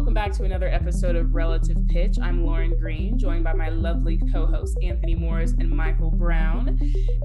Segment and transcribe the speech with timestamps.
[0.00, 2.16] welcome back to another episode of Relative Pitch.
[2.22, 6.80] I'm Lauren Green, joined by my lovely co hosts, Anthony Morris and Michael Brown.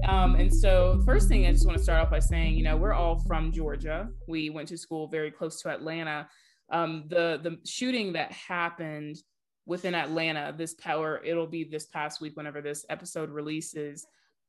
[0.06, 2.76] Um, and so, first thing I just want to start off by saying, you know,
[2.76, 4.10] we're all from Georgia.
[4.28, 6.28] We went to school very close to Atlanta.
[6.70, 9.16] Um, the, the shooting that happened
[9.64, 14.06] within Atlanta, this power, it'll be this past week whenever this episode releases,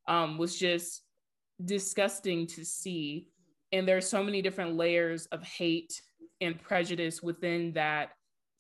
[0.09, 1.03] um, was just
[1.63, 3.29] disgusting to see.
[3.71, 6.01] And there's so many different layers of hate
[6.41, 8.11] and prejudice within that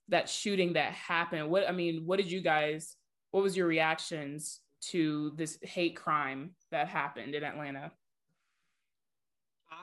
[0.09, 1.49] that shooting that happened.
[1.49, 2.95] What i mean what did you guys
[3.31, 7.91] what was your reactions to this hate crime that happened in atlanta?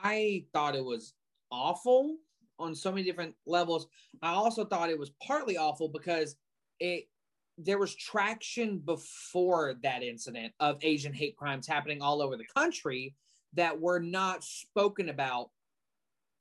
[0.03, 1.13] I thought it was
[1.51, 2.17] awful
[2.57, 3.87] on so many different levels.
[4.21, 6.35] I also thought it was partly awful because
[6.79, 7.07] it
[7.57, 13.15] there was traction before that incident of asian hate crimes happening all over the country
[13.55, 15.49] that were not spoken about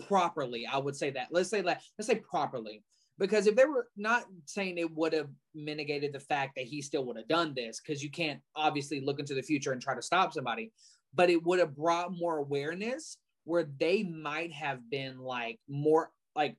[0.06, 0.66] properly.
[0.66, 1.28] I would say that.
[1.30, 1.82] Let's say that.
[1.98, 2.82] Let's say properly,
[3.18, 7.04] because if they were not saying it would have mitigated the fact that he still
[7.06, 10.02] would have done this, because you can't obviously look into the future and try to
[10.02, 10.72] stop somebody,
[11.14, 16.56] but it would have brought more awareness where they might have been like more like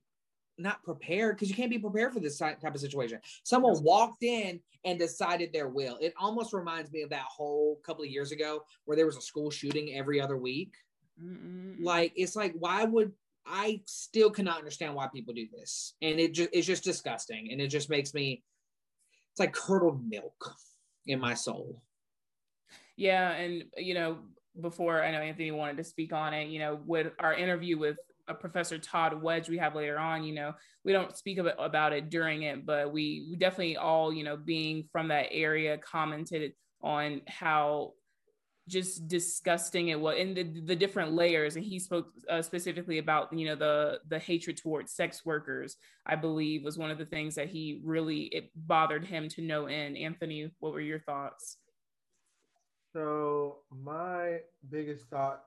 [0.58, 3.20] not prepared because you can't be prepared for this type of situation.
[3.42, 5.98] Someone walked in and decided their will.
[6.00, 9.22] It almost reminds me of that whole couple of years ago where there was a
[9.22, 10.74] school shooting every other week.
[11.22, 11.76] Mm-mm.
[11.80, 13.12] Like it's like why would
[13.46, 17.60] I still cannot understand why people do this, and it just it's just disgusting, and
[17.60, 18.42] it just makes me
[19.32, 20.54] it's like curdled milk
[21.06, 21.82] in my soul.
[22.96, 24.18] Yeah, and you know,
[24.60, 27.98] before I know Anthony wanted to speak on it, you know, with our interview with
[28.28, 32.10] a Professor Todd Wedge we have later on, you know, we don't speak about, it
[32.10, 36.52] during it, but we, definitely all, you know, being from that area commented
[36.82, 37.92] on how
[38.68, 43.32] just disgusting it was and the, the different layers and he spoke uh, specifically about
[43.32, 47.36] you know the the hatred towards sex workers i believe was one of the things
[47.36, 49.96] that he really it bothered him to no end.
[49.96, 51.58] Anthony what were your thoughts?
[52.92, 54.38] So my
[54.70, 55.44] biggest thought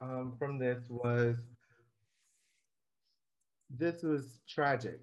[0.00, 1.36] um, from this was
[3.78, 5.00] this was tragic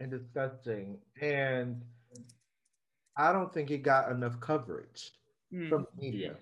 [0.00, 1.82] and disgusting and
[3.16, 5.12] i don't think it got enough coverage
[5.52, 5.68] mm.
[5.68, 6.36] from the media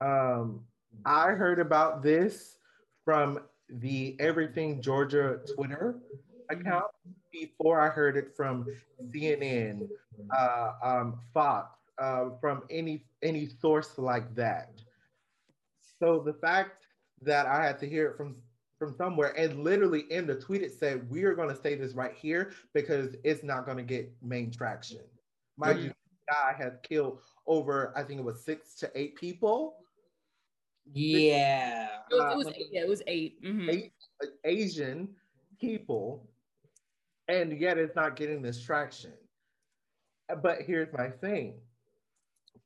[0.00, 0.60] um,
[1.04, 2.58] I heard about this
[3.04, 5.96] from the Everything Georgia Twitter
[6.50, 6.84] account
[7.32, 8.66] before I heard it from
[9.02, 9.88] CNN,
[10.36, 14.72] uh, um, Fox, uh, from any any source like that.
[15.98, 16.86] So the fact
[17.22, 18.36] that I had to hear it from
[18.78, 21.94] from somewhere and literally in the tweet it said we are going to say this
[21.94, 25.00] right here because it's not going to get main traction.
[25.56, 25.86] Mind mm-hmm.
[25.86, 25.92] you,
[26.28, 29.76] guy has killed over I think it was six to eight people
[30.92, 31.88] yeah.
[32.10, 32.68] It was, it was eight.
[32.72, 33.70] Yeah, it was 8 mm-hmm.
[33.70, 33.92] Eight
[34.44, 35.08] Asian
[35.60, 36.28] people,
[37.28, 39.12] and yet it's not getting this traction.
[40.42, 41.54] But here's my thing,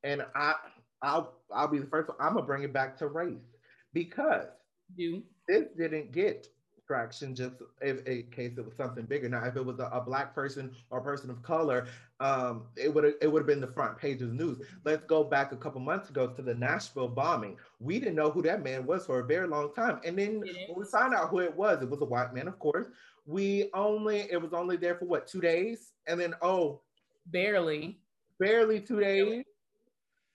[0.04, 0.54] and I,
[1.02, 2.08] I'll, I'll be the first.
[2.08, 2.18] One.
[2.20, 3.56] I'm gonna bring it back to race
[3.92, 4.46] because
[4.94, 6.48] you this didn't get
[6.88, 9.28] traction just if in case it was something bigger.
[9.28, 11.86] Now, if it was a, a black person or a person of color,
[12.18, 14.58] um, it would it would have been the front page of the news.
[14.84, 17.56] Let's go back a couple months ago to the Nashville bombing.
[17.78, 20.78] We didn't know who that man was for a very long time, and then when
[20.78, 22.86] we found out who it was, it was a white man, of course.
[23.26, 26.80] We only it was only there for what two days, and then oh,
[27.26, 28.00] barely,
[28.40, 29.44] barely two days.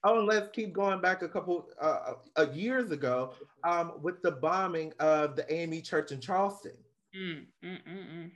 [0.03, 3.33] Oh, and let's keep going back a couple uh, uh, years ago
[3.63, 6.73] um, with the bombing of the AME Church in Charleston.
[7.15, 8.31] Mm, mm, mm,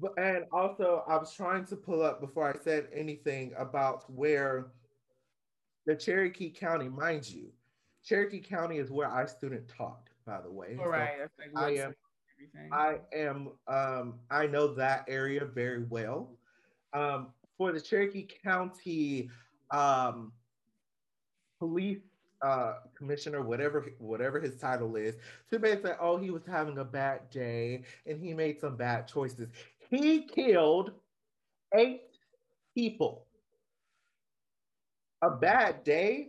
[0.00, 4.68] but and also, I was trying to pull up before I said anything about where
[5.86, 7.48] the Cherokee County, mind you,
[8.04, 10.08] Cherokee County is where our student taught.
[10.24, 11.10] By the way, all right.
[11.36, 11.94] So I am.
[12.72, 13.48] I am.
[13.66, 16.38] Um, I know that area very well.
[16.92, 17.28] Um,
[17.58, 19.28] for the Cherokee County
[19.72, 20.32] um,
[21.58, 21.98] Police
[22.40, 25.16] uh, Commissioner, whatever whatever his title is,
[25.50, 29.48] to basically oh, he was having a bad day and he made some bad choices.
[29.90, 30.92] He killed
[31.74, 32.02] eight
[32.74, 33.26] people.
[35.22, 36.28] A bad day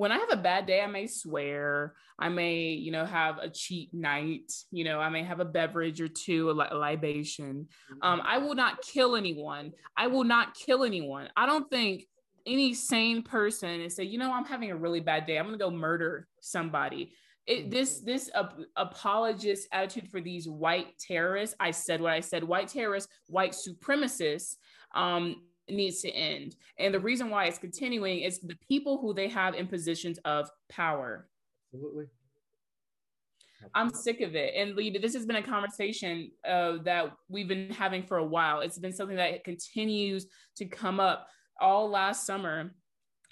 [0.00, 1.92] when I have a bad day, I may swear.
[2.18, 4.50] I may, you know, have a cheat night.
[4.70, 7.68] You know, I may have a beverage or two, a, li- a libation.
[8.00, 9.72] Um, I will not kill anyone.
[9.98, 11.28] I will not kill anyone.
[11.36, 12.04] I don't think
[12.46, 15.38] any sane person and say, you know, I'm having a really bad day.
[15.38, 17.12] I'm gonna go murder somebody.
[17.46, 21.54] It, this this uh, apologist attitude for these white terrorists.
[21.60, 22.42] I said what I said.
[22.42, 24.56] White terrorists, white supremacists.
[24.94, 26.56] Um, needs to end.
[26.78, 30.50] And the reason why it's continuing is the people who they have in positions of
[30.68, 31.28] power.
[31.72, 32.06] Absolutely.
[33.74, 34.54] I'm sick of it.
[34.54, 38.60] And this has been a conversation uh, that we've been having for a while.
[38.60, 40.26] It's been something that continues
[40.56, 41.28] to come up
[41.60, 42.74] all last summer.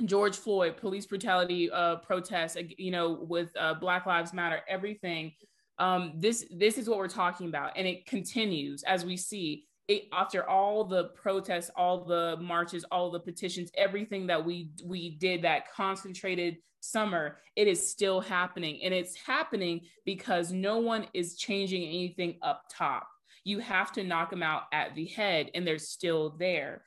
[0.04, 5.32] George Floyd, police brutality uh, protests, you know, with uh, Black Lives Matter, everything.
[5.78, 9.64] Um, this this is what we're talking about, and it continues as we see
[10.12, 15.42] after all the protests, all the marches, all the petitions, everything that we we did
[15.42, 18.80] that concentrated summer, it is still happening.
[18.82, 23.08] And it's happening because no one is changing anything up top.
[23.44, 26.82] You have to knock them out at the head, and they're still there.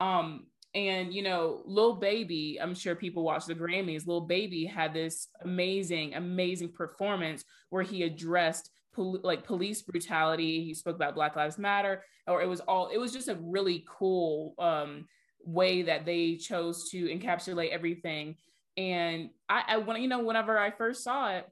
[0.00, 4.06] Um, and you know, Lil Baby, I'm sure people watch the Grammys.
[4.06, 10.64] Lil Baby had this amazing, amazing performance where he addressed pol- like police brutality.
[10.64, 12.88] He spoke about Black Lives Matter, or it was all.
[12.88, 15.06] It was just a really cool um,
[15.44, 18.36] way that they chose to encapsulate everything.
[18.76, 21.48] And I, I when you know, whenever I first saw it,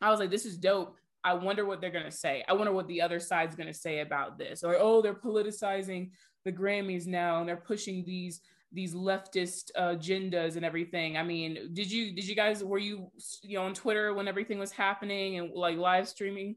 [0.00, 2.44] I was like, "This is dope." I wonder what they're gonna say.
[2.48, 4.62] I wonder what the other side's gonna say about this.
[4.62, 6.10] Or oh, they're politicizing
[6.44, 8.40] the Grammys now, and they're pushing these
[8.72, 11.16] these leftist uh, agendas and everything.
[11.16, 13.10] I mean, did you did you guys were you
[13.42, 16.56] you know on Twitter when everything was happening and like live streaming?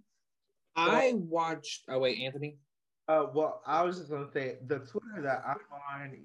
[0.76, 1.84] I watched.
[1.90, 2.58] Oh wait, Anthony.
[3.08, 5.58] Uh, well, I was just gonna say the Twitter that I'm
[5.92, 6.18] on.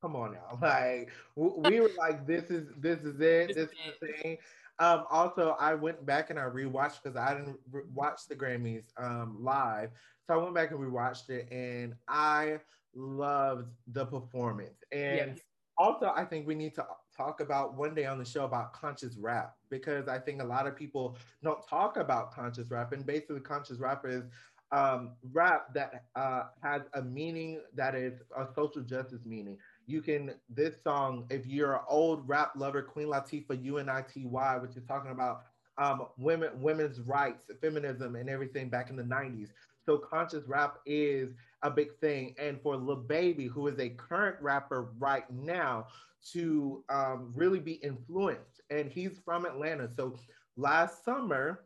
[0.00, 3.68] Come on now, like we were like, this is this is it, this is
[4.00, 4.38] the thing.
[4.80, 8.86] Um, also, I went back and I rewatched because I didn't re- watch the Grammys
[8.98, 9.90] um, live,
[10.26, 12.58] so I went back and rewatched it, and I
[12.94, 14.82] loved the performance.
[14.90, 15.40] And yes.
[15.76, 16.86] Also, I think we need to
[17.16, 20.66] talk about one day on the show about conscious rap because I think a lot
[20.66, 22.92] of people don't talk about conscious rap.
[22.92, 24.24] And basically, conscious rap is
[24.72, 29.58] um, rap that uh, has a meaning that is a social justice meaning.
[29.86, 34.26] You can, this song, if you're an old rap lover, Queen Latifah, UNITY,
[34.60, 35.42] which is talking about
[35.78, 39.50] um, women, women's rights, feminism, and everything back in the 90s.
[39.84, 41.30] So conscious rap is
[41.62, 42.34] a big thing.
[42.38, 45.86] And for Lil Baby, who is a current rapper right now,
[46.32, 48.62] to um, really be influenced.
[48.70, 49.90] And he's from Atlanta.
[49.94, 50.16] So
[50.56, 51.64] last summer,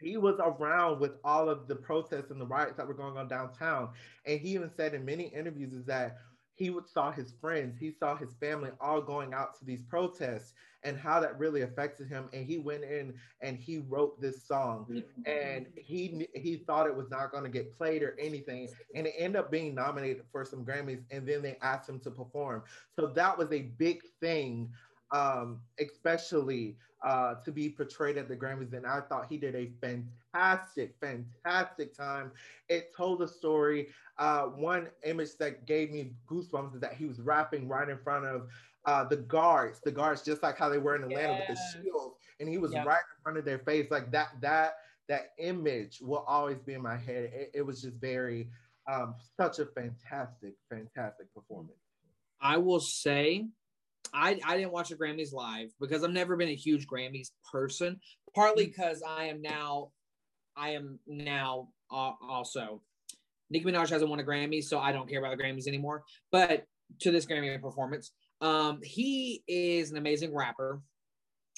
[0.00, 3.28] he was around with all of the protests and the riots that were going on
[3.28, 3.90] downtown.
[4.24, 6.18] And he even said in many interviews is that
[6.60, 10.52] he would saw his friends, he saw his family all going out to these protests
[10.84, 12.28] and how that really affected him.
[12.34, 17.10] And he went in and he wrote this song, and he he thought it was
[17.10, 20.62] not going to get played or anything, and it ended up being nominated for some
[20.62, 21.02] Grammys.
[21.10, 22.62] And then they asked him to perform,
[22.94, 24.68] so that was a big thing,
[25.12, 28.74] um, especially uh, to be portrayed at the Grammys.
[28.74, 32.32] And I thought he did a fantastic, fantastic fantastic time.
[32.68, 33.88] It told a story.
[34.18, 38.26] Uh, one image that gave me goosebumps is that he was rapping right in front
[38.26, 38.48] of
[38.84, 42.16] uh, the guards, the guards, just like how they were in Atlanta with the shields,
[42.38, 43.90] and he was right in front of their face.
[43.90, 44.74] Like that, that,
[45.08, 47.30] that image will always be in my head.
[47.32, 48.48] It, it was just very,
[48.90, 51.76] um, such a fantastic, fantastic performance.
[52.40, 53.46] I will say
[54.12, 58.00] I, I didn't watch the Grammys live because I've never been a huge Grammys person.
[58.34, 59.08] Partly because mm.
[59.08, 59.90] I am now,
[60.56, 62.82] I am now uh, also.
[63.50, 66.04] Nicki Minaj hasn't won a Grammy, so I don't care about the Grammys anymore.
[66.30, 66.66] But
[67.00, 70.80] to this Grammy performance, um, he is an amazing rapper.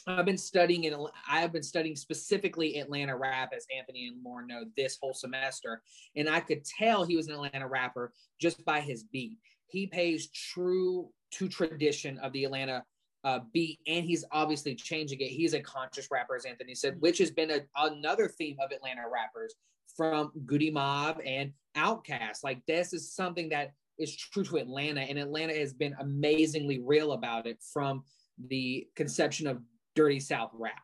[0.07, 0.95] I've been studying it.
[1.29, 5.83] I have been studying specifically Atlanta rap, as Anthony and Lauren know, this whole semester,
[6.17, 9.39] and I could tell he was an Atlanta rapper just by his beat.
[9.69, 12.85] He pays true to tradition of the Atlanta
[13.25, 15.29] uh, beat, and he's obviously changing it.
[15.29, 19.03] He's a conscious rapper, as Anthony said, which has been a, another theme of Atlanta
[19.13, 19.55] rappers
[19.97, 22.43] from Goodie Mob and Outkast.
[22.43, 27.13] Like this is something that is true to Atlanta, and Atlanta has been amazingly real
[27.13, 28.03] about it from
[28.49, 29.61] the conception of
[29.95, 30.83] Dirty South rap.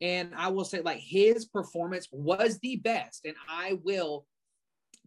[0.00, 4.26] And I will say, like, his performance was the best, and I will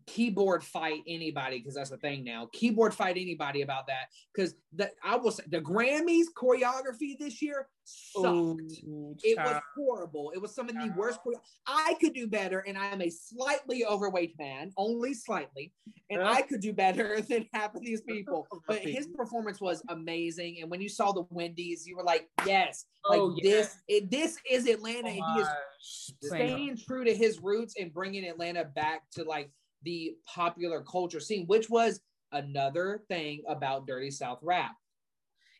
[0.06, 2.50] keyboard fight anybody because that's the thing now.
[2.54, 7.68] Keyboard fight anybody about that because the I will say the Grammys choreography this year
[7.84, 8.26] sucked.
[8.26, 10.32] Ooh, it was horrible.
[10.34, 11.20] It was some of the worst.
[11.68, 15.74] I could do better, and I am a slightly overweight man, only slightly,
[16.10, 18.48] and I could do better than half of these people.
[18.68, 22.86] But his performance was amazing, and when you saw the Wendy's, you were like, "Yes,
[23.10, 23.52] like oh, yeah.
[23.52, 23.78] this.
[23.88, 25.10] It, this is Atlanta.
[25.10, 25.48] Oh, he is
[25.80, 29.52] staying true to his roots and bringing Atlanta back to like."
[29.84, 32.00] The popular culture scene, which was
[32.32, 34.76] another thing about Dirty South rap.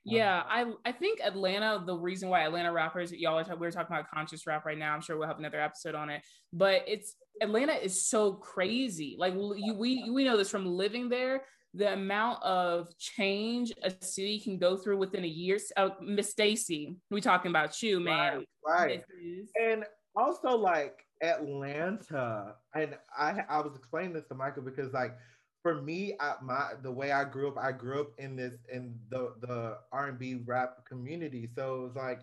[0.04, 1.84] Yeah, I I think Atlanta.
[1.86, 4.94] The reason why Atlanta rappers, y'all are we're talking about conscious rap right now.
[4.94, 6.24] I'm sure we'll have another episode on it.
[6.52, 9.16] But it's Atlanta is so crazy.
[9.20, 11.44] Like you, we we know this from living there.
[11.74, 15.58] The amount of change a city can go through within a year.
[15.78, 18.44] Uh, Miss Stacy, we talking about you, man.
[18.66, 19.04] Right.
[19.22, 19.54] right.
[19.62, 19.86] And
[20.16, 25.18] also, like Atlanta, and I I was explaining this to Michael because like
[25.62, 28.96] for me, I, my the way I grew up, I grew up in this in
[29.10, 31.48] the the R and B rap community.
[31.56, 32.22] So it was like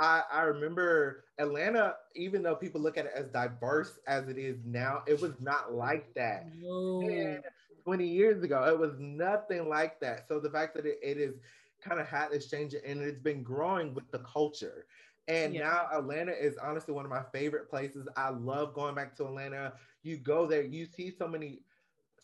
[0.00, 4.58] I, I remember Atlanta, even though people look at it as diverse as it is
[4.64, 6.46] now, it was not like that.
[6.60, 7.38] No.
[7.84, 10.26] 20 years ago, it was nothing like that.
[10.28, 11.34] So the fact that it, it is
[11.82, 14.86] kind of had this change and it's been growing with the culture.
[15.28, 15.62] And yeah.
[15.62, 18.08] now Atlanta is honestly one of my favorite places.
[18.16, 19.74] I love going back to Atlanta.
[20.02, 21.60] You go there, you see so many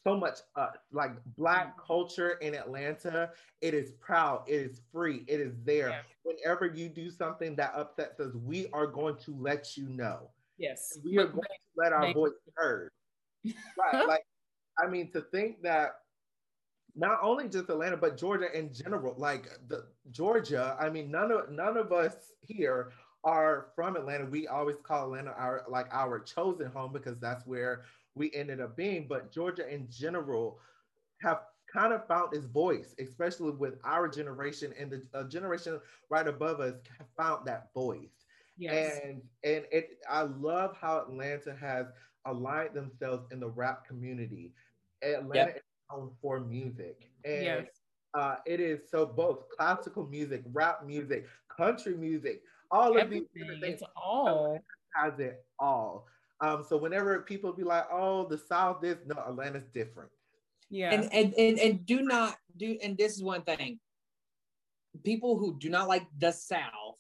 [0.05, 1.87] so much uh, like black mm-hmm.
[1.87, 3.31] culture in Atlanta.
[3.61, 5.91] It is proud, it is free, it is there.
[5.91, 6.01] Yeah.
[6.23, 10.31] Whenever you do something that upsets us, we are going to let you know.
[10.57, 10.99] Yes.
[11.05, 12.91] We are going to let our voice be heard.
[13.45, 14.07] right.
[14.07, 14.25] Like,
[14.79, 16.01] I mean, to think that
[16.99, 21.49] not only just Atlanta, but Georgia in general, like the Georgia, I mean, none of
[21.51, 22.91] none of us here
[23.23, 24.27] are from Atlanta.
[24.27, 27.83] We always call Atlanta our like our chosen home because that's where
[28.17, 29.07] we ended up being.
[29.09, 30.59] But Georgia in general
[31.23, 36.27] have kind of found its voice, especially with our generation and the uh, generation right
[36.27, 38.27] above us have found that voice.
[38.57, 38.99] Yes.
[39.05, 41.87] And and it I love how Atlanta has
[42.25, 44.53] aligned themselves in the rap community.
[45.01, 45.57] Atlanta yep.
[45.59, 47.11] is known for music.
[47.25, 47.67] And yes.
[48.15, 53.23] uh, it is so both classical music, rap music, country music, all Everything.
[53.23, 53.75] of these things.
[53.75, 54.59] It's all
[54.95, 56.07] has it all.
[56.41, 60.11] Um, so whenever people be like, "Oh, the South," is, no, Atlanta's different.
[60.71, 62.79] Yeah, and and and, and do not do.
[62.83, 63.81] And this is one thing:
[65.05, 66.99] people who do not like the South,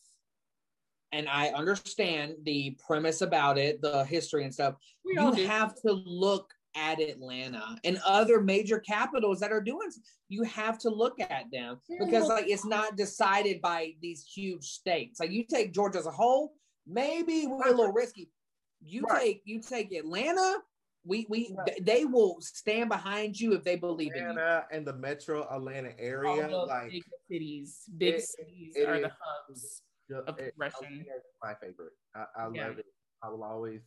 [1.13, 4.75] and I understand the premise about it, the history and stuff.
[5.05, 9.89] We you have to look at Atlanta and other major capitals that are doing.
[10.29, 15.21] You have to look at them because like it's not decided by these huge states.
[15.21, 16.53] Like you take Georgia as a whole,
[16.87, 18.31] maybe we're a little risky
[18.81, 19.21] you right.
[19.21, 20.59] take you take Atlanta,
[21.05, 21.85] we we right.
[21.85, 24.79] they will stand behind you if they believe Atlanta in you.
[24.79, 29.11] and the metro Atlanta area, like big cities, big it, cities it, are it the
[29.21, 29.83] hubs
[30.27, 31.05] of progression.
[31.43, 31.93] my favorite.
[32.15, 32.69] I, I yeah.
[32.69, 32.87] love it.
[33.23, 33.81] I will always,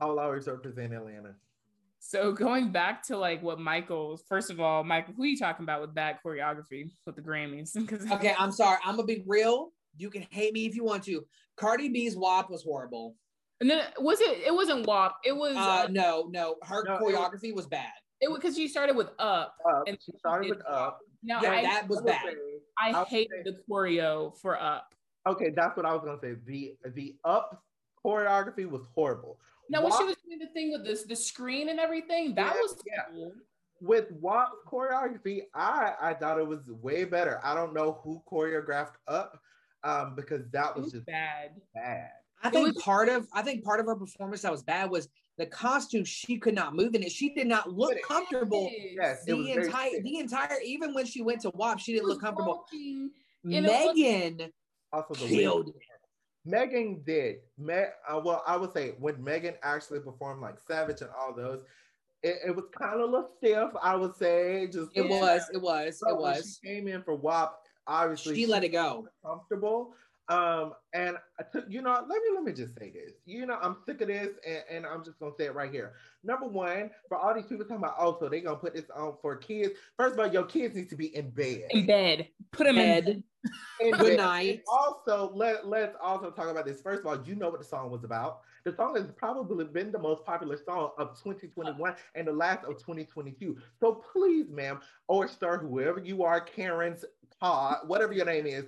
[0.00, 1.34] I will always represent Atlanta.
[2.00, 5.64] So going back to like what Michael's first of all, Michael, who are you talking
[5.64, 7.76] about with bad choreography with the Grammys?
[8.12, 8.78] okay, I'm sorry.
[8.84, 9.72] I'm gonna be real.
[9.96, 11.24] You can hate me if you want to.
[11.56, 13.16] Cardi B's WAP was horrible.
[13.60, 14.38] And then was it?
[14.46, 15.14] It wasn't WAP.
[15.24, 15.54] It was.
[15.54, 16.56] Uh, uh, no, no.
[16.62, 17.92] Her no, choreography was, was, bad.
[18.22, 19.54] It was because she started with Up.
[19.70, 19.82] Up.
[19.86, 21.00] And she started with Up.
[21.22, 22.22] No, yeah, I, that was bad.
[22.78, 24.94] I, I hated the choreo for Up.
[25.28, 26.40] Okay, that's what I was gonna say.
[26.46, 27.62] The the Up
[28.04, 29.38] choreography was horrible.
[29.70, 32.60] Now, when she was doing the thing with this the screen and everything, that yeah,
[32.60, 33.02] was yeah.
[33.12, 33.32] cool.
[33.80, 37.40] With WAP choreography, I I thought it was way better.
[37.44, 39.40] I don't know who choreographed Up,
[39.84, 41.52] um, because that was, was just bad.
[41.74, 42.10] Bad.
[42.42, 45.08] I think was, part of I think part of her performance that was bad was
[45.38, 46.04] the costume.
[46.04, 47.12] She could not move in it.
[47.12, 48.70] She did not look comfortable.
[48.74, 52.66] Yes, the entire the entire even when she went to WAP, she didn't look comfortable.
[53.44, 54.50] Megan
[54.92, 55.74] also the killed it.
[56.44, 57.36] Megan did.
[57.58, 61.60] Me- uh, well, I would say when Megan actually performed like Savage and all those,
[62.22, 63.70] it, it was kind of a little stiff.
[63.82, 66.58] I would say just it was, it was, it was.
[66.62, 67.56] She came in for WAP.
[67.86, 69.08] Obviously, she, she let it go.
[69.24, 69.94] Comfortable,
[70.30, 73.14] um, and I took, you know, let me let me just say this.
[73.26, 75.94] You know, I'm sick of this, and, and I'm just gonna say it right here.
[76.22, 79.14] Number one, for all these people talking about, oh, so they gonna put this on
[79.20, 79.72] for kids.
[79.96, 81.64] First of all, your kids need to be in bed.
[81.70, 82.28] In bed.
[82.52, 83.22] Put them in bed.
[83.80, 84.16] In Good bed.
[84.18, 84.48] night.
[84.48, 86.82] And also, let let's also talk about this.
[86.82, 88.40] First of all, you know what the song was about.
[88.64, 92.76] The song has probably been the most popular song of 2021 and the last of
[92.76, 93.56] 2022.
[93.80, 97.06] So please, ma'am, or star, whoever you are, Karen's
[97.40, 98.66] Todd, whatever your name is,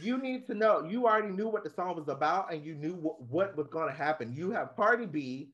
[0.00, 2.94] you need to know you already knew what the song was about and you knew
[2.94, 4.32] what, what was going to happen.
[4.32, 5.50] You have Cardi B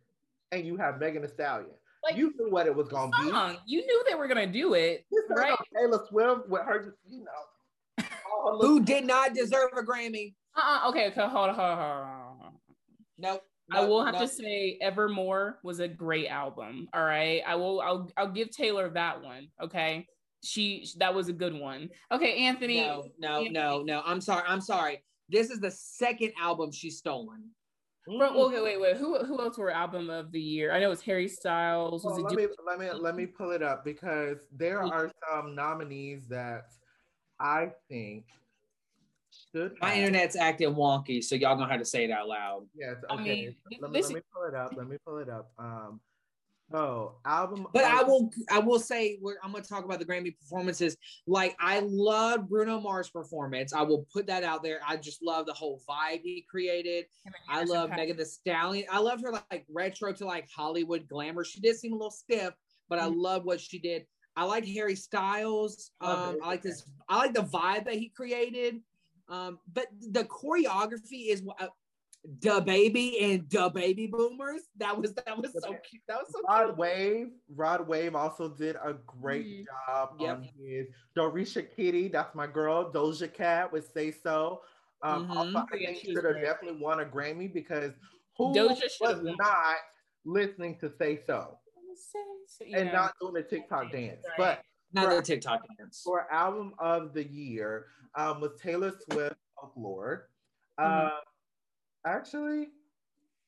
[0.52, 1.71] and you have Megan Thee Stallion.
[2.04, 3.59] Like, you knew what it was going to be.
[3.66, 5.04] You knew they were going to do it.
[5.30, 5.57] right?
[5.76, 8.04] Taylor Swift with her, you know.
[8.61, 10.35] Who did not deserve a Grammy?
[10.57, 10.88] Uh-uh.
[10.90, 12.52] Okay, okay, hold on, hold on, hold on.
[13.18, 13.42] Nope.
[13.71, 16.88] I will have to say Evermore was a great album.
[16.95, 17.42] All right.
[17.47, 19.49] I will I'll I'll give Taylor that one.
[19.62, 20.07] Okay
[20.42, 21.88] she that was a good one.
[22.12, 22.80] Okay, Anthony.
[22.80, 23.50] No, no, Anthony.
[23.50, 24.02] no, no.
[24.04, 24.45] I'm sorry.
[24.47, 25.02] I'm sorry.
[25.28, 27.50] This is the second album she's stolen.
[28.07, 28.97] But, okay, wait, wait.
[28.97, 30.73] Who who else were album of the year?
[30.73, 32.04] I know it's Harry Styles.
[32.04, 35.54] Was well, let, me, let me let me pull it up because there are some
[35.54, 36.68] nominees that
[37.38, 38.25] I think
[39.52, 39.75] should.
[39.83, 39.99] My have.
[39.99, 42.66] internet's acting wonky, so y'all know how to say it out loud.
[42.75, 42.97] Yes.
[43.11, 43.21] Okay.
[43.21, 44.73] I mean, let, me, let me pull it up.
[44.75, 45.50] Let me pull it up.
[45.59, 46.00] Um,
[46.73, 47.67] Oh, album.
[47.73, 50.97] But of- I will I will say where I'm gonna talk about the Grammy performances.
[51.27, 53.73] Like I love Bruno Mars' performance.
[53.73, 54.81] I will put that out there.
[54.87, 57.07] I just love the whole vibe he created.
[57.49, 58.87] I love Megan Thee Stallion.
[58.91, 61.43] I love her like retro to like Hollywood glamour.
[61.45, 62.53] She did seem a little stiff,
[62.91, 63.15] but I Mhm.
[63.17, 64.07] love what she did.
[64.37, 65.93] I like Harry Styles.
[66.03, 66.39] Um.
[66.43, 66.85] I like this.
[67.09, 68.83] I like the vibe that he created.
[69.31, 71.43] Um, but the choreography is
[72.40, 74.62] the baby and the baby boomers.
[74.76, 76.02] That was that was so cute.
[76.08, 76.76] That was so Rod cute.
[76.78, 77.28] Wave.
[77.54, 79.64] Rod Wave also did a great Mhm.
[79.87, 80.37] job Yep.
[80.37, 82.08] on his Dorisha Kitty.
[82.08, 82.92] That's my girl.
[82.92, 84.62] Doja Cat would say so.
[85.02, 85.37] Um, Mhm.
[85.37, 87.92] Also, I Yeah, think she she should have definitely won a Grammy because
[88.37, 89.37] who Doja was won.
[89.38, 89.76] not
[90.25, 91.58] listening to say so
[92.61, 92.92] and Yeah.
[92.92, 94.25] not doing the TikTok dance?
[94.26, 94.37] Right.
[94.37, 96.02] But Not for- the TikTok dance.
[96.02, 100.30] for album of the year um, was Taylor Swift Folklore.
[100.80, 100.85] Mhm.
[101.12, 101.23] Um,
[102.09, 102.69] actually,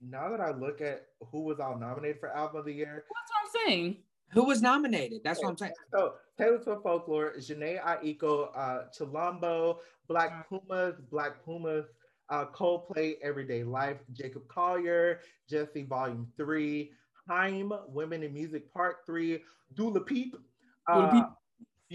[0.00, 3.30] now that I look at who was all nominated for album of the year, That's
[3.30, 3.96] what I'm saying.
[4.32, 5.22] Who was nominated?
[5.24, 5.72] That's what I'm saying.
[5.92, 11.86] so Taylor Swift Folklore, Jhené Aiko, uh, Chilombo, Black Pumas, Black Pumas,
[12.28, 16.92] uh, Coldplay, Everyday Life, Jacob Collier, Djesse Volume 3,
[17.28, 19.42] Haim, Women in Music Part 3,
[19.74, 20.04] Dua Lipa.
[20.06, 20.38] Dula
[20.86, 21.24] Uh, Peep.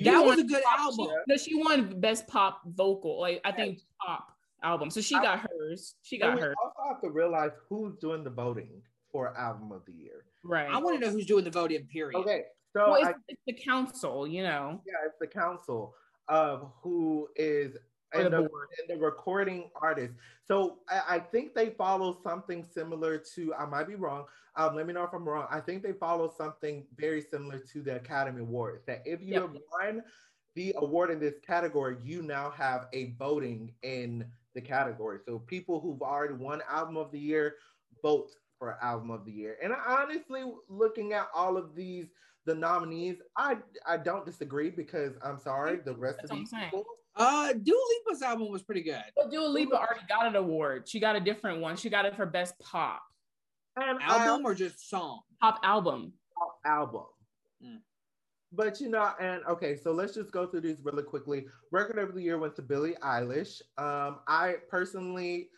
[0.04, 1.08] That was a good album.
[1.28, 3.22] No, she won best pop vocal.
[3.22, 4.28] Like I think pop
[4.66, 4.90] album.
[4.90, 5.96] So she I- got hers.
[6.04, 6.56] She got we hers.
[6.62, 8.82] also have to realize who's doing the voting
[9.12, 10.26] for album of the year.
[10.44, 10.68] Right.
[10.70, 11.86] I want to know who's doing the voting.
[11.88, 12.18] Period.
[12.20, 12.42] Okay,
[12.76, 14.82] so well, it's, I, it's the council, you know.
[14.86, 15.96] yeah, it's the council
[16.28, 17.76] of who is
[18.14, 20.14] Or and the the, and the recording artist.
[20.48, 23.54] So I, I think they follow something similar to.
[23.54, 24.26] I might be wrong.
[24.58, 25.48] Um, let me know if I'm wrong.
[25.52, 28.84] I think they follow something very similar to the Academy Awards.
[28.88, 29.42] That if you Yep.
[29.42, 30.04] have won
[30.56, 35.20] the award in this category, you now have a voting in the category.
[35.26, 37.56] So people who've already won Album of the Year
[38.02, 39.58] vote for Album of the Year.
[39.62, 42.08] And honestly, looking at all of these
[42.46, 46.60] the nominees, I I don't disagree because I'm sorry, the rest That's of what these
[46.64, 46.86] people.
[47.18, 49.04] Uh, Dua Lipa's album was pretty good.
[49.16, 50.88] But Dua Lipa already got an award.
[50.88, 51.78] She got a different one.
[51.78, 53.02] She got it for best pop
[53.78, 55.22] And I Album or just song?
[55.40, 56.12] pop album.
[56.38, 57.06] pop album.
[57.66, 57.80] Mm.
[58.56, 61.46] But you know, and okay, so let's just go through these really quickly.
[61.72, 63.62] Record of the year went to Billie Eilish.
[63.78, 65.50] Um, I personally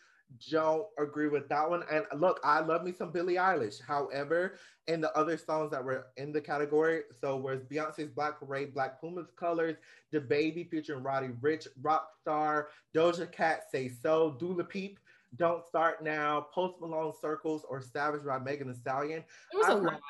[0.50, 1.84] don't agree with that one.
[1.92, 3.82] And look, I love me some Billie Eilish.
[3.82, 4.56] However,
[4.88, 9.00] in the other songs that were in the category, so whereas Beyonce's Black Parade, Black
[9.00, 9.78] Puma's Colors,
[10.14, 15.00] DaBaby featuring Roddy Ricch, Rockstar, Doja Cat, Say So, Dua Lipa,
[15.36, 19.24] Don't Start Now, Post Malone Circles, or Savage by Megan Thee Stallion.
[19.54, 20.02] It was a I- lot.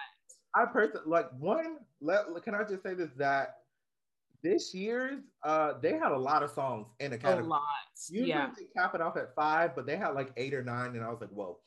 [0.58, 1.78] I personally like one.
[2.02, 3.58] Let can I just say this that
[4.44, 7.48] this year's uh they had a lot of songs in the A category.
[7.48, 7.62] lot.
[8.10, 8.50] Usually Yeah.
[8.58, 11.10] they cap it off at five, but they had like eight or nine, and I
[11.10, 11.60] was like, whoa.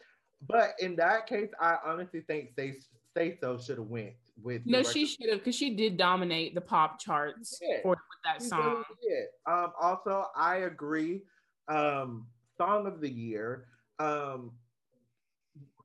[0.47, 2.79] But in that case, I honestly think Say
[3.17, 4.63] Say So should have went with.
[4.67, 7.79] No, she should have because she did dominate the pop charts Yeah.
[7.83, 8.85] for with that She song.
[9.03, 9.25] really.
[9.47, 11.23] Um, also, I agree.
[11.69, 12.27] Um,
[12.57, 13.67] song of the year.
[13.99, 14.53] Um,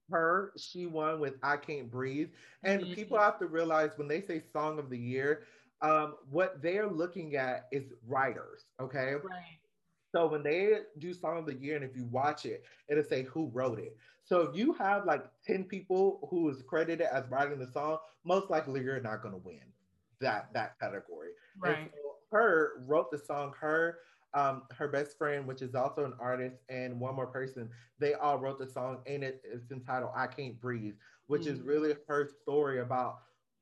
[0.10, 2.94] her, she won with "I Can't Breathe," and Mhm.
[2.94, 5.46] people have to realize when they say "song of the year,"
[5.82, 8.65] um, what they're looking at is writers.
[8.80, 9.60] Okay, Right.
[10.15, 13.24] so when they do song of the year, and if you watch it, it'll say
[13.24, 13.98] who wrote it.
[14.24, 18.50] So if you have like 10 people who is credited as writing the song, most
[18.50, 19.74] likely you're not gonna win
[20.22, 21.32] that that category.
[21.56, 21.91] Right.
[21.94, 24.00] so her wrote the song, her
[24.36, 28.38] um her best friend, which is also an artist, and one more person, they all
[28.38, 30.95] wrote the song and it, it's entitled I Can't Breathe,
[31.28, 31.65] which is Mhm.
[31.67, 33.19] really her story about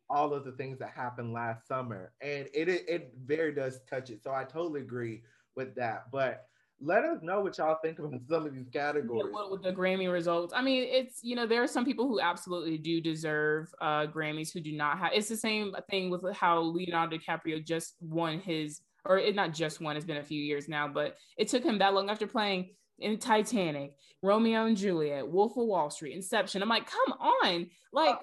[0.09, 2.11] all of the things that happened last summer.
[2.21, 4.23] And it it, it very does touch it.
[4.23, 5.23] So I totally agree
[5.55, 6.11] with that.
[6.11, 6.47] But
[6.81, 9.31] let us know what y'all think about some of these Yeah, categories.
[9.31, 10.53] what with the Grammy results.
[10.55, 14.51] I mean, it's you know there are some people who absolutely do deserve uh Grammys
[14.51, 15.11] who do not have.
[15.13, 19.81] It's the same thing with how Leonardo DiCaprio just won his, or it not just
[19.81, 22.69] one, It's been a few years now, but it took him that long after playing
[22.99, 26.61] in Titanic, Romeo and Juliet, Wolf of Wall Street, Inception.
[26.61, 28.17] I'm like, come on, like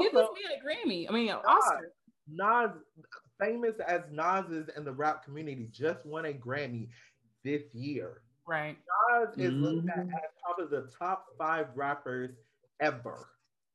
[0.00, 1.06] give this man a Grammy.
[1.08, 1.92] I mean, an Oscar.
[2.32, 2.70] Nas,
[3.40, 6.88] famous as Nas is in the rap community, just won a Grammy
[7.44, 8.22] this year.
[8.46, 8.76] Right.
[9.10, 10.12] Nas is looked at Mhm.
[10.14, 12.36] as probably the top five rappers
[12.80, 13.30] ever.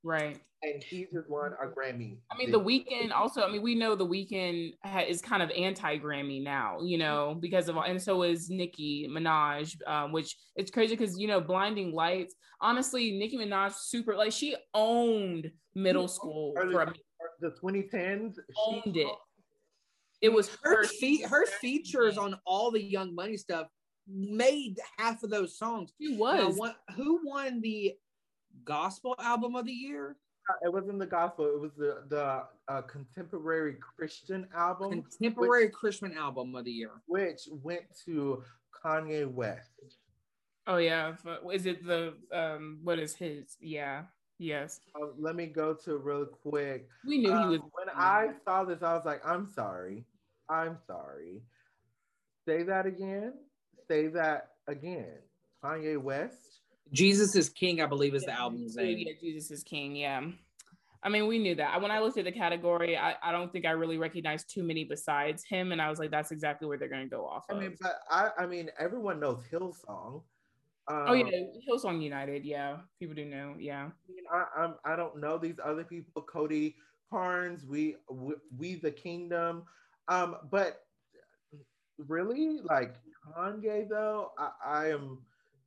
[0.05, 0.39] Right.
[0.61, 2.17] And he just won a Grammy.
[2.31, 3.41] I mean, this the Weeknd also.
[3.43, 7.35] I mean, we know the Weeknd ha- is kind of anti Grammy now, you know,
[7.39, 11.91] because of and so is Nicki Minaj, um, which it's crazy because you know, Blinding
[11.91, 12.35] Lights.
[12.61, 16.93] Honestly, Nicki Minaj super like she owned middle school Early- for a,
[17.41, 18.35] the 2010s.
[18.35, 18.41] she-
[18.85, 19.07] owned it.
[20.21, 23.67] It was Her her fe- her features on all the Young Money stuff
[24.07, 25.91] made half of those songs.
[25.99, 27.93] She Now, was what- who won the
[28.65, 30.17] gospel album of the year?
[30.63, 31.45] it wasn't the gospel.
[31.45, 36.91] It was the the uh, contemporary Christian album, contemporary which, Christian album of the year,
[37.07, 38.43] which went to
[38.83, 39.71] Kanye West.
[40.67, 41.15] Oh yeah,
[41.51, 42.79] is it the um?
[42.83, 43.57] What is his?
[43.59, 44.03] Yeah,
[44.39, 44.79] yes.
[44.95, 46.87] Uh, let me go to real quick.
[47.05, 47.61] We knew um, he was.
[47.71, 50.05] When I saw this, I was like, I'm sorry,
[50.49, 51.41] I'm sorry.
[52.47, 53.33] Say that again.
[53.87, 55.17] Say that again.
[55.63, 56.61] Kanye West.
[56.91, 58.99] Jesus is King, I believe, is yeah, the album's name.
[58.99, 59.95] Yeah, Jesus is King.
[59.95, 60.21] Yeah.
[61.03, 61.79] I mean, we knew that.
[61.81, 64.83] When I looked at the category, I, I don't think I really recognized too many
[64.83, 65.71] besides him.
[65.71, 67.59] And I was like, that's exactly where they're going to go off I of.
[67.59, 70.23] mean, but I, I mean, everyone knows Hillsong.
[70.87, 71.25] Um, oh yeah,
[71.69, 72.43] Hillsong United.
[72.43, 73.55] Yeah, people do know.
[73.59, 73.83] Yeah.
[73.83, 76.23] I mean, I, I'm, I don't know these other people.
[76.23, 76.75] Cody
[77.11, 79.63] Carnes, we, we, we the Kingdom.
[80.07, 80.85] Um, but
[82.07, 82.95] really, like
[83.35, 85.19] Kanye though, I, I am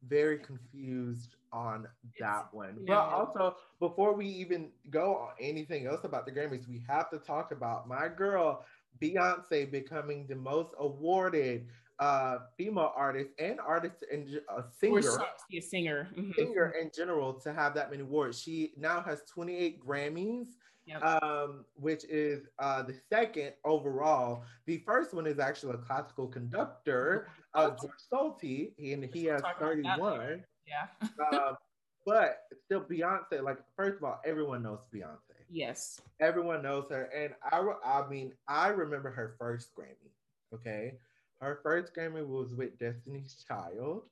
[0.06, 1.87] very confused on
[2.20, 2.78] that it's, one.
[2.87, 2.94] Yeah.
[2.94, 7.18] But also, before we even go on anything else about the Grammys, we have to
[7.18, 8.64] talk about my girl
[9.02, 11.66] Beyonce becoming the most awarded
[11.98, 16.30] uh, female artist and artist and a singer, a singer, mm-hmm.
[16.37, 18.40] singer in general to have that many awards.
[18.40, 20.46] She now has 28 Grammys
[20.88, 21.22] yep.
[21.22, 24.42] um, which is uh, the second overall.
[24.66, 27.70] The first one is actually a classical conductor, uh,
[28.12, 30.44] Solti, and he has 31.
[30.66, 31.08] Yeah.
[31.32, 31.54] uh,
[32.06, 35.18] but still, Beyonce, like, first of all, everyone knows Beyonce.
[35.50, 36.00] Yes.
[36.20, 37.04] Everyone knows her.
[37.14, 40.11] And I, I mean, I remember her first Grammy.
[40.54, 40.94] Okay.
[41.40, 44.02] Her first Grammy was with Destiny's Child.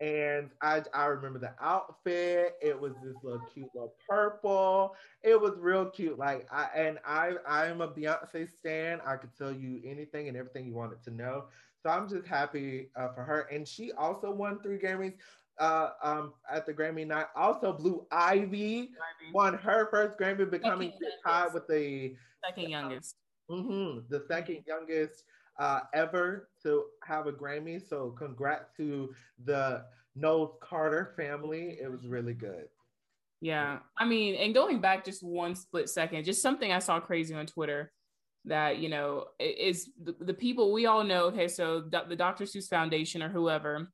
[0.00, 2.56] And I, I remember the outfit.
[2.60, 4.96] It was this little cute little purple.
[5.22, 6.18] It was real cute.
[6.18, 9.00] Like I and I I'm a Beyonce stan.
[9.06, 11.44] I could tell you anything and everything you wanted to know.
[11.82, 13.48] So I'm just happy uh, for her.
[13.52, 15.14] And she also won three Grammys
[15.58, 17.26] uh, um, at the Grammy night.
[17.34, 18.90] Also, Blue Ivy, Ivy.
[19.32, 20.92] won her first Grammy, becoming
[21.24, 22.14] tied with the
[22.44, 23.16] second youngest.
[23.50, 25.24] Uh, mm-hmm, the second youngest
[25.58, 27.86] uh, ever to have a Grammy.
[27.86, 29.12] So congrats to
[29.44, 31.78] the Knowles Carter family.
[31.82, 32.68] It was really good.
[33.40, 33.78] Yeah.
[33.98, 37.46] I mean, and going back just one split second, just something I saw crazy on
[37.46, 37.92] Twitter
[38.44, 41.24] that, you know, is the, the people we all know.
[41.26, 41.48] Okay.
[41.48, 42.44] So the Dr.
[42.44, 43.88] Seuss Foundation or whoever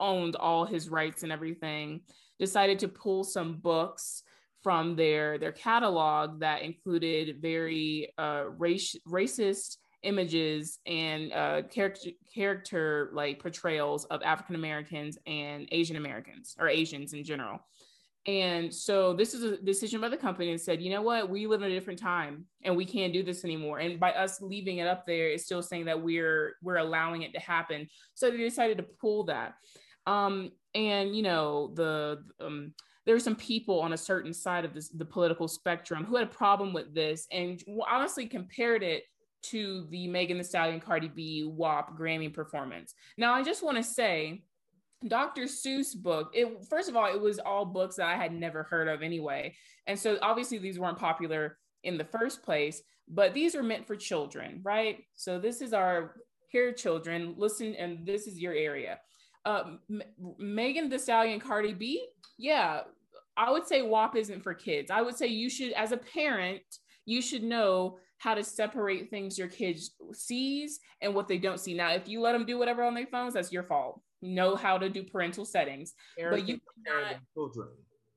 [0.00, 2.00] owned all his rights and everything
[2.38, 4.22] decided to pull some books
[4.62, 13.10] from their their catalog that included very uh, race, racist images and uh, character character
[13.12, 17.60] like portrayals of African Americans and Asian Americans or Asians in general.
[18.28, 21.46] And so this is a decision by the company and said, you know what, we
[21.46, 23.78] live in a different time and we can't do this anymore.
[23.78, 27.32] And by us leaving it up there, it's still saying that we're we're allowing it
[27.32, 27.88] to happen.
[28.12, 29.54] So they decided to pull that.
[30.06, 32.74] Um, and you know the um,
[33.06, 36.26] there were some people on a certain side of this, the political spectrum who had
[36.26, 39.04] a problem with this and honestly compared it
[39.40, 42.94] to the Megan Thee Stallion Cardi B WAP Grammy performance.
[43.16, 44.42] Now, I just want to say,
[45.06, 45.42] Dr.
[45.44, 48.88] Seuss book, it first of all, it was all books that I had never heard
[48.88, 49.54] of anyway.
[49.86, 53.96] And so obviously these weren't popular in the first place, but these are meant for
[53.96, 55.04] children, right?
[55.14, 56.16] So this is our
[56.50, 58.98] here children, listen, and this is your area.
[59.44, 60.02] Uh, M-
[60.38, 62.06] Megan Thee Stallion Cardi B,
[62.36, 62.80] yeah,
[63.36, 64.90] I would say WAP isn't for kids.
[64.90, 66.62] I would say you should, as a parent,
[67.06, 71.72] you should know how to separate things your kids sees and what they don't see.
[71.72, 74.00] Now, if you let them do whatever on their phones, that's your fault.
[74.22, 77.68] Know how to do parental settings, but you cannot, children.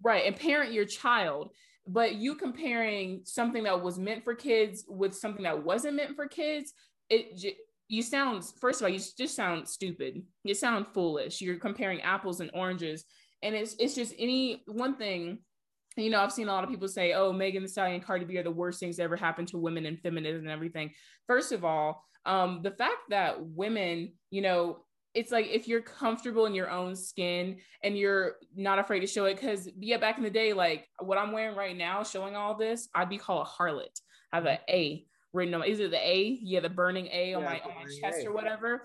[0.03, 1.51] right and parent your child.
[1.87, 6.27] But you comparing something that was meant for kids with something that wasn't meant for
[6.27, 6.73] kids,
[7.09, 7.55] it
[7.87, 10.21] you sound first of all you just sound stupid.
[10.43, 11.41] You sound foolish.
[11.41, 13.03] You're comparing apples and oranges,
[13.41, 15.39] and it's it's just any one thing
[15.97, 18.25] you know, I've seen a lot of people say, oh, Megan Thee Stallion and Cardi
[18.25, 20.91] B are the worst things that ever happened to women and feminism and everything.
[21.27, 26.45] First of all, um, the fact that women, you know, it's like if you're comfortable
[26.45, 30.23] in your own skin and you're not afraid to show it, because yeah, back in
[30.23, 33.49] the day, like what I'm wearing right now, showing all this, I'd be called a
[33.49, 33.99] harlot.
[34.31, 35.63] I have an A written on.
[35.63, 36.39] Is it the A?
[36.41, 38.27] Yeah, the burning A on yeah, my on my chest a.
[38.27, 38.83] or whatever.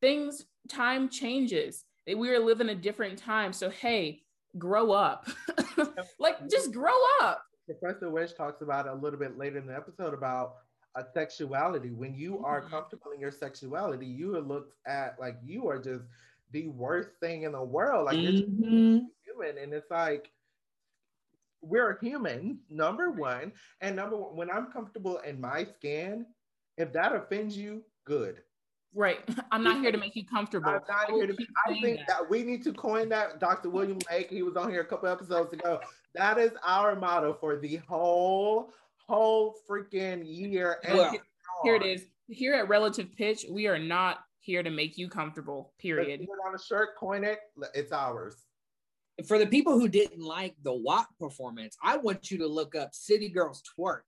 [0.00, 1.84] Things, time changes.
[2.06, 3.52] We are living a different time.
[3.52, 4.22] So hey,
[4.58, 5.28] grow up.
[6.18, 7.44] like just grow up.
[7.66, 10.54] Professor Wish talks about a little bit later in the episode about
[10.94, 11.90] a sexuality.
[11.90, 12.70] When you are mm-hmm.
[12.70, 16.04] comfortable in your sexuality, you are looked at like you are just
[16.52, 18.06] the worst thing in the world.
[18.06, 18.62] Like mm-hmm.
[18.62, 19.62] you're human.
[19.62, 20.30] And it's like
[21.62, 23.52] we're human, number one.
[23.80, 26.26] And number one, when I'm comfortable in my skin,
[26.76, 28.40] if that offends you, good.
[28.94, 29.18] Right.
[29.52, 30.70] I'm not here to make you comfortable.
[30.70, 32.08] I'm not here to, be, I think that.
[32.08, 32.30] that.
[32.30, 33.38] we need to coin that.
[33.38, 33.70] Dr.
[33.70, 35.80] William Lake, he was on here a couple episodes ago.
[36.14, 38.72] That is our motto for the whole,
[39.10, 40.78] whole freaking year.
[40.84, 41.14] And well,
[41.64, 42.04] here it is.
[42.28, 46.20] Here at Relative Pitch, we are not here to make you comfortable, period.
[46.20, 47.40] Put on a shirt, coin it,
[47.74, 48.36] it's ours.
[49.26, 52.94] For the people who didn't like the WAP performance, I want you to look up
[52.94, 54.02] City Girls Twerk.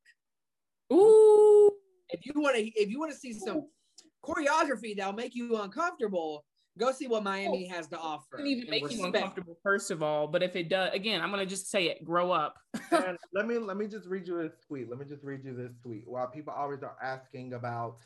[0.92, 1.72] Ooh.
[2.10, 3.66] If you want to, if you want to see some
[4.24, 6.44] choreography that'll make you uncomfortable,
[6.78, 8.38] go see what Miami oh, has to offer.
[8.38, 9.00] It even make respect.
[9.00, 10.26] you uncomfortable, first of all.
[10.26, 12.04] But if it does, again, I'm gonna just say it.
[12.04, 12.56] Grow up.
[12.90, 14.88] and let me let me just read you this tweet.
[14.88, 16.04] Let me just read you this tweet.
[16.06, 17.98] While people always are asking about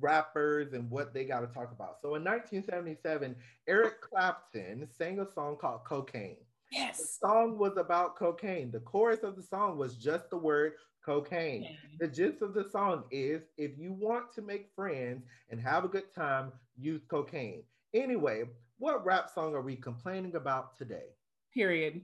[0.00, 2.00] rappers and what they got to talk about.
[2.00, 3.34] So in 1977,
[3.66, 6.36] Eric Clapton sang a song called Cocaine.
[6.70, 6.98] Yes.
[6.98, 8.70] The song was about cocaine.
[8.70, 10.72] The chorus of the song was just the word
[11.04, 11.76] cocaine.
[12.00, 15.88] The gist of the song is if you want to make friends and have a
[15.88, 17.62] good time, use cocaine.
[17.96, 18.44] Anyway,
[18.78, 21.14] what rap song are we complaining about today?
[21.54, 22.02] Period.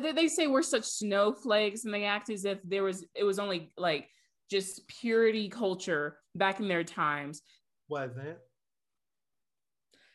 [0.00, 3.72] They say we're such snowflakes and they act as if there was it was only
[3.76, 4.08] like
[4.50, 7.42] just purity culture back in their times.
[7.88, 8.38] Wasn't.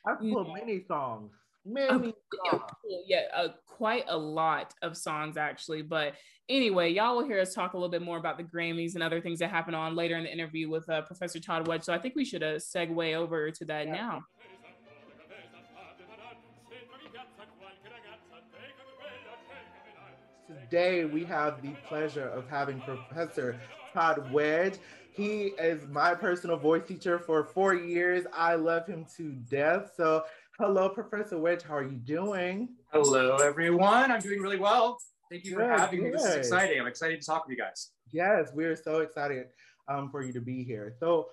[0.08, 1.34] I've pulled many songs
[1.68, 2.14] Many
[2.52, 2.60] uh,
[3.08, 5.82] yeah, uh, quite a lot of songs actually.
[5.82, 6.14] But
[6.48, 9.20] anyway, y'all will hear us talk a little bit more about the Grammys and other
[9.20, 11.84] things that happen on later in the interview with uh, Professor Todd Wedge.
[11.84, 13.94] So I think we should uh, segue over to that yeah.
[13.94, 14.24] now.
[20.48, 23.60] Today we have the pleasure of having Professor
[23.94, 24.76] Todd Wedge.
[25.12, 28.26] He is my personal voice teacher for four years.
[28.34, 29.92] I love him to death.
[29.98, 30.24] So
[30.60, 31.62] Hello, Professor Wedge.
[31.62, 32.70] How are you doing?
[32.92, 34.10] Hello, everyone.
[34.10, 34.98] I'm doing really well.
[35.30, 36.10] Thank you for having me.
[36.10, 36.82] This is exciting.
[36.82, 37.92] I'm excited to talk with you guys.
[38.12, 39.50] Yes, we're so excited
[39.88, 40.96] um, for you to be here.
[41.00, 41.28] So,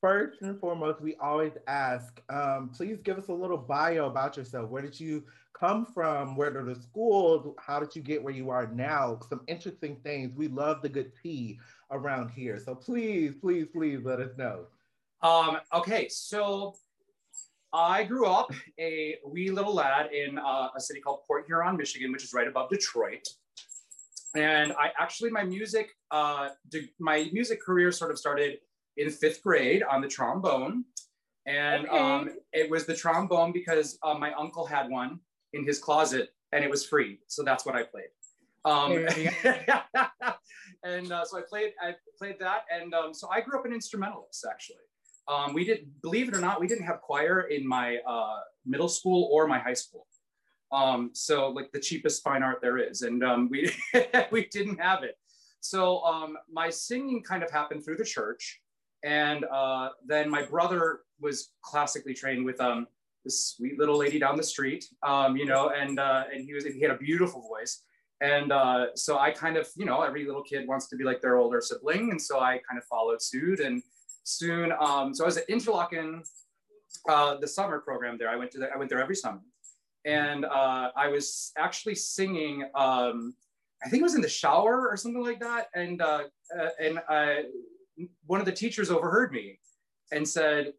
[0.00, 4.68] first and foremost, we always ask, um, please give us a little bio about yourself.
[4.70, 5.22] Where did you
[5.58, 6.36] come from?
[6.36, 7.54] Where are the schools?
[7.58, 9.18] How did you get where you are now?
[9.28, 10.32] Some interesting things.
[10.36, 11.58] We love the good tea
[11.90, 12.58] around here.
[12.58, 14.66] So please, please, please let us know.
[15.22, 16.74] Um, okay, so
[17.72, 22.12] I grew up a wee little lad in uh, a city called Port Huron, Michigan,
[22.12, 23.26] which is right above Detroit.
[24.36, 26.50] And I actually, my music, uh,
[26.98, 28.58] my music career sort of started
[28.96, 30.84] in fifth grade on the trombone.
[31.46, 31.98] And okay.
[31.98, 35.20] um, it was the trombone because uh, my uncle had one
[35.54, 37.20] in his closet and it was free.
[37.26, 38.10] So that's what I played.
[38.64, 38.92] Um,
[40.84, 42.62] and uh, so I played, I played that.
[42.72, 44.76] And um, so I grew up an instrumentalist actually.
[45.26, 48.88] Um, we didn't, believe it or not, we didn't have choir in my uh, middle
[48.88, 50.06] school or my high school.
[50.72, 53.70] Um, so like the cheapest fine art there is, and um, we
[54.32, 55.16] we didn't have it.
[55.60, 58.60] So um, my singing kind of happened through the church,
[59.04, 62.86] and uh, then my brother was classically trained with um,
[63.24, 66.64] this sweet little lady down the street, um, you know, and uh, and he was
[66.64, 67.82] he had a beautiful voice.
[68.20, 71.20] And uh, so I kind of, you know, every little kid wants to be like
[71.20, 72.10] their older sibling.
[72.10, 73.60] And so I kind of followed suit.
[73.60, 73.82] And
[74.24, 74.72] soon.
[74.80, 76.26] Um, so I was at Interlochen,
[77.08, 78.28] uh, the summer program there.
[78.28, 79.40] I went to the, I went there every summer,
[80.04, 82.64] and uh, I was actually singing.
[82.74, 83.34] Um,
[83.84, 86.24] I think it was in the shower or something like that, and uh,
[86.58, 86.98] uh and
[88.26, 89.58] one of the teachers overheard me
[90.10, 90.72] and said,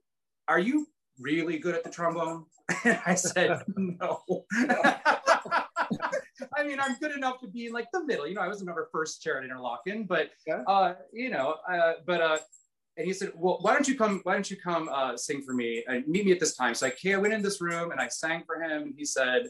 [0.47, 0.87] "Are you
[1.19, 2.45] really good at the trombone?"
[2.83, 4.21] And I said, "No."
[6.57, 8.27] I mean, I'm good enough to be in like the middle.
[8.27, 10.63] You know, I was never first chair at Interlochen, but yeah.
[10.67, 12.37] uh, you know, uh, but uh,
[12.97, 14.21] and he said, "Well, why don't you come?
[14.23, 16.87] Why don't you come uh, sing for me and meet me at this time?" So
[16.87, 18.83] I, I went in this room and I sang for him.
[18.83, 19.47] and He said,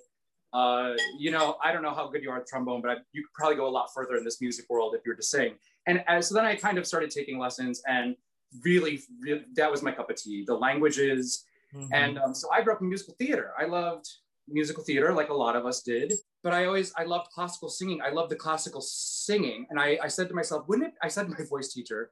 [0.54, 3.24] uh, "You know, I don't know how good you are at trombone, but I, you
[3.24, 5.56] could probably go a lot further in this music world if you were to sing."
[5.88, 8.16] And as, so then I kind of started taking lessons, and
[8.64, 10.44] really, really that was my cup of tea.
[10.46, 11.94] The languages, mm-hmm.
[11.94, 13.52] and um, so I grew up in musical theater.
[13.60, 14.06] I loved
[14.48, 18.00] musical theater like a lot of us did but i always i loved classical singing
[18.06, 21.24] i loved the classical singing and i, I said to myself wouldn't it i said
[21.24, 22.12] to my voice teacher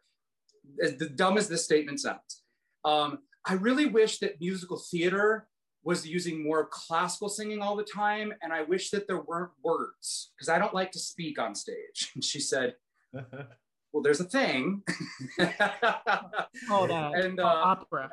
[0.81, 2.43] as the dumb as this statement sounds,
[2.85, 5.47] um, I really wish that musical theater
[5.83, 8.33] was using more classical singing all the time.
[8.41, 12.11] And I wish that there weren't words because I don't like to speak on stage.
[12.15, 12.75] And she said,
[13.91, 14.81] Well, there's a thing.
[16.69, 17.15] Hold on.
[17.15, 18.09] And uh, opera.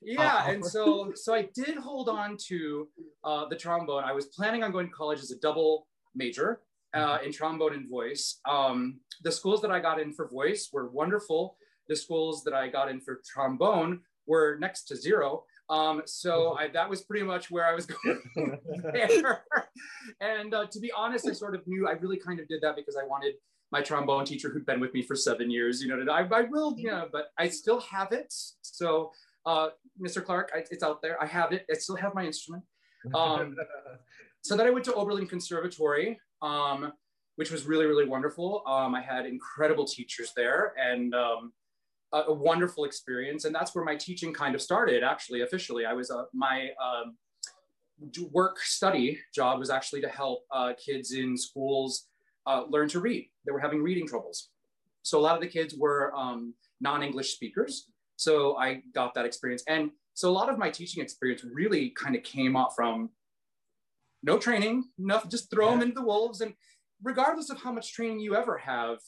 [0.00, 2.88] Yeah, and so so I did hold on to
[3.24, 4.04] uh, the trombone.
[4.04, 6.60] I was planning on going to college as a double major
[6.94, 7.26] uh, mm-hmm.
[7.26, 8.40] in trombone and voice.
[8.48, 11.56] Um, the schools that I got in for voice were wonderful
[11.88, 15.44] the schools that I got in for trombone were next to zero.
[15.70, 17.86] Um, so I, that was pretty much where I was
[18.34, 18.58] going
[18.92, 19.44] there.
[20.20, 22.76] and uh, to be honest, I sort of knew I really kind of did that
[22.76, 23.34] because I wanted
[23.70, 26.74] my trombone teacher who'd been with me for seven years, you know, I, I will,
[26.78, 28.32] you know, but I still have it.
[28.62, 29.12] So
[29.46, 29.68] uh,
[30.00, 30.24] Mr.
[30.24, 31.20] Clark, I, it's out there.
[31.22, 31.66] I have it.
[31.70, 32.64] I still have my instrument.
[33.14, 33.54] Um,
[34.42, 36.92] so then I went to Oberlin Conservatory, um,
[37.36, 38.62] which was really, really wonderful.
[38.66, 41.52] Um, I had incredible teachers there and um,
[42.12, 43.44] a, a, wonderful experience.
[43.44, 45.86] And that's where my teaching kind of started, actually, officially.
[45.86, 47.16] I was, uh, my um,
[48.32, 52.06] work study job was actually to help uh, kids in schools
[52.46, 53.28] uh, learn to read.
[53.44, 54.50] They were having reading troubles.
[55.02, 57.86] So a lot of the kids were um, non-English speakers.
[58.18, 59.62] So I got that experience.
[59.68, 63.10] And so a lot of my teaching experience really kind of came up from
[64.24, 65.74] no training, nothing, just throw yeah.
[65.74, 66.40] them into the wolves.
[66.40, 66.54] And
[67.02, 68.98] regardless of how much training you ever have,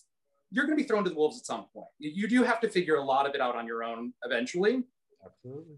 [0.52, 1.88] you're going to be thrown to the wolves at some point.
[1.98, 4.84] You do have to figure a lot of it out on your own eventually.
[5.24, 5.76] Absolutely.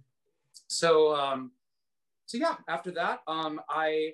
[0.68, 1.52] So, um,
[2.26, 4.12] so yeah, after that, um, I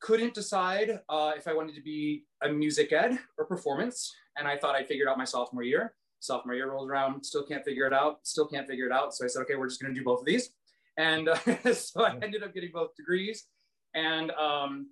[0.00, 4.12] couldn't decide uh, if I wanted to be a music ed or performance.
[4.36, 5.94] And I thought I figured out my sophomore year.
[6.20, 9.14] Sophomore year rolls around, still can't figure it out, still can't figure it out.
[9.14, 10.50] So I said, okay, we're just going to do both of these.
[10.96, 11.36] And uh,
[11.72, 13.46] so I ended up getting both degrees.
[13.94, 14.88] And um,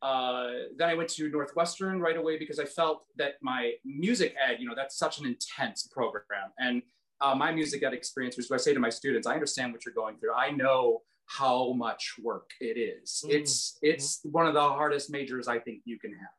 [0.00, 4.56] uh, then I went to Northwestern right away because I felt that my music ed,
[4.60, 6.50] you know, that's such an intense program.
[6.58, 6.82] And
[7.20, 9.94] uh, my music ed experience, which I say to my students, I understand what you're
[9.94, 10.34] going through.
[10.34, 13.24] I know how much work it is.
[13.26, 13.34] Mm.
[13.34, 16.30] It's it's one of the hardest majors I think you can have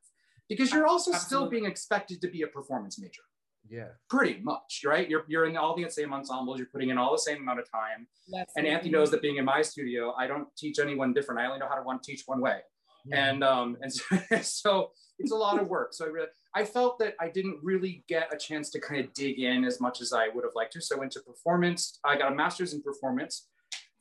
[0.48, 1.26] because you're also Absolutely.
[1.26, 3.22] still being expected to be a performance major.
[3.70, 3.90] Yeah.
[4.10, 5.10] Pretty much, right?
[5.10, 7.72] You're you're in all the same ensembles, you're putting in all the same amount of
[7.72, 8.08] time.
[8.32, 11.40] That's and Anthony knows that being in my studio, I don't teach anyone different.
[11.42, 12.60] I only know how to one teach one way.
[13.06, 13.30] Yeah.
[13.30, 15.94] And um and so, so it's a lot of work.
[15.94, 19.14] So I really I felt that I didn't really get a chance to kind of
[19.14, 20.82] dig in as much as I would have liked to.
[20.82, 22.00] So I went to performance.
[22.04, 23.48] I got a master's in performance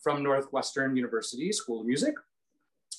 [0.03, 2.15] from Northwestern University School of Music.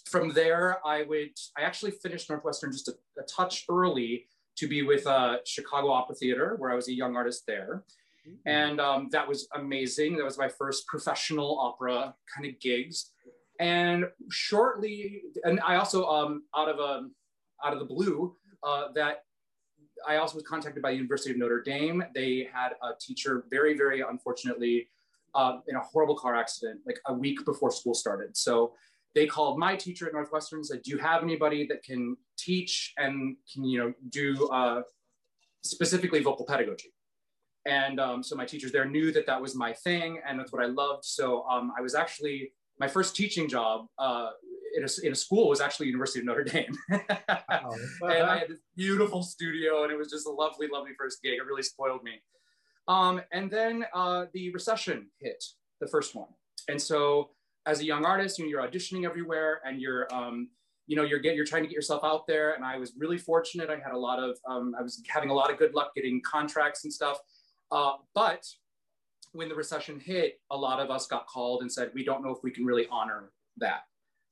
[0.05, 4.25] From there, I would, I actually finished Northwestern just a, a touch early
[4.59, 7.85] to be with uh, Chicago Opera Theater, where I was a young artist there.
[8.27, 8.49] Mm-hmm.
[8.49, 10.17] And um, that was amazing.
[10.17, 13.11] That was my first professional opera kind of gigs.
[13.59, 17.15] And shortly, and I also, um, out of a, um,
[17.63, 19.23] out of the blue, uh, that
[20.07, 22.03] I also was contacted by the University of Notre Dame.
[22.13, 24.87] They had a teacher, very, very unfortunately,
[25.35, 28.35] uh, in a horrible car accident like a week before school started.
[28.35, 28.73] So
[29.13, 32.93] they called my teacher at Northwestern and said, "Do you have anybody that can teach
[32.97, 34.81] and can you know do uh,
[35.63, 36.93] specifically vocal pedagogy?"
[37.65, 40.63] And um, so my teachers there knew that that was my thing and that's what
[40.63, 41.05] I loved.
[41.05, 44.29] So um, I was actually my first teaching job uh,
[44.75, 46.71] in, a, in a school was actually University of Notre Dame.
[46.89, 47.71] wow.
[48.01, 51.33] and I had this beautiful studio and it was just a lovely, lovely first gig.
[51.33, 52.21] It really spoiled me.
[52.87, 55.43] Um, and then uh, the recession hit,
[55.79, 56.29] the first one.
[56.69, 57.31] And so
[57.65, 60.49] as a young artist, you know, you're auditioning everywhere and you're, um,
[60.89, 62.53] you know, you're, get, you're trying to get yourself out there.
[62.53, 63.69] And I was really fortunate.
[63.69, 66.19] I had a lot of, um, I was having a lot of good luck getting
[66.23, 67.19] contracts and stuff.
[67.71, 68.43] Uh, but
[69.33, 72.31] when the recession hit, a lot of us got called and said, we don't know
[72.31, 73.81] if we can really honor that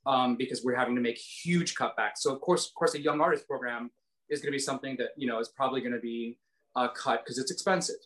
[0.08, 2.18] um, because we're having to make huge cutbacks.
[2.18, 3.92] So of course, of course, a young artist program
[4.28, 6.40] is going to be something that, you know, is probably going to be
[6.76, 8.02] uh, cut because it's expensive.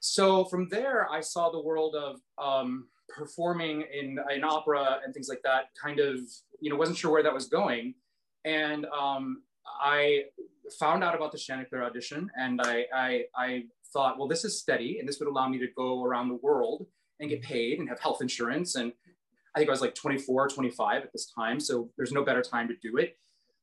[0.00, 5.28] So from there, I saw the world of um, performing in an opera and things
[5.28, 5.64] like that.
[5.80, 6.18] Kind of,
[6.60, 7.94] you know, wasn't sure where that was going,
[8.44, 10.24] and um, I
[10.78, 14.98] found out about the Chanticleer audition, and I, I, I thought, well, this is steady,
[14.98, 16.86] and this would allow me to go around the world
[17.20, 18.74] and get paid and have health insurance.
[18.74, 18.92] And
[19.54, 22.68] I think I was like 24, 25 at this time, so there's no better time
[22.68, 23.16] to do it.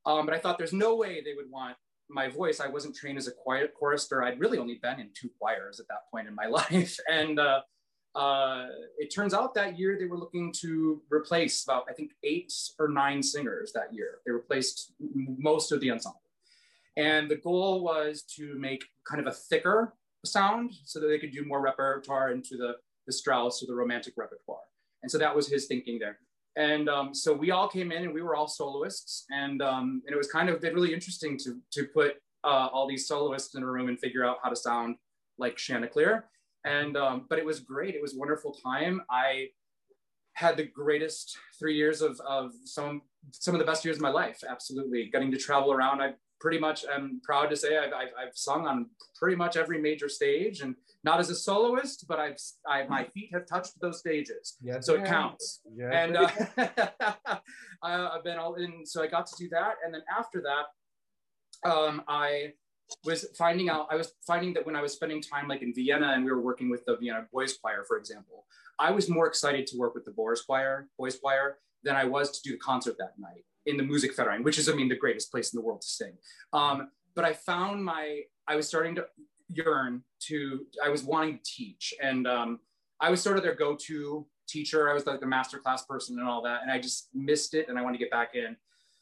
[0.05, 1.75] Um, but I thought there's no way they would want
[2.13, 4.23] my voice, I wasn't trained as a quiet chorister.
[4.23, 6.97] I'd really only been in two choirs at that point in my life.
[7.09, 7.61] And uh,
[8.13, 8.65] uh,
[8.97, 12.89] it turns out that year they were looking to replace about, I think, eight or
[12.89, 14.19] nine singers that year.
[14.25, 16.21] They replaced most of the ensemble.
[16.97, 19.93] And the goal was to make kind of a thicker
[20.25, 22.75] sound so that they could do more repertoire into the,
[23.07, 24.59] the Strauss or the romantic repertoire.
[25.01, 26.19] And so that was his thinking there.
[26.57, 29.25] And um, so we all came in and we were all soloists.
[29.31, 32.87] And, um, and it was kind of been really interesting to, to put uh, all
[32.87, 34.97] these soloists in a room and figure out how to sound
[35.37, 36.25] like Chanticleer.
[36.65, 37.95] And, um, but it was great.
[37.95, 39.01] It was wonderful time.
[39.09, 39.47] I
[40.33, 44.09] had the greatest three years of, of some, some of the best years of my
[44.09, 44.43] life.
[44.47, 45.09] Absolutely.
[45.11, 46.01] Getting to travel around.
[46.01, 49.79] I pretty much am proud to say I've, I've, I've sung on pretty much every
[49.79, 53.99] major stage and not as a soloist, but I've I, my feet have touched those
[53.99, 55.61] stages, yes, so it counts.
[55.73, 56.29] Yes, and uh,
[57.83, 62.03] I've been all in, so I got to do that, and then after that, um,
[62.07, 62.53] I
[63.03, 63.87] was finding out.
[63.89, 66.41] I was finding that when I was spending time like in Vienna, and we were
[66.41, 68.45] working with the Vienna Boys Choir, for example,
[68.79, 72.31] I was more excited to work with the Boys Choir, Boys Choir, than I was
[72.31, 74.95] to do the concert that night in the music Musikverein, which is, I mean, the
[74.95, 76.13] greatest place in the world to sing.
[76.53, 79.05] Um, but I found my, I was starting to
[79.49, 81.93] yearn to, I was wanting to teach.
[82.01, 82.59] And um,
[82.99, 84.89] I was sort of their go-to teacher.
[84.89, 87.69] I was like the master class person and all that, and I just missed it,
[87.69, 88.55] and I wanted to get back in.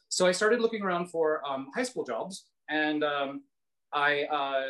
[0.08, 3.42] So I started looking around for um, high school jobs, and um,
[3.92, 4.62] I uh,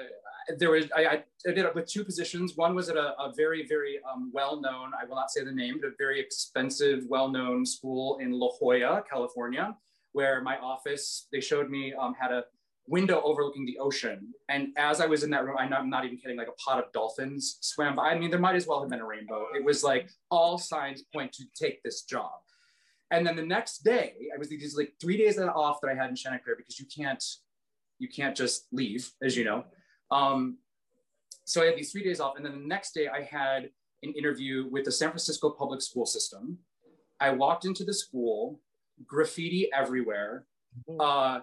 [0.59, 2.57] there was I, I did it with two positions.
[2.57, 5.79] One was at a, a very very um, well-known, I will not say the name,
[5.81, 9.77] but a very expensive, well-known school in La Jolla, California,
[10.13, 12.45] where my office they showed me um, had a
[12.91, 14.35] window overlooking the ocean.
[14.49, 16.53] And as I was in that room, I'm not, I'm not, even kidding, like a
[16.53, 18.11] pot of dolphins swam by.
[18.11, 19.47] I mean, there might as well have been a rainbow.
[19.55, 22.33] It was like all signs point to take this job.
[23.13, 26.11] And then the next day, I was these like three days off that I had
[26.11, 27.23] in Chanticleer because you can't,
[28.01, 29.65] you can't just leave, as you know.
[30.11, 30.59] Um,
[31.45, 33.71] so I had these three days off, and then the next day I had
[34.03, 36.59] an interview with the San Francisco public school system.
[37.21, 38.61] I walked into the school,
[39.07, 40.47] graffiti everywhere,
[40.89, 41.01] mm-hmm.
[41.01, 41.41] uh,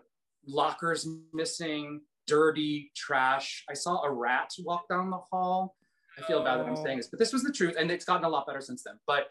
[0.47, 3.63] lockers missing, dirty, trash.
[3.69, 5.75] I saw a rat walk down the hall.
[6.17, 8.25] I feel bad that I'm saying this, but this was the truth, and it's gotten
[8.25, 8.95] a lot better since then.
[9.05, 9.27] But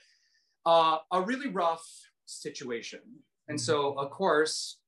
[0.65, 1.85] uh, a really rough
[2.27, 3.01] situation.
[3.49, 3.99] And so, mm-hmm.
[3.99, 4.79] of course,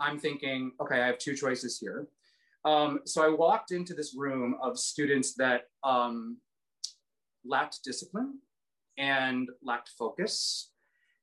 [0.00, 2.08] I'm thinking, okay, I have two choices here.
[2.64, 6.38] Um, so I walked into this room of students that um,
[7.44, 8.40] lacked discipline
[8.98, 10.70] and lacked focus.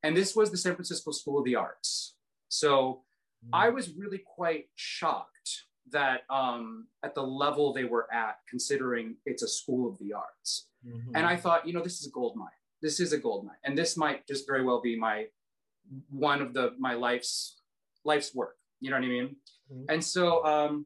[0.04, 2.16] And this was the San Francisco School of the Arts.
[2.50, 3.04] So
[3.46, 3.56] mm-hmm.
[3.56, 9.44] I was really quite shocked that um, at the level they were at, considering it's
[9.44, 10.68] a school of the arts.
[10.88, 11.16] Mm-hmm.
[11.16, 12.50] And I thought, you know, this is a gold mine.
[12.82, 13.56] This is a gold mine.
[13.64, 15.26] And this might just very well be my
[16.10, 17.62] one of the my life's
[18.06, 18.56] life's work.
[18.84, 19.36] You know what I mean?
[19.72, 19.84] Mm-hmm.
[19.90, 20.86] And so um,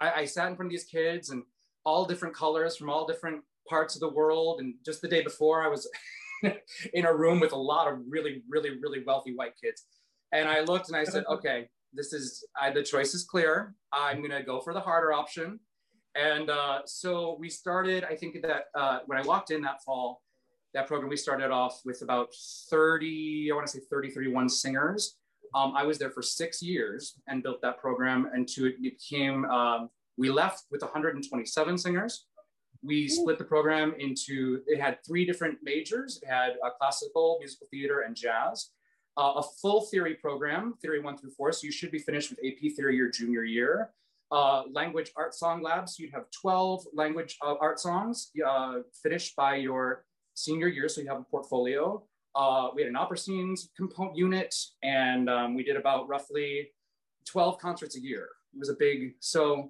[0.00, 1.42] I, I sat in front of these kids and
[1.86, 4.60] all different colors from all different parts of the world.
[4.60, 5.88] And just the day before, I was
[6.92, 9.84] in a room with a lot of really, really, really wealthy white kids.
[10.32, 13.74] And I looked and I said, okay, this is I, the choice is clear.
[13.90, 15.60] I'm gonna go for the harder option.
[16.14, 18.04] And uh, so we started.
[18.04, 20.20] I think that uh, when I walked in that fall,
[20.74, 22.28] that program, we started off with about
[22.68, 25.16] 30, I want to say 30, 31 singers.
[25.54, 29.88] Um, I was there for six years and built that program into it became, um,
[30.16, 32.26] we left with 127 singers.
[32.82, 36.20] We split the program into, it had three different majors.
[36.22, 38.70] It had uh, classical, musical theater, and jazz.
[39.16, 41.52] Uh, a full theory program, theory one through four.
[41.52, 43.90] So you should be finished with AP theory your junior year.
[44.32, 49.54] Uh, language art song labs, you'd have 12 language uh, art songs uh, finished by
[49.54, 52.02] your senior year, so you have a portfolio.
[52.36, 56.68] Uh, we had an opera scenes component unit, and um, we did about roughly
[57.26, 58.28] 12 concerts a year.
[58.52, 59.60] It was a big, so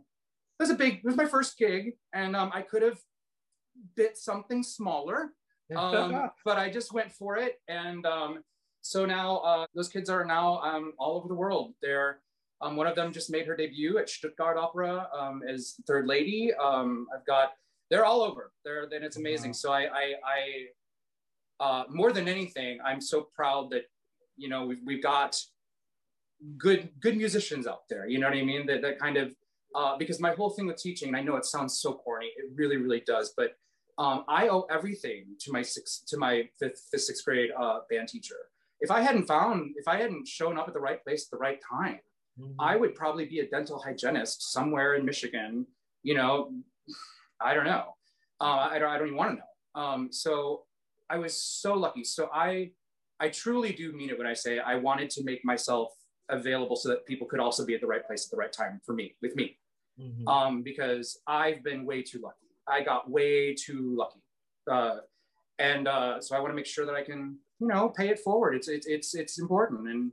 [0.58, 2.98] it was a big, it was my first gig, and um, I could have
[3.96, 5.32] bit something smaller,
[5.76, 7.60] um, but I just went for it.
[7.68, 8.42] And um,
[8.80, 11.74] so now uh, those kids are now um, all over the world.
[11.82, 12.20] They're
[12.60, 16.52] um, one of them just made her debut at Stuttgart Opera um, as third lady.
[16.54, 17.52] Um, I've got
[17.90, 18.52] they're all over.
[18.64, 19.50] They're then it's amazing.
[19.50, 19.54] Wow.
[19.54, 20.66] So I I, I
[21.60, 23.82] uh, more than anything, I'm so proud that
[24.36, 25.36] you know we've we've got
[26.58, 28.06] good good musicians out there.
[28.06, 28.66] You know what I mean?
[28.66, 29.34] That that kind of
[29.74, 32.50] uh, because my whole thing with teaching, and I know it sounds so corny, it
[32.54, 33.56] really really does, but
[33.98, 38.08] um, I owe everything to my sixth to my fifth, fifth sixth grade uh, band
[38.08, 38.36] teacher.
[38.80, 41.38] If I hadn't found, if I hadn't shown up at the right place at the
[41.38, 42.00] right time,
[42.38, 42.60] mm-hmm.
[42.60, 45.66] I would probably be a dental hygienist somewhere in Michigan,
[46.02, 46.50] you know,
[47.40, 47.94] I don't know.
[48.40, 48.90] Uh, I don't.
[48.90, 49.80] I don't even want to know.
[49.80, 50.64] Um, so
[51.10, 52.04] I was so lucky.
[52.04, 52.70] So I,
[53.20, 55.92] I truly do mean it when I say I wanted to make myself
[56.28, 58.80] available so that people could also be at the right place at the right time
[58.84, 59.58] for me, with me,
[60.00, 60.26] mm-hmm.
[60.26, 62.36] um, because I've been way too lucky.
[62.66, 64.20] I got way too lucky,
[64.70, 65.00] uh,
[65.58, 68.20] and uh, so I want to make sure that I can, you know, pay it
[68.20, 68.54] forward.
[68.54, 70.12] It's it's it's it's important, and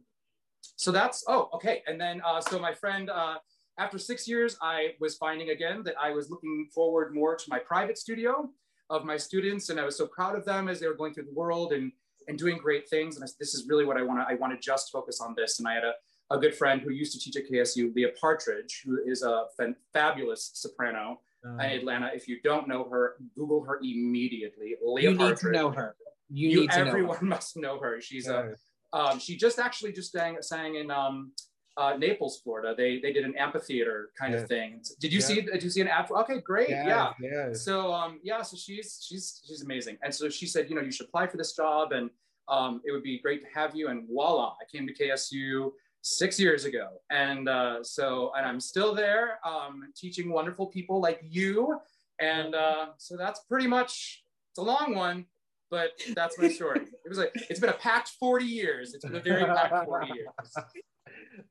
[0.76, 1.82] so that's oh okay.
[1.88, 3.36] And then uh, so my friend uh,
[3.80, 7.60] after six years, I was finding again that I was looking forward more to my
[7.60, 8.50] private studio
[8.92, 11.26] of my students, and I was so proud of them as they were going through
[11.26, 11.92] the world and
[12.28, 13.16] and doing great things.
[13.16, 14.32] And I, this is really what I want to.
[14.32, 15.60] I want to just focus on this.
[15.60, 15.94] And I had a,
[16.30, 19.46] a good friend who used to teach at KSU, Leah Partridge, who is a
[19.94, 22.12] fabulous soprano uh, in Atlanta.
[22.14, 24.76] If you don't know her, Google her immediately.
[24.84, 25.44] Leah you Partridge.
[25.44, 25.96] need to know her.
[26.30, 28.00] You, you everyone know must know her.
[28.02, 28.56] She's a.
[28.94, 31.32] Um, she just actually just sang, sang in um,
[31.78, 32.76] uh, Naples, Florida.
[32.76, 34.82] They they did an amphitheater kind of thing.
[35.00, 35.26] Did you yeah.
[35.26, 35.42] see?
[35.42, 36.18] Did you see an after?
[36.18, 36.70] Okay, great.
[36.70, 37.54] Yeah, yeah.
[37.54, 39.98] So um, yeah, so she's she's she's amazing.
[40.04, 42.10] And so she said, you know, you should apply for this job, and
[42.50, 43.88] um, it would be great to have you.
[43.88, 48.94] And voila, I came to KSU six years ago, and uh, so and I'm still
[48.94, 51.80] there, um, teaching wonderful people like you.
[52.20, 54.24] And uh, so that's pretty much.
[54.52, 55.26] It's a long one,
[55.70, 56.82] but that's my story.
[57.06, 58.94] it was like it's been a packed 40 years.
[58.94, 60.28] It's been a very packed 40 years.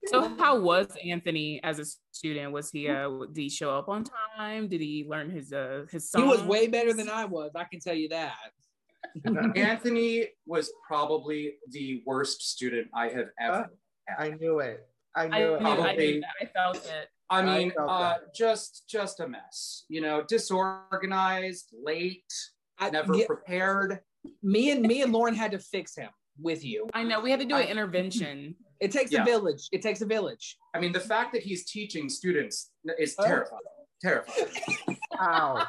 [0.07, 2.53] So how was Anthony as a student?
[2.53, 4.05] Was he uh did he show up on
[4.37, 4.69] time?
[4.69, 6.23] Did he learn his uh his song?
[6.23, 8.35] He was way better than I was, I can tell you that.
[9.57, 13.71] Anthony was probably the worst student I have ever.
[14.19, 14.87] I knew it.
[15.17, 15.57] I I, knew knew, it.
[15.63, 16.23] I, Probably- knew.
[16.41, 17.09] I felt it.
[17.31, 18.35] I I mean, felt uh, that.
[18.35, 19.85] just just a mess.
[19.89, 22.33] You know, disorganized, late,
[22.79, 24.01] I, never yeah, prepared.
[24.43, 26.11] me and me and Lauren had to fix him
[26.41, 26.89] with you.
[26.93, 28.57] I know we had to do an intervention.
[28.81, 29.23] It takes Yeah.
[29.23, 29.69] a village.
[29.73, 30.57] It takes a village.
[30.75, 33.25] I mean, the fact that he's teaching students is Oh.
[33.25, 33.61] terrifying.
[34.01, 34.99] Terrifying.
[35.19, 35.67] How?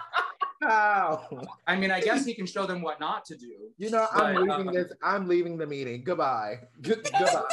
[0.61, 1.27] How?
[1.67, 3.51] I mean, I guess he can show them what not to do.
[3.77, 4.93] You know, I'm leaving uh, this.
[5.03, 6.03] I'm leaving the meeting.
[6.03, 6.59] Goodbye.
[6.81, 7.43] Good, goodbye.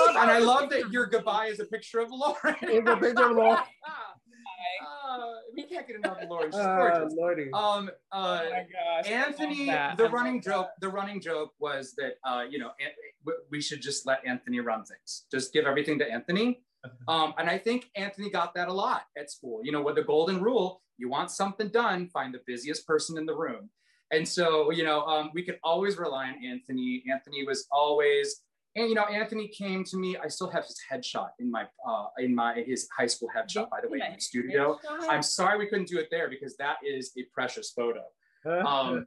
[0.00, 2.56] And I love that your goodbye is a picture of Lauren.
[2.62, 3.58] It's a picture of Lauren.
[3.58, 6.50] Uh, we can't get enough of Lauren.
[6.50, 7.14] She's Uh, gorgeous.
[7.16, 7.50] Lordy.
[7.52, 9.10] Um, oh uh, my gosh.
[9.10, 10.50] Anthony, the I running love that.
[10.52, 12.70] joke, the running joke was that uh, you know
[13.50, 16.60] we should just let Anthony run things, just give everything to Anthony.
[17.08, 19.60] Um, and I think Anthony got that a lot at school.
[19.64, 23.26] You know, with the golden rule, you want something done, find the busiest person in
[23.26, 23.68] the room.
[24.12, 27.02] And so, you know, um, we could always rely on Anthony.
[27.12, 28.42] Anthony was always,
[28.76, 30.16] and you know, Anthony came to me.
[30.22, 33.80] I still have his headshot in my uh, in my his high school headshot, by
[33.82, 34.78] the way, in the studio.
[35.08, 38.02] I'm sorry we couldn't do it there because that is a precious photo.
[38.66, 39.06] um,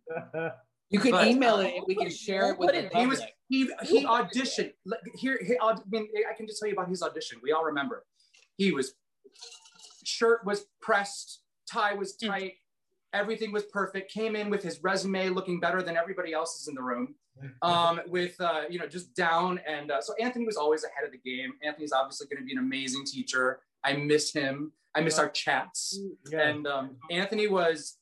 [0.90, 3.22] You could But- email it and we can share it with Put the He was
[3.48, 4.74] he he auditioned.
[5.16, 7.40] Here, here I mean, I can just tell you about his audition.
[7.42, 8.06] We all remember.
[8.58, 8.94] He was
[10.04, 12.28] shirt was pressed, tie was Mm.
[12.28, 12.54] tight,
[13.14, 14.12] everything was perfect.
[14.12, 17.16] Came in with his resume looking better than everybody else's in the room.
[17.62, 21.12] Um, with uh, you know just down and uh, so Anthony was always ahead of
[21.12, 21.54] the game.
[21.64, 23.60] Anthony's obviously going to be an amazing teacher.
[23.84, 24.72] I miss him.
[24.94, 26.00] I miss our chats.
[26.30, 26.48] Yeah.
[26.48, 27.98] And um, Anthony was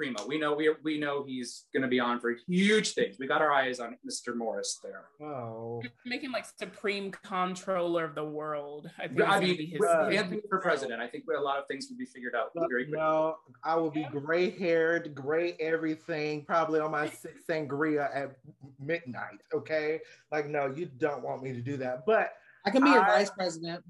[0.00, 0.26] primo.
[0.26, 3.16] We know we we know he's going to be on for huge things.
[3.18, 4.34] We got our eyes on Mr.
[4.34, 5.04] Morris there.
[5.20, 5.82] oh.
[6.06, 8.90] Make him like supreme controller of the world.
[8.98, 11.02] I think I it's mean, be his uh, Anthony for president.
[11.02, 12.98] I think a lot of things would be figured out very quickly.
[12.98, 18.36] No, I will be gray haired, gray everything, probably on my six sangria at
[18.78, 19.40] midnight.
[19.52, 20.00] Okay.
[20.32, 22.06] Like, no, you don't want me to do that.
[22.06, 22.32] But,
[22.64, 23.84] I can be your vice president.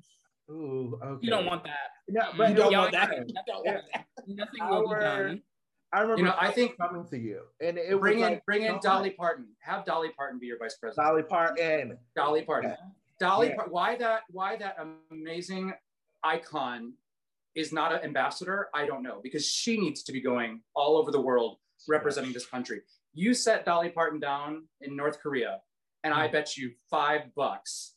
[0.51, 1.19] ooh, okay.
[1.25, 1.91] You don't want that.
[2.09, 3.11] No, but You don't y'all- want that.
[3.47, 4.05] don't want that.
[4.27, 5.43] Nothing will be done.
[5.93, 8.63] I remember You know, I think- coming to you, and it Bring in like, bring
[8.63, 9.11] in Dolly.
[9.11, 9.49] Parton.
[9.61, 11.07] Have Dolly Parton be your vice president.
[11.07, 11.99] Dolly Parton.
[12.15, 12.71] Dolly Parton.
[12.71, 12.87] Yeah.
[13.19, 13.57] Dolly, Yeah.
[13.57, 14.23] Par- why that?
[14.31, 14.77] Why that
[15.11, 15.75] amazing
[16.23, 16.95] icon
[17.55, 18.69] is not an ambassador?
[18.73, 22.47] I don't know because she needs to be going all over the world representing this
[22.47, 22.83] country.
[23.13, 25.61] You set Dolly Parton down in North Korea,
[26.05, 26.33] and I mm-hmm.
[26.33, 27.95] bet you five bucks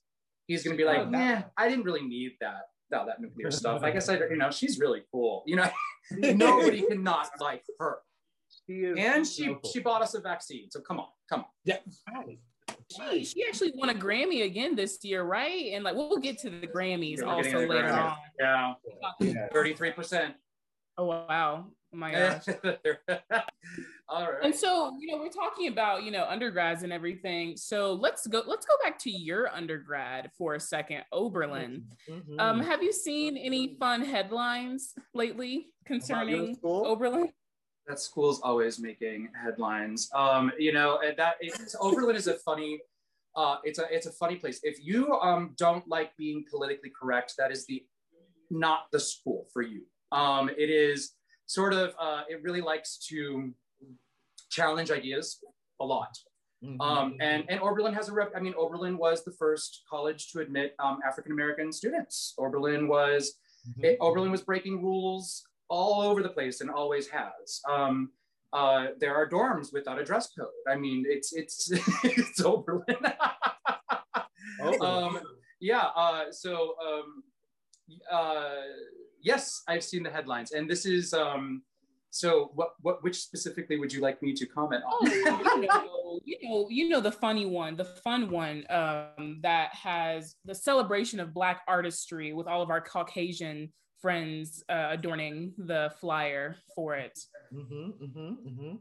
[0.48, 3.20] he's going to be oh, like, Oh, "Nah, I didn't really need that." That, that
[3.22, 3.82] nuclear stuff.
[3.84, 5.44] I guess I, you know, she's really cool.
[5.48, 5.70] You know,
[6.12, 7.98] nobody can not like her.
[8.68, 9.72] She is And she so cool.
[9.72, 10.70] she bought us a vaccine.
[10.70, 11.76] So come on, come on.
[12.16, 12.40] Right.
[12.92, 15.72] She, she actually won a Grammy again this year, right?
[15.74, 18.12] And like we'll get to the Grammys Yeah, we're also the later Grammys.
[18.12, 18.18] on.
[18.40, 18.74] Yeah,
[19.20, 19.48] Yeah.
[19.52, 20.36] thirty-three percent.
[20.98, 21.66] Oh wow.
[21.94, 22.44] Oh my gosh.
[24.14, 24.44] All right.
[24.44, 27.58] And so, you know, we're talking about, you know, undergrads and everything.
[27.58, 31.86] So let's go, let's go back to your undergrad for a second, Oberlin.
[32.08, 32.40] Mhm.
[32.40, 36.60] Um, have you seen any fun headlines lately concerning?
[36.64, 37.34] Oberlin?
[37.88, 40.10] that school's always making headlines.
[40.14, 42.80] Um, you know, and that it's, Oberlin is a funny,
[43.36, 44.60] uh, it's a it's a funny place.
[44.64, 47.84] If you um don't like being politically correct, that is the
[48.50, 49.82] not the school for you.
[50.14, 51.14] Um, it is
[51.48, 53.54] sort of uh, it really likes to
[54.54, 55.40] challenge ideas
[55.82, 56.14] a lot.
[56.64, 56.80] Mhm.
[56.80, 58.32] Um, and and Oberlin has a rep.
[58.36, 62.34] I mean, Oberlin was the first college to admit um, African American students.
[62.38, 63.22] Oberlin was
[63.68, 63.84] Mhm.
[63.86, 67.62] it, Oberlin was breaking rules all over the place and always has.
[67.70, 68.12] Um,
[68.54, 70.48] uh, there are dorms without a dress code.
[70.68, 71.72] I mean, it's it's
[72.04, 73.04] it's Oberlin.
[74.62, 74.82] Oberlin.
[74.82, 75.20] um,
[75.60, 75.88] yeah.
[75.96, 77.24] Uh, so um,
[78.12, 78.62] uh,
[79.22, 81.64] yes, I've seen the headlines, and this is um,
[82.14, 82.52] so.
[82.54, 85.62] What what which specifically would you like me to comment Oh, on?
[85.62, 90.36] you know, you know, you know the funny one, the fun one um, that has
[90.46, 96.56] the celebration of Black artistry with all of our Caucasian friends uh, adorning the flyer
[96.76, 97.18] for it.
[97.54, 98.80] Mhm, mhm, mhm.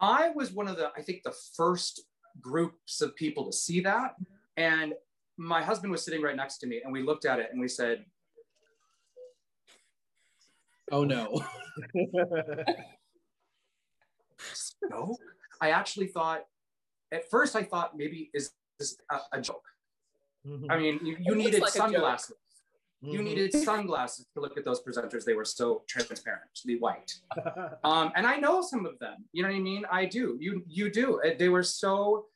[0.00, 2.02] I was one of the, I think, the first
[2.40, 4.14] groups of people to see that.
[4.56, 4.94] And
[5.38, 7.68] my husband was sitting right next to me, and we looked at it and we
[7.68, 8.04] said,
[10.92, 11.42] Oh no.
[14.90, 15.16] No.
[15.60, 16.44] I actually thought,
[17.12, 19.64] at first, I thought maybe is this a, a joke?
[20.46, 21.90] Mhm, I mean, you, you needed like a joke.
[21.92, 22.36] sunglasses.
[23.00, 23.24] You mhm.
[23.24, 25.24] needed sunglasses to look at those presenters.
[25.24, 27.12] They were so transparent, the white.
[27.84, 29.24] um, and I know some of them.
[29.32, 29.84] You know what I mean?
[29.90, 30.36] I do.
[30.40, 31.20] You you do.
[31.20, 32.26] Uh, They were so,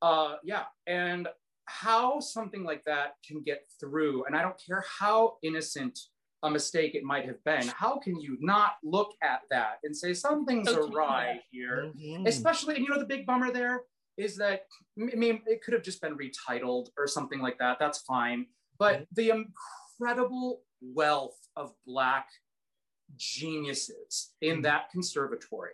[0.00, 0.64] uh, yeah.
[0.86, 1.28] And
[1.66, 5.98] how something like that can get through, and I don't care how innocent
[6.42, 10.12] a mistake it might have been, how can you not look at that and say
[10.12, 11.92] something's awry here?
[11.96, 12.26] Mhm.
[12.26, 13.84] Especially, you know, the big bummer there
[14.16, 14.66] is that
[15.00, 17.78] I mean, it could have just been retitled or something like that.
[17.78, 18.46] That's fine.
[18.78, 22.28] But the incredible wealth of Black
[23.16, 25.72] geniuses in that conservatory.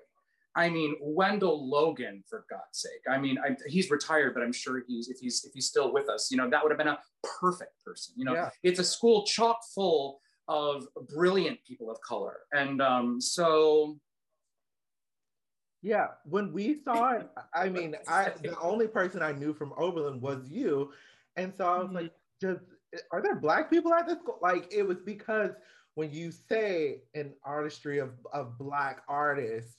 [0.55, 3.03] I mean, Wendell Logan, for God's sake.
[3.09, 6.09] I mean, I, he's retired, but I'm sure he's if he's if he's still with
[6.09, 6.99] us, you know, that would have been a
[7.41, 8.15] perfect person.
[8.17, 8.51] You know, Yeah.
[8.65, 13.99] it's a school chock full of brilliant people of color, and um, so
[15.83, 20.21] Yeah, when we saw it, I mean, I the only person I knew from Oberlin
[20.21, 20.93] was you,
[21.37, 21.95] and so I was Mhm.
[21.95, 22.65] like, just
[23.13, 24.39] are there black people at this school?
[24.43, 25.53] Like, it was because
[25.95, 29.77] when you say an artistry of of black artists,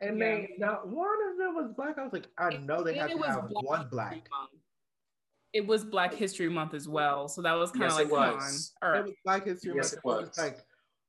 [0.00, 3.00] and they not one of them was black, I was like, I know they And
[3.00, 4.28] have to have Black one History black.
[5.52, 5.64] Month.
[5.64, 8.10] It was Black History Month as well, so that was kind of Yes, like, it
[8.10, 8.72] come was.
[8.82, 8.88] on.
[8.94, 9.92] All It was Black History Yes, Month.
[9.92, 10.38] it and I was.
[10.38, 10.58] like,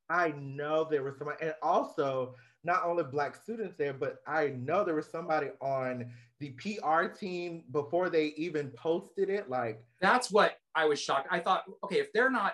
[0.10, 4.84] I know there was somebody, and also not only black students there, but I know
[4.84, 9.50] there was somebody on the PR team before they even posted it.
[9.50, 11.28] Like, that's what I was shocked.
[11.32, 12.54] I thought, okay, if they're not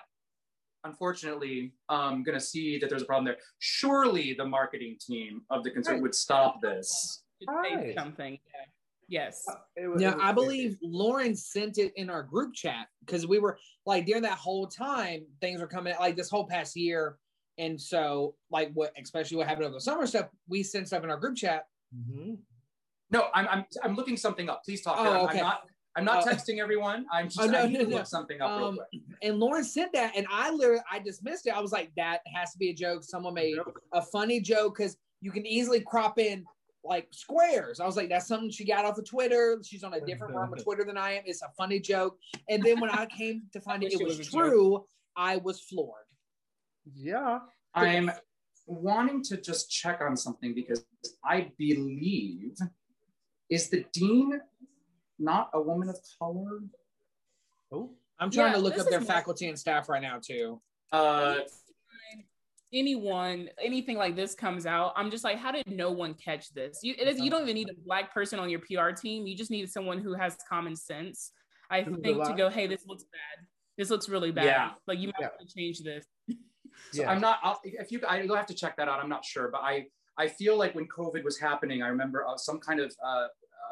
[0.84, 5.64] unfortunately um, going to see that there's a problem there, surely the marketing team of
[5.64, 6.04] the concern Right.
[6.04, 7.24] would stop this.
[7.48, 7.94] Right.
[7.96, 8.34] something.
[8.54, 8.62] Yeah.
[9.10, 9.46] Yes.
[9.76, 10.34] it was, it was I crazy.
[10.34, 14.68] believe Lauren sent it in our group chat because we were like during that whole
[14.68, 17.18] time, things were coming like this whole past year.
[17.58, 21.10] And so, like, what especially what happened over the summer stuff, we sent stuff in
[21.10, 21.66] our group chat.
[21.96, 22.38] Mhm.
[23.10, 24.62] No, I'm, I'm, I'm looking something up.
[24.66, 24.98] Please talk.
[25.00, 25.40] Oh, I'm, okay.
[25.40, 25.62] I'm not.
[25.96, 27.08] I'm not Uh, texting everyone.
[27.12, 27.40] I'm just.
[27.40, 27.96] Oh, no, I need no, to no.
[27.98, 29.02] look something up real Um, quick.
[29.24, 31.58] And Lauren sent that, and I literally I dismissed it.
[31.58, 33.04] I was like, that has to be a joke.
[33.04, 33.58] Someone made
[33.94, 36.46] a funny joke because you can easily crop in
[36.84, 37.80] like squares.
[37.80, 39.60] I was like, that's something she got off of Twitter.
[39.64, 41.24] She's on a different form of Twitter than I am.
[41.26, 42.18] It's a funny joke.
[42.50, 44.42] And then when I came to find it, it it was was a joke.
[44.42, 44.86] true.
[45.16, 46.06] I was floored.
[46.96, 47.40] Yeah.
[47.74, 48.12] I'm
[48.66, 50.86] wanting to just check on something because
[51.24, 52.56] I believe
[53.50, 54.40] is the dean
[55.20, 56.60] not a woman of color?
[57.72, 60.62] Oh, I'm trying Yeah, to look up their faculty and staff right now too.
[60.92, 61.40] Uh,
[62.74, 66.80] anyone anything like this comes out i'm just like how did no one catch this
[66.84, 69.36] you, it is, you don't even need a black person on your pr team you
[69.36, 71.32] just need someone who has common sense
[71.72, 73.46] i This think to go hey this looks bad
[73.78, 74.72] this looks really bad Yeah.
[74.86, 75.28] like you might Yeah.
[75.38, 76.06] want to change this
[76.92, 77.12] So yeah.
[77.12, 77.40] I'm not.
[77.44, 79.00] I'll, if you, I, you'll have to check that out.
[79.02, 79.88] I'm not sure, but I,
[80.18, 83.28] I feel like when COVID was happening, I remember uh, some kind of uh,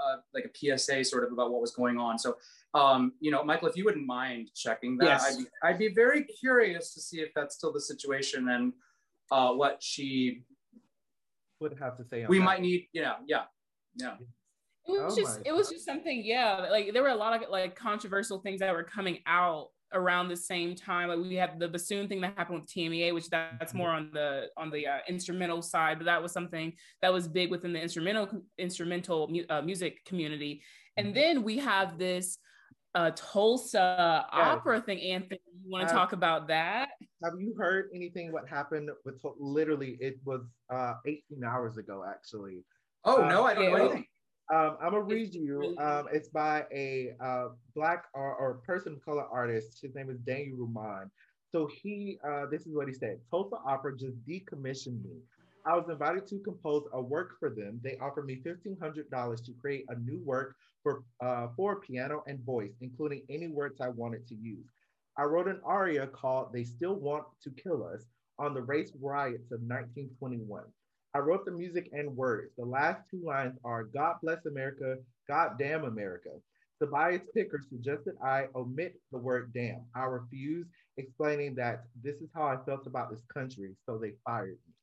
[0.06, 2.18] uh, like a PSA sort of about what was going on.
[2.20, 2.38] So,
[2.74, 5.26] um, you know, Michael, if you wouldn't mind checking that, Yes.
[5.32, 8.74] I'd, be, I'd be very curious to see if that's still the situation and
[9.32, 10.43] uh, what she.
[11.60, 12.45] would have to say on We that.
[12.45, 12.88] might need.
[12.93, 13.43] You know, yeah,
[13.97, 14.16] yeah.
[14.88, 17.49] it was Oh just it was just something yeah like there were a lot of
[17.49, 21.67] like controversial things that were coming out around the same time like we had the
[21.67, 24.97] bassoon thing that happened with tmea which that, that's more on the on the uh,
[25.07, 28.27] instrumental side but that was something that was big within the instrumental
[28.57, 30.61] instrumental mu- uh, music community.
[30.97, 32.37] And then we have this
[32.93, 34.99] uh tulsa opera thing.
[35.01, 36.89] Anthony you want to Uh, talk about that?
[37.23, 42.63] Have you heard anything what happened with literally it was uh 18 hours ago actually.
[43.03, 44.05] Oh Uh, no, I don't know anything.
[44.53, 45.75] Um, I'm gonna read you.
[45.79, 49.79] Um, it's by a uh, black or, or person of color artist.
[49.81, 51.09] His name is Daniel Roumain.
[51.51, 55.17] So he, uh, this is what he said: Tulsa Opera just decommissioned me.
[55.65, 57.79] I was invited to compose a work for them.
[57.83, 62.23] They offered me fifteen hundred dollars to create a new work for uh, for piano
[62.27, 64.67] and voice, including any words I wanted to use.
[65.17, 68.05] I wrote an aria called "They Still Want to Kill Us"
[68.37, 70.63] on the race riots of 1921.
[71.16, 72.51] I wrote the music and words.
[72.57, 74.97] The last two lines are God bless America,
[75.30, 76.32] God damn America.
[76.82, 79.86] Tobias Picker suggested I omit the word damn.
[79.95, 84.57] I refused, explaining that this is how I felt about this country, so they fired
[84.68, 84.74] me.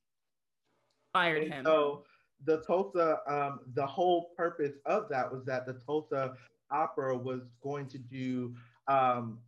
[1.13, 2.05] fired And him So
[2.47, 6.33] the Tulsa, um, the whole purpose of that was that the Tulsa
[6.71, 8.55] Opera was going to do
[8.89, 9.39] um,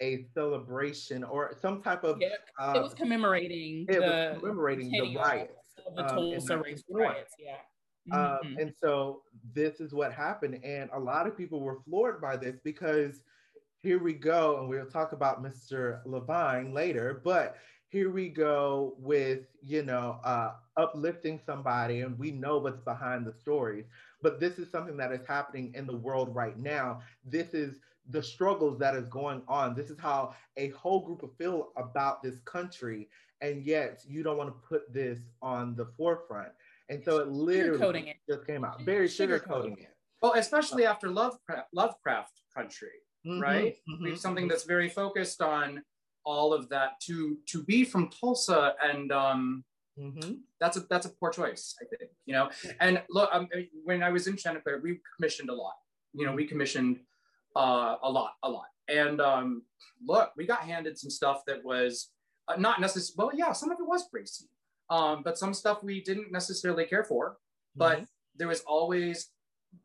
[0.00, 2.18] a celebration or some type of.
[2.20, 2.28] yeah,
[2.60, 5.48] Uh, it was commemorating it the was commemorating the centennial
[5.96, 6.12] riots.
[6.12, 7.56] of the um, in Tulsa race riots yeah
[8.12, 8.60] Um, Mhm.
[8.62, 9.22] and so
[9.52, 10.60] this is what happened.
[10.64, 13.22] And a lot of people were floored by this because
[13.82, 16.00] here we go, and we'll talk about Mr.
[16.06, 17.56] Levine later, but
[17.90, 23.32] here we go with, you know, uh, uplifting somebody, and we know what's behind the
[23.32, 23.86] stories.
[24.22, 27.02] But this is something that is happening in the world right now.
[27.24, 29.74] This is the struggles that is going on.
[29.74, 33.08] This is how a whole group of feel about this country,
[33.40, 36.52] and yet you don't want to put this on the forefront.
[36.88, 38.16] And so it literally it.
[38.28, 38.82] just came out.
[38.82, 39.78] Very Sugarcoating.
[39.78, 39.94] it.
[40.22, 42.90] Well, especially after Lovecraft, Lovecraft Country.
[43.26, 43.76] Mhm, Right?
[43.88, 44.16] mhm.
[44.16, 45.82] Something that's very focused on
[46.24, 49.64] all of that to to be from Tulsa and um,
[49.98, 50.34] Mm-hmm.
[50.60, 52.12] that's a that's a poor choice, I think.
[52.24, 53.48] You know, and look, um,
[53.82, 55.74] when I was in Chanticleer, we commissioned a lot.
[56.14, 57.00] You know, we commissioned
[57.56, 58.66] uh, a lot, a lot.
[58.88, 59.62] And um,
[60.06, 62.10] look, we got handed some stuff that was
[62.48, 63.14] uh, not necessarily.
[63.16, 64.46] Well, yeah, some of it was racy,
[64.90, 67.36] um, but some stuff we didn't necessarily care for.
[67.76, 68.04] But
[68.36, 69.30] there was always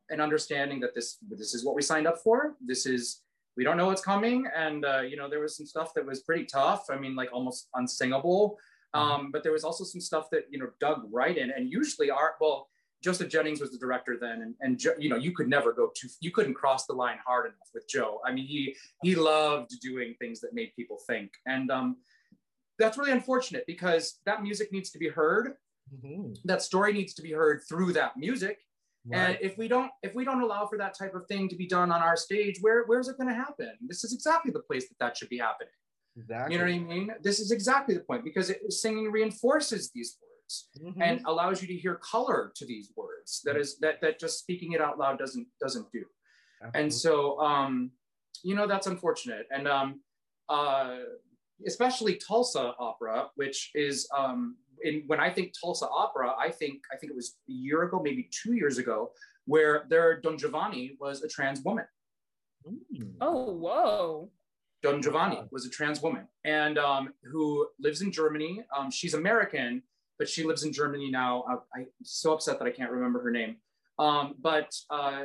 [0.09, 2.55] an understanding that this this is what we signed up for.
[2.66, 3.22] This is
[3.55, 6.22] we don't know what's coming, and uh, you know there was some stuff that was
[6.22, 6.86] pretty tough.
[6.89, 8.57] I mean, like almost unsingable.
[8.95, 12.11] Um, but there was also some stuff that you know dug right in, and usually
[12.11, 12.70] our well,
[13.03, 15.91] Joseph Jennings was the director then, and and Jo- you know you could never go
[15.95, 18.22] too, you couldn't cross the line hard enough with Joe.
[18.26, 21.97] I mean, he he loved doing things that made people think, and um,
[22.84, 25.55] that's really unfortunate because that music needs to be heard,
[25.93, 26.36] Mhm.
[26.45, 28.57] that story needs to be heard through that music,
[29.11, 31.67] and if we don't if we don't allow for that type of thing to be
[31.67, 33.73] done on our stage, where where's it going to happen?
[33.81, 35.73] This is exactly the place that that should be happening.
[36.15, 36.53] Exactly.
[36.55, 37.11] You know what I mean?
[37.21, 41.01] This is exactly the point because it, singing reinforces these words Mhm.
[41.01, 43.41] and allows you to hear color to these words.
[43.45, 46.05] That is that that just speaking it out loud doesn't doesn't do.
[46.75, 47.91] And so, um,
[48.41, 49.47] you know, that's unfortunate.
[49.51, 50.01] And um,
[50.47, 50.99] uh,
[51.66, 56.97] especially Tulsa opera, which is um, in, when I think Tulsa opera, I think I
[56.97, 59.12] think it was a year ago, maybe two years ago,
[59.45, 61.86] where their Don Giovanni was a trans woman.
[62.68, 63.14] Mm.
[63.22, 64.30] Oh, whoa.
[64.82, 65.47] Don Giovanni Wow.
[65.51, 68.64] was a trans woman and um, who lives in Germany.
[68.78, 69.82] Um, she's American,
[70.20, 71.45] but she lives in Germany now.
[71.47, 73.58] I, I'm so upset that I can't remember her name.
[73.97, 75.24] Um, but uh,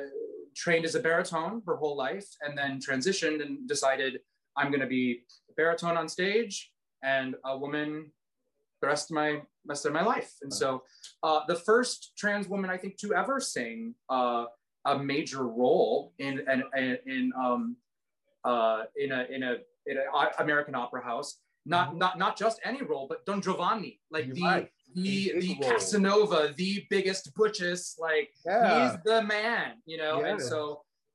[0.55, 4.21] trained as a baritone her whole life and then transitioned and decided
[4.57, 8.11] I'm going to be a baritone on stage and a woman
[8.81, 10.33] the rest of my rest of my life.
[10.43, 10.83] And so
[11.25, 14.45] uh, the first trans woman I think to ever sing uh,
[14.87, 16.35] a major role in
[16.77, 17.77] in, in um,
[18.45, 19.53] uh, in a in a
[19.91, 21.31] in an American opera house.
[21.67, 21.99] Not Mhm.
[21.99, 24.71] not not just any role, but Don Giovanni, like You're the right.
[24.95, 25.67] the big the.
[25.69, 28.69] Casanova, the biggest butchess, like Yeah.
[28.73, 30.15] he's the man, you know.
[30.31, 30.61] And so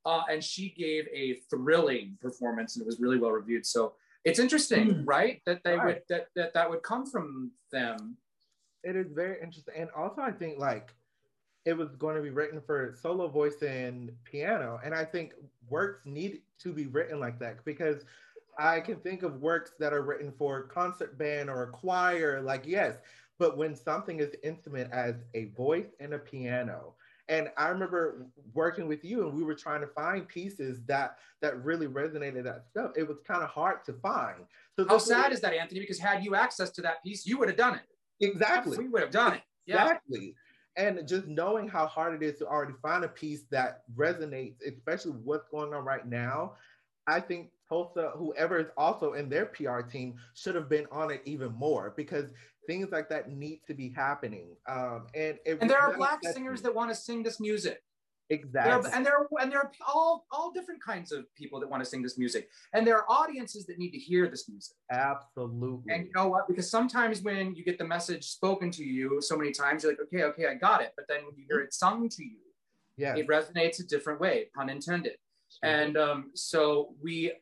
[0.05, 3.65] uh, and she gave a thrilling performance, and it was really well reviewed.
[3.65, 3.95] So
[4.26, 5.05] it's interesting, hmm.
[5.05, 5.41] right?
[5.45, 5.86] That they Right.
[5.86, 8.17] would that, that that would come from them.
[8.84, 9.76] It is very interesting.
[9.78, 10.93] And also, I think like
[11.65, 14.80] it was going to be written for solo voice and piano.
[14.84, 15.34] And I think
[15.69, 18.03] works need to be written like that because
[18.59, 22.65] I can think of works that are written for concert band or a choir, like,
[22.65, 22.97] yes,
[23.39, 26.93] but when something is intimate as a voice and a piano.
[27.30, 31.63] And I remember working with you, and we were trying to find pieces that that
[31.63, 32.91] really resonated that stuff.
[32.97, 34.39] It was kind of hard to find.
[34.78, 35.80] So How sad is that, Anthony?
[35.80, 38.26] Because had you access to that piece, you would have done it.
[38.26, 38.78] exactly?
[38.78, 39.41] We would have done it.
[39.65, 39.84] Yeah.
[39.84, 40.36] Exactly.
[40.76, 45.11] And just knowing how hard it is to already find a piece that resonates, especially
[45.11, 46.53] what's going on right now,
[47.07, 51.22] I think Tulsa, whoever is also in their PR team, should have been on it
[51.26, 52.32] even more because
[52.68, 54.55] things like that need to be happening.
[54.68, 57.82] Um, and it And there are black singers that want to sing this music.
[58.30, 61.59] There exactly are, and there are, and there are all all different kinds of people
[61.59, 64.47] that want to sing this music, and there are audiences that need to hear this
[64.47, 64.78] music.
[64.89, 66.47] absolutely And you know what?
[66.47, 69.99] Because sometimes when you get the message spoken to you so many times, you're like,
[70.01, 70.93] okay, okay, I got it.
[70.95, 72.38] But then when you hear it sung to you,
[72.97, 73.16] yeah.
[73.16, 75.18] it resonates a different way, pun intended.
[75.61, 77.34] And um, so we,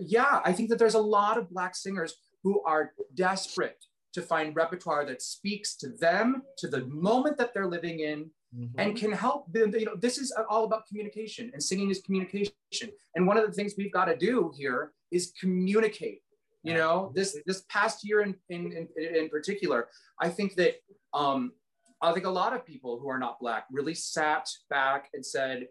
[0.00, 3.84] yeah, I think that there's a lot of Black singers who are desperate
[4.14, 8.74] to find repertoire that speaks to them, to the moment that they're living in, Mhm.
[8.76, 9.74] and can help them.
[9.74, 12.92] You know, this is all about communication, and singing is communication.
[13.14, 16.22] And one of the things we've got to do here is communicate.
[16.62, 19.88] You know, this this past year in in in, in particular,
[20.20, 20.74] I think that
[21.14, 21.54] um,
[22.02, 25.68] I think a lot of people who are not black really sat back and said,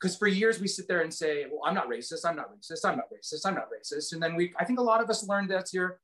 [0.00, 2.84] because for years we sit there and say, well, I'm not racist, I'm not racist,
[2.84, 5.26] I'm not racist, I'm not racist, and then we, I think a lot of us
[5.26, 6.00] learned that's your,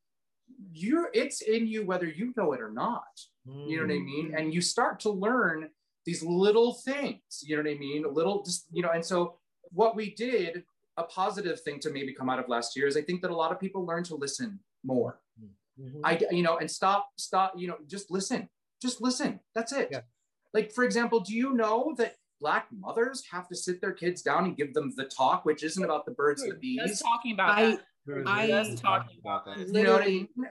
[0.72, 3.02] you're, it's in you whether you know it or not.
[3.44, 4.04] You know what I Mm.
[4.04, 4.34] mean?
[4.36, 5.68] And you start to learn
[6.06, 8.04] these little things, you know what I mean?
[8.12, 9.38] Little, just, you know, and so
[9.70, 10.64] what we did,
[10.96, 13.36] a positive thing to maybe come out of last year is I think that a
[13.36, 15.20] lot of people learn to listen more.
[15.80, 16.00] Mhm.
[16.04, 18.48] I, you know, and stop, stop, you know, just listen,
[18.80, 19.40] just listen.
[19.54, 19.88] That's it.
[19.90, 20.02] Yeah.
[20.54, 24.44] Like, for example, do you know that Black mothers have to sit their kids down
[24.46, 27.00] and give them the talk, which isn't about the birds and the Just bees?
[27.00, 27.80] talking about I- that.
[28.04, 29.58] We I- just Just talking about that.
[29.58, 29.66] that.
[29.68, 30.48] You know what I literally- mean?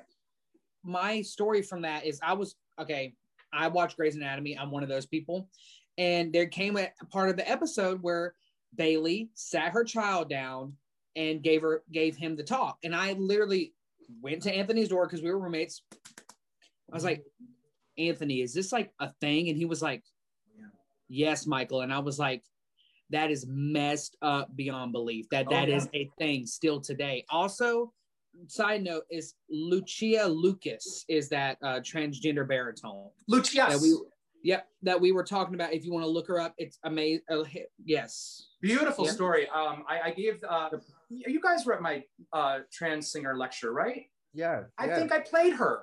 [0.84, 3.14] my story from that is I was okay.
[3.54, 4.58] I watch Grey's Anatomy.
[4.58, 5.50] I'm one of those people.
[5.98, 8.34] And there came a part of the episode where
[8.76, 10.78] Bailey sat her child down
[11.18, 12.78] and gave her gave him the talk.
[12.86, 13.74] And I literally
[14.22, 15.84] went to Anthony's door because we were roommates.
[16.90, 17.26] I was like,
[17.98, 19.50] Anthony, is this like a thing?
[19.50, 20.08] And he was like, Yeah.
[21.12, 21.82] Yes, Michael.
[21.82, 22.44] And I was like,
[23.10, 25.28] that is messed up beyond belief.
[25.30, 25.76] That Oh, yeah.
[25.76, 27.26] is a thing still today.
[27.30, 27.92] Also,
[28.48, 33.68] side note is Lucia Lucas is that uh, transgender baritone Lucius.
[33.74, 33.94] that we
[34.44, 35.74] yep that we were talking about.
[35.74, 37.24] If you want to look her up, it's amazing.
[37.30, 37.44] Uh,
[37.84, 39.12] yes, Beautiful Yeah.
[39.12, 39.48] story.
[39.50, 40.70] Um, I, I gave uh,
[41.10, 44.04] you guys were at my uh, trans singer lecture, right?
[44.34, 44.62] Yeah.
[44.78, 45.82] I yes, think I played her.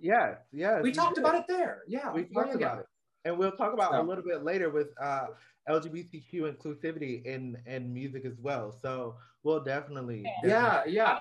[0.00, 0.80] Yeah, yeah.
[0.80, 1.24] We talked did.
[1.24, 1.82] about it there.
[1.88, 2.86] Yeah, We talked about it.
[3.24, 5.26] And we'll talk about So- a little bit later with uh,
[5.68, 8.72] LGBTQ inclusivity in, in music as well.
[8.72, 10.24] So we'll definitely.
[10.44, 11.20] Yeah, yeah.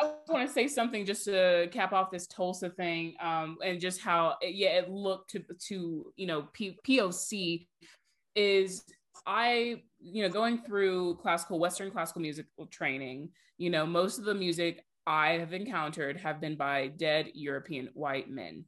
[0.00, 4.00] I want to say something just to cap off this Tulsa thing, um, and just
[4.00, 7.68] how yeah it looked to to you know P- POC
[8.34, 8.82] is
[9.24, 13.30] I you know going through classical Western classical musical training.
[13.56, 18.28] You know most of the music I have encountered have been by dead European white
[18.28, 18.64] men,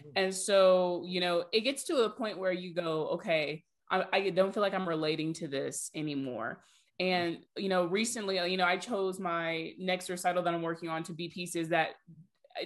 [0.00, 0.10] Mm-hmm.
[0.16, 4.30] and so you know it gets to a point where you go okay I, I
[4.30, 6.62] don't feel like I'm relating to this anymore.
[6.98, 11.02] And you know, recently, you know, I chose my next recital that I'm working on
[11.04, 11.90] to be pieces that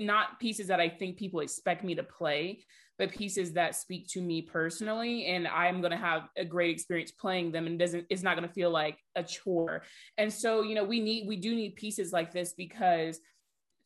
[0.01, 2.65] not pieces that I think people expect me to play,
[2.99, 5.27] but pieces that speak to me personally.
[5.27, 8.71] And I'm gonna have a great experience playing them and doesn't it's not gonna feel
[8.71, 9.83] like a chore.
[10.19, 13.21] And so, you know, we need we do need pieces like this because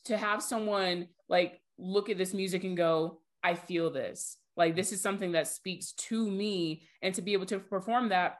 [0.07, 4.37] to have someone like look at this music and go, I feel this.
[4.57, 8.39] Like this is something that speaks to me, and to be able to perform that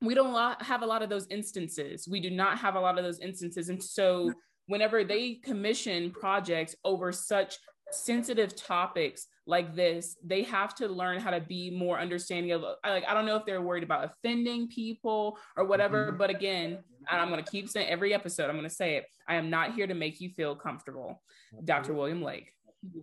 [0.00, 2.08] we don't have a lot of those instances.
[2.10, 3.68] We do not have a lot of those instances.
[3.68, 4.32] And so
[4.66, 7.56] whenever they commission projects over such
[7.92, 13.04] sensitive topics like this, they have to learn how to be more understanding of like
[13.06, 16.18] I don't know if they're worried about offending people or whatever, Mhm.
[16.18, 19.06] but again, and I'm going to keep saying every episode I'm going to say it.
[19.28, 21.22] I am not here to make you feel comfortable.
[21.64, 21.92] Dr.
[21.92, 22.52] William Lake.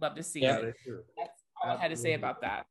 [0.01, 0.55] Love to see Yeah.
[0.55, 0.67] That it.
[0.69, 1.03] is true.
[1.17, 2.65] That's all I had to say about that.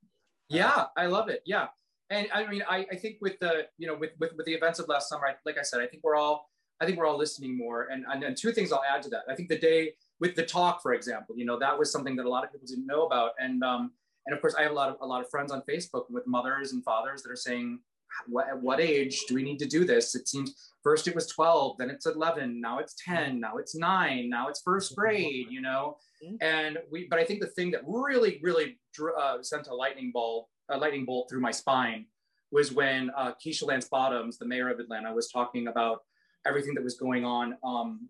[0.49, 1.43] Yeah, I love it.
[1.45, 1.67] Yeah.
[2.11, 4.79] And I mean, I, I think with the, you know, with, with, with the events
[4.79, 6.49] of last summer, I, like I said, I think we're all,
[6.81, 7.89] I think we're all listening more.
[7.91, 9.23] And, and, and two things I'll add to that.
[9.29, 12.25] I think the day with the talk, for example, you know, that was something that
[12.25, 13.33] a lot of people didn't know about.
[13.39, 13.93] And, um,
[14.27, 16.27] and of course I have a lot of, a lot of friends on Facebook with
[16.27, 17.81] mothers and fathers that are saying,
[18.27, 20.15] what, at what age do we need to do this?
[20.15, 24.31] It seems first it was 12, then it's 11, now it's 10, now it's nine,
[24.31, 25.99] now it's first grade, you know?
[26.41, 30.11] And we, but I think the thing that really, really drew, uh, sent a lightning
[30.13, 32.07] ball, a lightning bolt through my spine
[32.51, 36.01] was when uh, Keisha Lance Bottoms, the mayor of Atlanta, was talking about
[36.47, 38.09] everything that was going on um,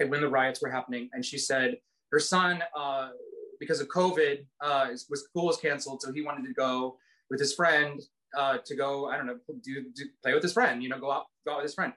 [0.00, 1.08] and when the riots were happening.
[1.12, 1.76] And she said
[2.10, 3.10] her son, uh,
[3.58, 6.96] because of COVID, uh, was school was canceled, so he wanted to go
[7.30, 8.00] with his friend
[8.36, 11.10] uh, to go, I don't know, do, do play with his friend, you know, go
[11.10, 11.92] out, go out with his friend.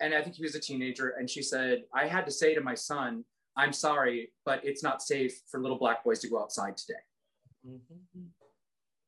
[0.00, 1.10] And I think he was a teenager.
[1.10, 3.24] And she said, I had to say to my son,
[3.56, 7.00] I'm sorry, but it's not safe for little black boys to go outside today.
[7.66, 8.28] Mhm.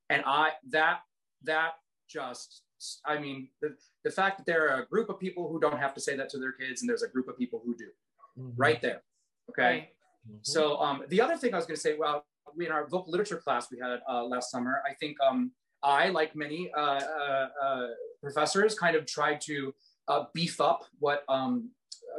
[0.09, 1.01] And I that
[1.42, 1.72] that
[2.09, 2.62] just
[3.05, 5.94] I mean the, the fact that there are a group of people who don't have
[5.94, 7.90] to say that to their kids and there's a group of people who do
[8.38, 8.53] Mhm.
[8.57, 9.03] right there.
[9.51, 9.62] Okay.
[9.62, 9.97] Right.
[10.30, 10.47] Mhm.
[10.47, 13.11] So um, the other thing I was going to say, well, we in our vocal
[13.11, 17.49] literature class we had uh, last summer, I think um, I, like many uh, uh,
[17.62, 17.88] uh,
[18.22, 19.74] professors, kind of tried to
[20.09, 21.70] uh, beef up what um,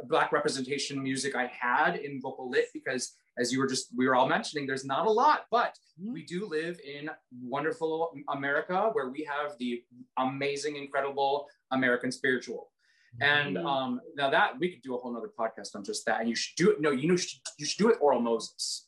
[0.06, 4.14] Black representation music I had in vocal lit because, as you were just we were
[4.14, 6.12] all mentioning, there's not a lot, but Mhm.
[6.12, 7.10] we do live in
[7.42, 9.84] wonderful America where we have the
[10.16, 12.72] amazing, incredible American spiritual.
[13.20, 13.64] And Mhm.
[13.66, 16.34] um, now that we could do a whole nother podcast on just that, and you
[16.36, 16.80] should do it.
[16.80, 18.84] No, you know, you should, you should do it, Oral Moses.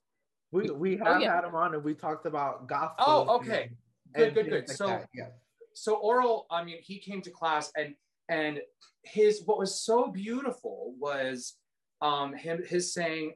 [0.53, 1.35] we we Oh, have yeah.
[1.37, 3.05] had him on and we talked about gospel.
[3.07, 3.71] Oh, okay.
[4.13, 4.69] Good, good, good.
[4.69, 5.31] Like So- that, yes.
[5.75, 7.95] So Oral, I mean, he came to class, and
[8.31, 8.61] and
[9.03, 11.57] his what was so beautiful was
[12.01, 13.35] um, him his saying,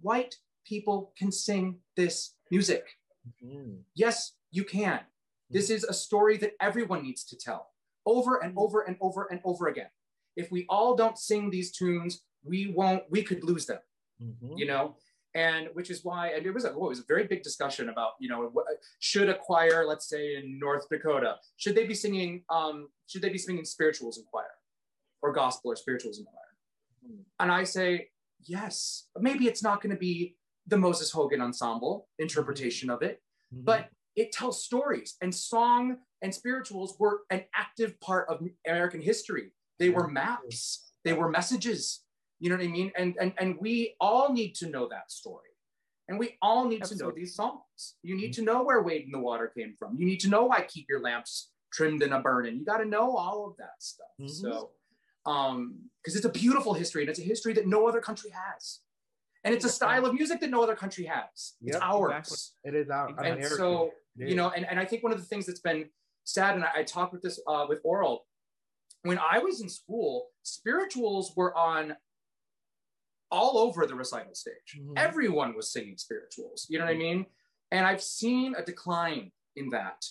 [0.00, 2.84] white people can sing this music.
[3.44, 3.82] Mhm.
[3.94, 5.00] Yes, you can.
[5.50, 7.72] This is a story that everyone needs to tell
[8.06, 9.90] over and over and over and over again.
[10.36, 13.80] If we all don't sing these tunes, we won't, we could lose them,
[14.20, 14.58] Mhm.
[14.58, 14.96] you know?
[15.34, 17.88] And which is why, and it was a, well, it was a very big discussion
[17.88, 18.66] about, you know, what,
[18.98, 23.30] should a choir, let's say in North Dakota, should they be singing, um, should they
[23.30, 24.54] be singing spirituals in choir
[25.22, 27.10] or gospel or spirituals in choir?
[27.10, 27.24] Mhm.
[27.40, 28.10] And I say,
[28.44, 33.22] yes, maybe it's not going to be the Moses Hogan ensemble interpretation of it,
[33.54, 33.64] Mhm.
[33.64, 39.52] but it tells stories and song and spirituals were an active part of american history
[39.78, 42.04] they were maps they were messages
[42.42, 42.90] you know what i mean?
[42.98, 45.50] And and, and we all need to know that story.
[46.08, 47.80] And we all need to know these songs.
[48.02, 49.96] You need to know where wade in the water came from.
[49.96, 52.56] You need to know why keep your lamps trimmed and a burning.
[52.58, 54.14] You got to know all of that stuff.
[54.20, 54.30] Mhm.
[54.30, 54.52] so
[55.24, 58.80] um because it's a beautiful history and it's a history that no other country has.
[59.44, 61.54] And it's a style of music that no other country has.
[61.62, 62.12] It's ours.
[62.12, 62.38] exactly.
[62.68, 63.24] it is out.
[63.24, 65.88] And so you know and, and i think one of the things that's been
[66.24, 68.26] sad and i, I talked with this uh, with oral
[69.02, 71.96] when i was in school spirituals were on
[73.32, 74.78] all over the recital stage.
[74.78, 74.92] Mhm.
[74.96, 76.66] Everyone was singing spirituals.
[76.68, 77.26] You know what I mean?
[77.72, 80.04] And I've seen a decline in that.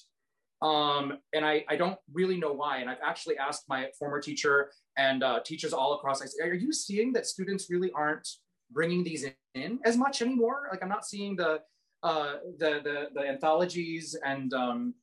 [0.61, 2.77] Um, and I, I don't really know why.
[2.79, 6.21] And I've actually asked my former teacher and uh, teachers all across.
[6.21, 8.27] I said, "Are you seeing that students really aren't
[8.71, 10.67] bringing these in as much anymore?
[10.71, 11.61] Like I'm not seeing the
[12.03, 14.93] uh, the, the the anthologies and um,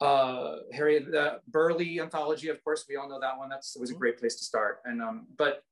[0.00, 1.06] uh, Harry T.
[1.48, 2.48] Burleigh anthology.
[2.48, 3.48] Of course, we all know that one.
[3.48, 4.80] That's was a great place to start.
[4.84, 5.64] And um, but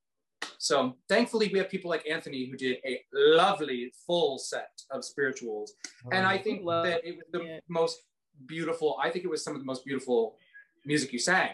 [0.61, 5.73] so thankfully we have people like Anthony who did a lovely full set of spirituals,
[6.13, 7.65] and I think Love that it was the it.
[7.67, 8.03] most
[8.45, 8.99] beautiful.
[9.03, 10.37] I think it was some of the most beautiful
[10.85, 11.53] music you sang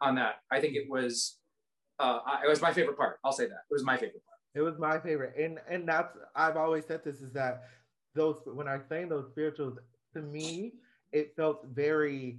[0.00, 0.40] on that.
[0.50, 1.38] I think it was.
[2.00, 3.20] Uh, it was my favorite part.
[3.24, 4.38] I'll say that it was my favorite part.
[4.56, 7.62] It was my favorite, and and that's I've always said this is that
[8.16, 9.78] those when I sang those spirituals
[10.14, 10.72] to me
[11.12, 12.38] it felt very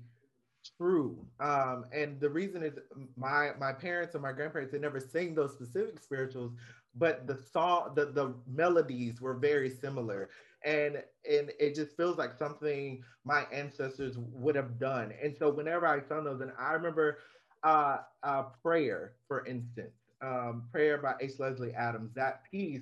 [0.77, 1.17] true.
[1.39, 2.79] Um, and the reason is
[3.15, 6.51] my my parents and my grandparents they never sang those specific spirituals,
[6.95, 10.29] but the song the the melodies were very similar,
[10.63, 15.13] and and it just feels like something my ancestors would have done.
[15.21, 17.19] And so whenever I sung those, and I remember
[17.63, 19.91] uh, uh, prayer for instance
[20.21, 21.39] um, Prayer by H.
[21.39, 22.11] Leslie Adams.
[22.15, 22.81] That piece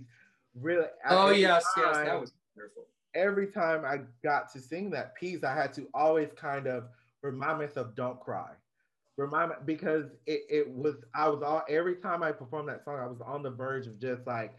[0.55, 0.87] really.
[1.09, 2.85] Oh yes, yes, that was wonderful.
[3.13, 6.85] Every time I got to sing that piece, I had to always kind of
[7.21, 8.51] remind myself, "Don't cry."
[9.17, 12.99] Remind me because it, it was I was all every time I performed that song,
[12.99, 14.55] I was on the verge of just like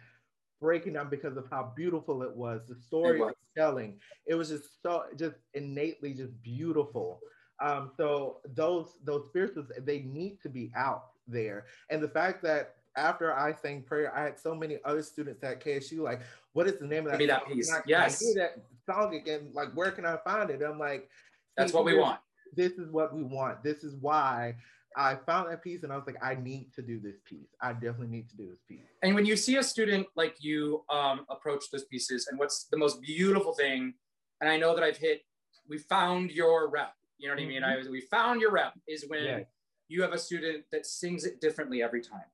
[0.60, 2.62] breaking down because of how beautiful it was.
[2.68, 3.28] The story It was.
[3.28, 7.20] was telling, it was just so just innately just beautiful.
[7.60, 12.74] Um, so those those spirituals they need to be out there, and the fact that
[12.96, 16.20] after I sang prayer, I had so many other students at KSU like,
[16.52, 17.52] "What is the name of that?" Give me that song?
[17.52, 17.72] piece.
[17.72, 18.20] I- Yes.
[18.20, 19.50] I hear that song again.
[19.52, 20.62] Like, where can I find it?
[20.62, 21.08] I'm like,
[21.56, 22.18] That's what we want.
[22.54, 23.62] This is what we want.
[23.62, 24.56] This is why
[24.96, 27.48] I found that piece, and I was like, I need to do this piece.
[27.60, 28.86] I definitely need to do this piece.
[29.02, 32.76] And when you see a student like you um, approach those pieces, and what's the
[32.76, 33.94] most beautiful thing,
[34.40, 35.22] and I know that I've hit,
[35.68, 36.94] we found your rep.
[37.18, 37.62] You know what I mean?
[37.64, 39.44] I was, we found your rep is when Yes.
[39.88, 42.24] you have a student that sings it differently every time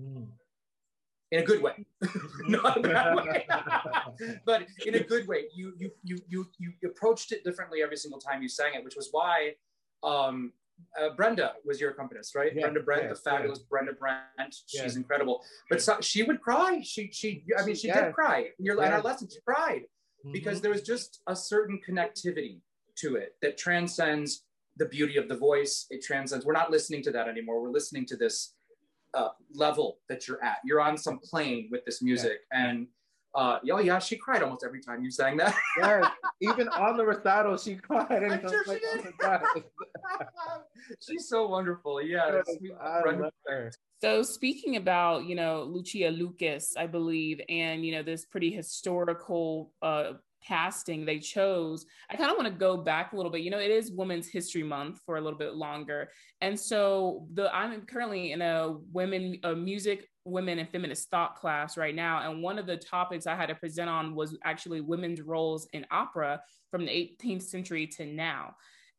[0.00, 0.26] Mm.
[1.34, 1.84] In a good way,
[2.46, 3.46] not a bad way,
[4.46, 5.46] but in a good way.
[5.54, 8.94] You you you you you approached it differently every single time you sang it, which
[8.94, 9.54] was why
[10.04, 10.52] um,
[11.00, 12.52] uh, Brenda was your accompanist, right?
[12.54, 14.54] Yes, Brenda Brent, yes, the fabulous Brenda Brent.
[14.66, 15.42] She's incredible.
[15.68, 16.80] But so, she would cry.
[16.84, 18.50] She she I mean she did cry.
[18.58, 19.82] In, your, in our lesson, she cried
[20.32, 20.62] because Mhm.
[20.62, 22.60] there was just a certain connectivity
[22.96, 24.44] to it that transcends
[24.76, 25.86] the beauty of the voice.
[25.90, 26.46] It transcends.
[26.46, 27.60] We're not listening to that anymore.
[27.60, 28.53] We're listening to this
[29.14, 30.58] uh, level that you're at.
[30.64, 32.86] You're on some plane with this music, and
[33.34, 35.56] uh, oh yeah, she cried almost every time you sang that.
[35.78, 36.08] yes,
[36.40, 38.22] even on the recital, she cried.
[38.22, 39.14] And I'm sure she like, oh did.
[39.20, 39.62] my
[41.06, 42.00] She's so wonderful.
[42.00, 43.72] Yeah, Yes, I love her.
[44.00, 49.72] So speaking about, you know, Lucia Lucas, I believe, and you know, this pretty historical
[49.82, 50.12] uh
[50.46, 53.42] casting they chose, I kind of want to go back a little bit.
[53.42, 56.10] You know, it is Women's History Month for a little bit longer.
[56.40, 61.76] And so the I'm currently in a women uh, music women and feminist thought class
[61.76, 65.20] right now and one of the topics i had to present on was actually women's
[65.20, 66.40] roles in opera
[66.70, 68.54] from the 18th century to now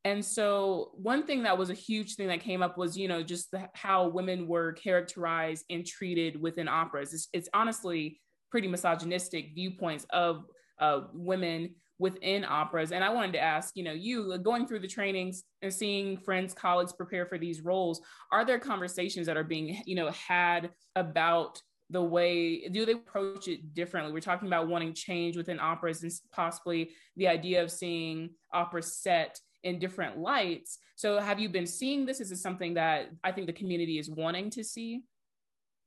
[0.06, 3.24] and so one thing that was a huge thing that came up was, you know,
[3.24, 7.12] just the, how women were characterized and treated within operas.
[7.12, 8.20] It's, it's honestly
[8.52, 10.44] pretty misogynistic viewpoints of
[10.78, 12.92] uh, women within operas.
[12.92, 16.52] And I wanted to ask, you know, you going through the trainings and seeing friends,
[16.52, 18.00] colleagues prepare for these roles,
[18.30, 21.60] are there conversations that are being, you know, had about
[21.90, 26.10] the way do they approach it differently we're talking about wanting change within operas and
[26.32, 30.78] possibly the idea of seeing opera set in different lights.
[30.94, 32.20] So have you been seeing this?
[32.20, 35.02] Is this something that I think the community is wanting to see?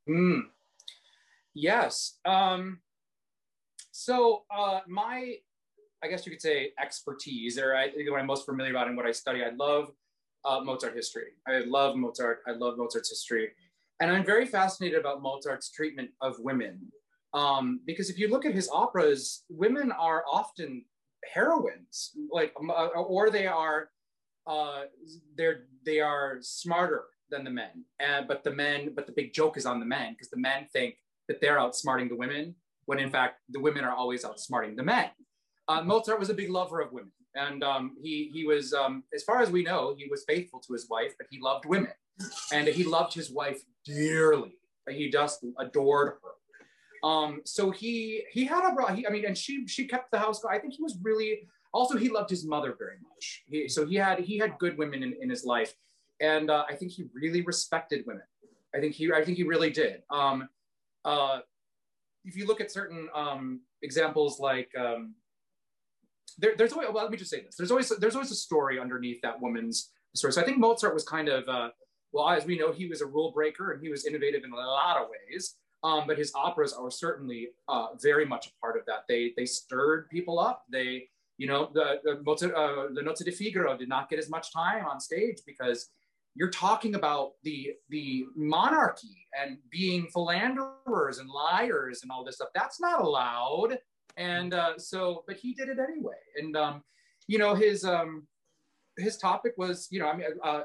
[0.08, 0.42] Mm.
[1.54, 2.20] Yes.
[2.26, 2.80] Um,
[3.92, 5.36] so uh, my,
[6.04, 8.98] I guess you could say expertise, or I think what I'm most familiar about and
[8.98, 9.44] what I study.
[9.44, 9.92] I love
[10.46, 11.32] uh, Mozart history.
[11.48, 12.40] I love Mozart.
[12.48, 13.50] I love Mozart's history,
[14.00, 16.80] and I'm very fascinated about Mozart's treatment of women.
[17.34, 20.84] Um, because if you look at his operas, women are often
[21.32, 23.90] heroines, like, um, uh, or they are,
[24.48, 24.84] uh,
[25.38, 27.86] they're they are smarter than the men.
[28.00, 30.66] And but the men, but the big joke is on the men because the men
[30.74, 30.96] think
[31.28, 32.56] that they're outsmarting the women,
[32.90, 35.10] when in fact the women are always outsmarting the men.
[35.68, 39.22] Uh, Mozart was a big lover of women, and um, he he was, um, as
[39.24, 41.94] far as we know, he was faithful to his wife, but he loved women,
[42.52, 44.56] and he loved his wife dearly.
[44.90, 47.08] He just adored her.
[47.08, 50.44] Um, so he he had a he, I mean, and she she kept the house.
[50.44, 51.32] I think he was really
[51.72, 53.44] also he loved his mother very much.
[53.52, 55.76] He, so he had he had good women in, in his life,
[56.20, 58.28] and uh, I think he really respected women.
[58.76, 60.02] I think he I think he really did.
[60.10, 60.50] Um,
[61.06, 61.40] uh,
[62.26, 65.16] if you look at certain um, examples like um,
[66.38, 67.56] there, there's always well, let me just say this.
[67.56, 70.34] There's always there's always a story underneath that woman's story.
[70.34, 71.70] So i think mozart was kind of uh,
[72.12, 74.56] well as we know he was a rule breaker and he was innovative in a
[74.56, 75.56] lot of ways.
[75.82, 79.06] Um, but his operas are certainly uh, very much a part of that.
[79.08, 80.66] They they stirred people up.
[80.70, 81.08] They
[81.38, 84.86] you know the the, Mozart, uh, the di Figaro did not get as much time
[84.86, 85.90] on stage because
[86.36, 92.50] you're talking about the the monarchy and being philanderers and liars and all this stuff.
[92.56, 93.78] That's not allowed.
[94.18, 96.16] And uh, so but he did it anyway.
[96.38, 96.84] And um,
[97.28, 98.28] you know his um,
[98.98, 100.62] his topic was you know i mean uh,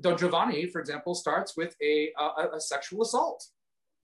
[0.00, 3.44] don giovanni for example starts with a, a, a sexual assault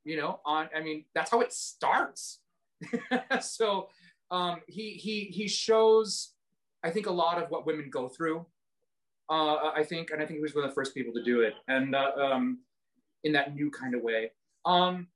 [0.05, 2.39] you know on i mean that's how it starts.
[3.41, 3.89] So
[4.31, 6.35] um, he he he shows
[6.83, 8.47] i think a lot of what women go through
[9.33, 11.41] uh, I think, and I think he was one of the first people to do
[11.41, 12.59] it, and uh, um,
[13.25, 14.31] in that new kind of way.
[14.67, 15.07] Um,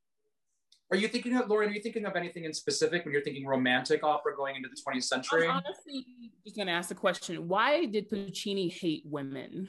[0.90, 1.68] are you thinking of Lauren?
[1.68, 4.80] Are you thinking of anything in specific when you're thinking romantic opera going into the
[4.80, 5.48] 20th century?
[5.48, 6.06] I'm honestly
[6.44, 9.68] just going to ask the question: Why did Puccini hate women?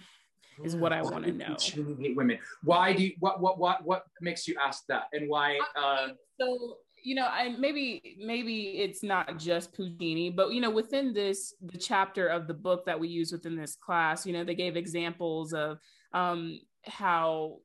[0.64, 1.48] Is what I want to know.
[1.48, 2.40] Puccini hate women.
[2.64, 3.14] Why do you?
[3.20, 5.08] What what what what makes you ask that?
[5.12, 5.60] And why?
[5.76, 11.14] Uh, so you know, I maybe maybe it's not just Puccini, but you know, within
[11.14, 14.56] this the chapter of the book that we use within this class, you know, they
[14.56, 15.80] gave examples of
[16.14, 17.60] um, how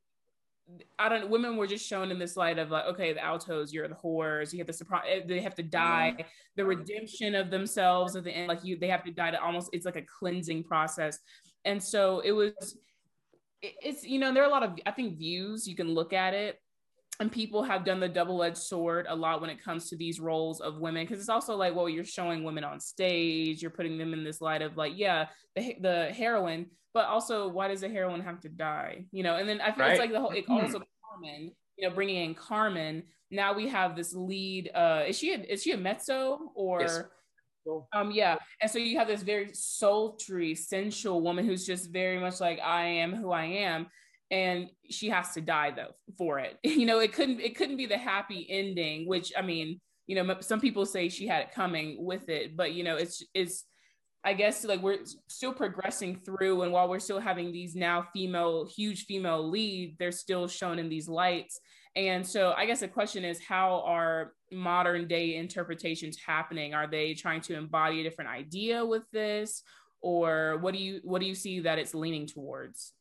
[0.98, 3.88] I don't women were just shown in this light of like, okay, the altos, you're
[3.88, 6.24] the whores, you have the surprise eh, they have to die,
[6.56, 9.70] the redemption of themselves at the end, like you they have to die to almost
[9.72, 11.18] it's like a cleansing process.
[11.64, 12.76] And so it was
[13.60, 16.34] it's you know, there are a lot of I think views you can look at
[16.34, 16.61] it
[17.22, 20.60] and people have done the double-edged sword a lot when it comes to these roles
[20.60, 24.12] of women because it's also like well you're showing women on stage you're putting them
[24.12, 28.20] in this light of like yeah the, the heroine but also why does the heroine
[28.20, 29.92] have to die you know and then i feel right.
[29.92, 33.94] it's like the whole it also carmen you know bringing in carmen now we have
[33.94, 37.02] this lead uh is she a, is she a mezzo or yes.
[37.92, 38.38] Um, yeah.
[38.60, 42.86] And so you have this very sultry, sensual woman who's just very much like, I
[42.86, 43.86] am who I am
[44.32, 46.58] and she has to die though for it.
[46.64, 50.36] You know it couldn't it couldn't be the happy ending which i mean you know
[50.40, 53.64] some people say she had it coming with it but you know it's it's
[54.24, 58.66] i guess like we're still progressing through and while we're still having these now female
[58.66, 61.60] huge female lead they're still shown in these lights.
[61.94, 66.74] And so i guess the question is how are modern day interpretations happening?
[66.74, 69.62] Are they trying to embody a different idea with this
[70.00, 72.92] or what do you what do you see that it's leaning towards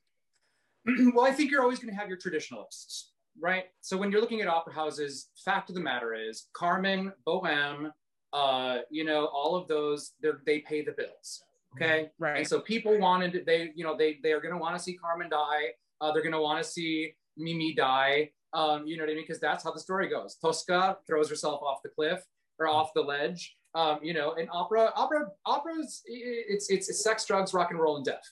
[1.14, 3.66] well, I think you're always going to have your traditionalists, right?
[3.82, 7.92] So when you're looking at opera houses, fact of the matter is Carmen, Bohème,
[8.34, 10.14] uh, you know, all of those,
[10.46, 11.44] they pay the bills.
[11.76, 12.10] Okay.
[12.20, 12.38] Right.
[12.38, 14.94] And so people wanted, they, you know, they, they are going to want to see
[14.94, 15.70] Carmen die.
[16.00, 18.32] Uh, they're going to want to see Mimi die.
[18.54, 19.24] Um, you know what I mean?
[19.24, 20.36] Because that's how the story goes.
[20.36, 22.26] Tosca throws herself off the cliff
[22.60, 23.56] or off the ledge.
[23.74, 27.96] Um, you know, and opera, opera, opera's it's, it's, it's sex, drugs, rock and roll,
[27.96, 28.24] and death.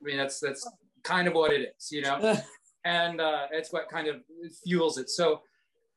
[0.00, 0.66] I mean, that's that's
[1.02, 2.36] kind of what it is, you know,
[2.84, 4.16] and uh, it's what kind of
[4.64, 5.10] fuels it.
[5.10, 5.42] So,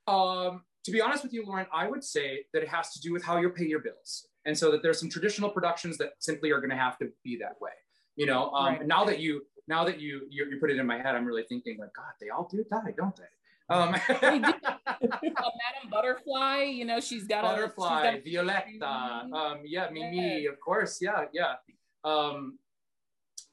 [0.07, 3.13] um, to be honest with you, Lauren, I would say that it has to do
[3.13, 6.51] with how you pay your bills, and so that there's some traditional productions that simply
[6.51, 7.71] are going to have to be that way.
[8.15, 8.87] You know, um, right.
[8.87, 11.43] now that you now that you, you you put it in my head, I'm really
[11.47, 13.23] thinking like, God, they all do die, don't they?
[13.69, 19.89] Um, uh, Madame Butterfly, you know, she's got Butterfly, a, she's got Violetta, um, yeah,
[19.89, 21.55] Mimi, of course, yeah, yeah.
[22.03, 22.59] Um,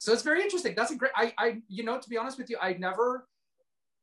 [0.00, 0.74] so it's very interesting.
[0.74, 1.12] That's a great.
[1.14, 3.28] I, I, you know, to be honest with you, I never,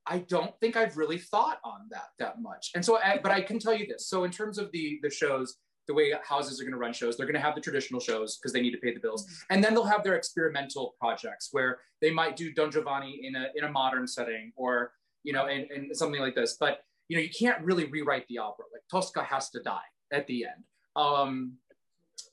[0.06, 2.72] I don't think I've really thought on that that much.
[2.76, 4.07] And so, I, but I can tell you this.
[4.07, 5.57] So in terms of the the shows,
[5.88, 8.38] the way houses are going to run shows, they're going to have the traditional shows
[8.38, 9.56] because they need to pay the bills, mm-hmm.
[9.56, 13.48] and then they'll have their experimental projects where they might do Don Giovanni in a
[13.56, 14.91] in a modern setting or
[15.24, 16.56] you know, and, and something like this.
[16.60, 16.80] But
[17.10, 18.65] you know, you can't really rewrite the opera.
[18.72, 19.80] Like Tosca has to die
[20.14, 20.64] at the end.
[20.95, 21.53] Um,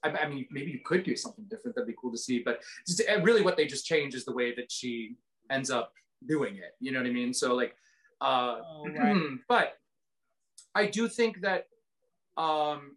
[0.02, 1.74] I, I, mean, maybe you could do something different.
[1.74, 2.42] That'd be cool to see.
[2.44, 5.16] But just, really, what they just change is the way that she
[5.50, 5.92] ends up
[6.26, 6.72] doing it.
[6.80, 7.32] You know what I mean?
[7.34, 7.74] So like,
[8.20, 9.16] uh, oh, right.
[9.48, 9.74] but
[10.74, 11.66] I do think that
[12.36, 12.96] um,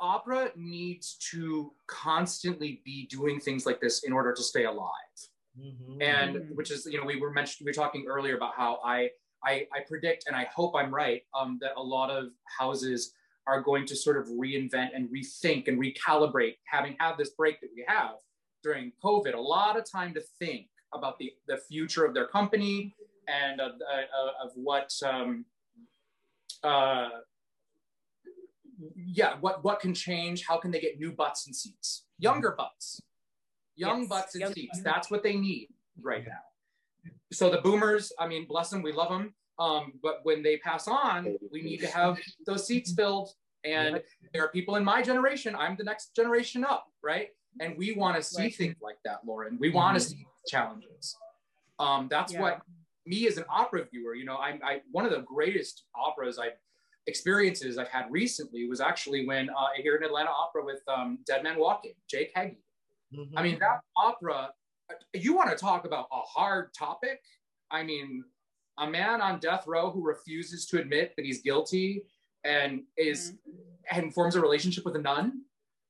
[0.00, 4.90] opera needs to constantly be doing things like this in order to stay alive.
[5.58, 6.02] Mm-hmm.
[6.02, 6.54] And mm-hmm.
[6.54, 9.10] which is, you know, we were mentioned, we were talking earlier about how I,
[9.44, 12.28] I, I predict, and I hope I'm right, um, that a lot of
[12.58, 13.12] houses
[13.46, 17.70] are going to sort of reinvent and rethink and recalibrate, having had this break that
[17.74, 18.16] we have
[18.62, 22.94] during COVID, a lot of time to think about the, the future of their company
[23.28, 25.44] and of, uh, of what, um,
[26.64, 27.08] uh,
[28.96, 30.44] yeah, what, what can change?
[30.46, 32.04] How can they get new butts and seats?
[32.18, 33.00] Younger butts,
[33.76, 34.80] young yes, butts and young seats.
[34.82, 35.68] That's what they need
[36.00, 37.12] right now.
[37.32, 39.34] So the boomers, I mean, bless them, we love them.
[39.58, 43.30] Um, but when they pass on, we need to have those seats filled.
[43.64, 44.02] And
[44.32, 47.30] there are people in my generation, I'm the next generation up, right?
[47.60, 48.54] And we want to see Right.
[48.54, 49.58] things like that, Lauren.
[49.58, 50.10] We want to Mhm.
[50.10, 51.16] see challenges.
[51.78, 52.40] Um, that's Yeah.
[52.42, 52.62] what
[53.06, 56.58] me as an opera viewer, you know, I, I one of the greatest operas I've
[57.08, 61.44] experiences I've had recently was actually when uh, here in Atlanta Opera with um, Dead
[61.44, 62.64] Man Walking, Jake Heggie.
[63.36, 64.52] I mean, that opera,
[65.14, 67.22] you want to talk about a hard topic?
[67.70, 68.24] I mean,
[68.78, 72.04] a man on death row who refuses to admit that he's guilty
[72.44, 73.34] and is
[73.90, 75.42] and forms a relationship with a nun.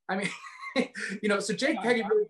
[0.09, 0.29] I mean,
[1.23, 2.27] you know, so Jake Heggie really,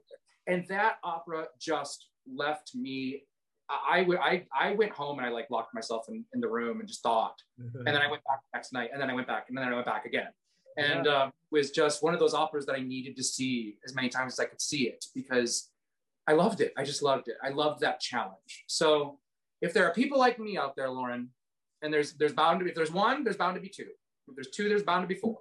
[0.47, 3.25] and that opera just left me.
[3.69, 6.89] I, I, I went home and I like locked myself in, in the room and
[6.89, 9.47] just thought and then I went back the next night, and then I went back,
[9.49, 10.29] and then I went back again.
[10.77, 14.09] And uh, was just one of those operas that I needed to see as many
[14.09, 15.71] times as I could see it because
[16.27, 16.73] I loved it.
[16.77, 17.37] I just loved it.
[17.43, 18.65] I loved that challenge.
[18.67, 19.19] So
[19.61, 21.31] if there are people like me out there, Lauren,
[21.83, 23.87] and there's there's bound to be if there's one, there's bound to be two.
[24.29, 25.39] If there's two, there's bound to be four.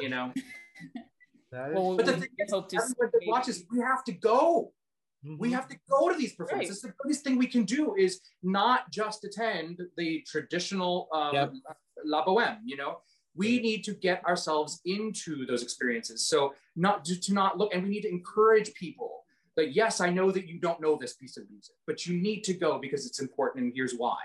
[0.00, 0.32] You know.
[1.50, 4.12] That is Well, But the thing is, hope to everyone that watches, we have to
[4.12, 4.74] go.
[5.38, 5.52] We Mhm.
[5.54, 6.82] have to go to these performances.
[6.82, 11.52] The biggest thing we can do is not just attend the traditional um, Yep.
[12.04, 12.58] La Boheme.
[12.66, 13.00] You know,
[13.34, 16.28] we need to get ourselves into those experiences.
[16.28, 19.17] So not to, to not look, and we need to encourage people
[19.58, 22.40] that yes, I know that you don't know this piece of music, but you need
[22.44, 24.16] to go because it's important, and here's why.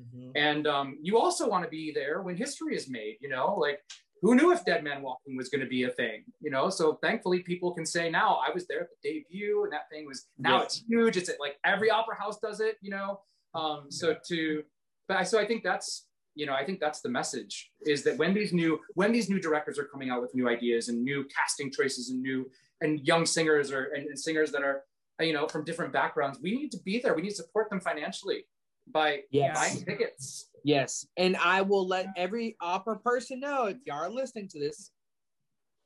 [0.00, 0.32] Mhm.
[0.34, 3.80] And um, you also want to be there when history is made, you know, like
[4.22, 6.70] who knew if Dead Man Walking was going to be a thing, you know?
[6.70, 10.06] So thankfully, people can say now I was there at the debut, and that thing
[10.06, 10.62] was now Yeah.
[10.64, 11.16] it's huge.
[11.16, 13.20] It's like every opera house does it, you know.
[13.54, 14.64] Um, so to,
[15.08, 18.16] but I, so I think that's you know I think that's the message is that
[18.16, 21.24] when these new when these new directors are coming out with new ideas and new
[21.36, 22.50] casting choices and new
[22.82, 24.82] and young singers or and, and singers that are
[25.20, 27.14] you know from different backgrounds, we need to be there.
[27.14, 28.44] We need to support them financially
[28.92, 29.56] by Yes.
[29.56, 30.50] buying tickets.
[30.64, 31.06] Yes.
[31.16, 34.90] And I will let every opera person know if y'all are listening to this,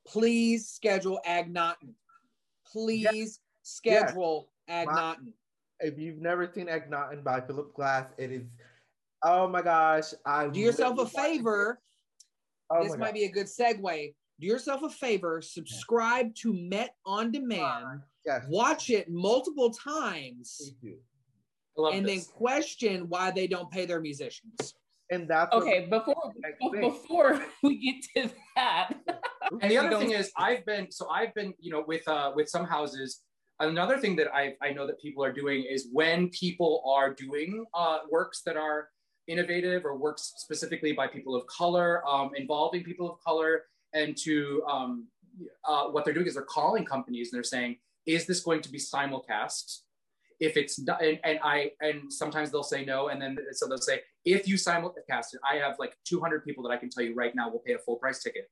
[0.07, 1.93] please schedule Akhnaten.
[2.71, 5.33] Please schedule Akhnaten.
[5.79, 8.43] If you've never seen Akhnaten by Philip Glass, it is.
[9.23, 10.13] Oh my gosh!
[10.25, 11.37] I Do yourself a literally watched it.
[11.37, 11.81] favor.
[12.69, 13.13] Oh this might God.
[13.13, 14.13] be a good segue.
[14.39, 18.45] Do yourself a favor, subscribe to Met on Demand, Yes.
[18.49, 20.97] watch it multiple times, Please do.
[21.77, 24.75] I love and then question why they don't pay their musicians.
[25.09, 26.81] And that's Okay, before Next be- thing.
[26.81, 28.93] before we get to that,
[29.61, 32.49] and the other thing is i've been so i've been you know with uh with
[32.49, 33.21] some houses
[33.61, 37.63] another thing that i i know that people are doing is when people are doing
[37.73, 38.89] uh works that are
[39.27, 43.63] innovative or works specifically by people of color um involving people of color
[43.97, 45.07] and to um
[45.67, 48.71] uh, what they're doing is they're calling companies and they're saying is this going to
[48.71, 49.81] be simulcast
[50.39, 53.77] if it's not and, and i and sometimes they'll say no and then so they'll
[53.77, 57.13] say if you simulcast it i have like 200 people that i can tell you
[57.13, 58.49] right now will pay a full price ticket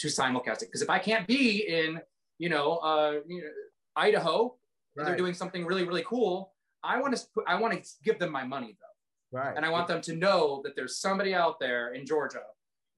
[0.00, 0.66] to simulcast it.
[0.66, 2.00] Because if I can't be in,
[2.38, 3.48] you know, uh, you know,
[3.94, 4.56] Idaho,
[4.96, 8.32] and they're doing something really, really cool, I want to, I want to give them
[8.32, 9.54] my money though, right.
[9.56, 12.42] and I want them to know that there's somebody out there in Georgia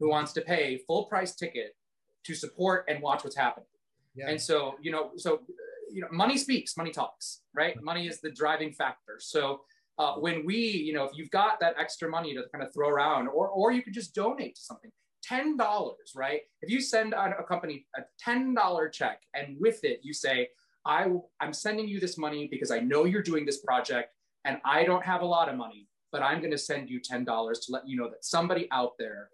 [0.03, 1.77] who wants to pay full price ticket
[2.25, 3.69] to support and watch what's happening.
[4.17, 4.31] Yeah.
[4.31, 5.41] And so, you know, so
[5.93, 7.81] you know, money speaks, money talks, right?
[7.81, 9.19] Money is the driving factor.
[9.21, 9.61] So
[9.99, 12.89] uh, when we, you know, if you've got that extra money to kind of throw
[12.89, 14.91] around, or or you could just donate to something.
[15.23, 16.41] Ten dollars, right?
[16.63, 20.49] If you send a a company a ten dollar check, and with it you say,
[20.85, 21.07] "I
[21.41, 24.09] I'm sending you this money because I know you're doing this project,
[24.45, 27.23] and I don't have a lot of money, but I'm going to send you ten
[27.25, 29.29] dollars to let you know that somebody out there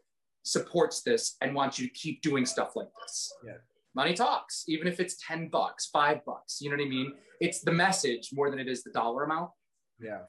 [0.49, 3.59] supports this and wants you to keep doing stuff like this." Yeah.
[3.95, 6.61] Money talks, even if it's ten bucks, five bucks.
[6.61, 7.13] You know what I mean?
[7.41, 9.51] It's the message more than it is the dollar amount.
[10.01, 10.23] yeah.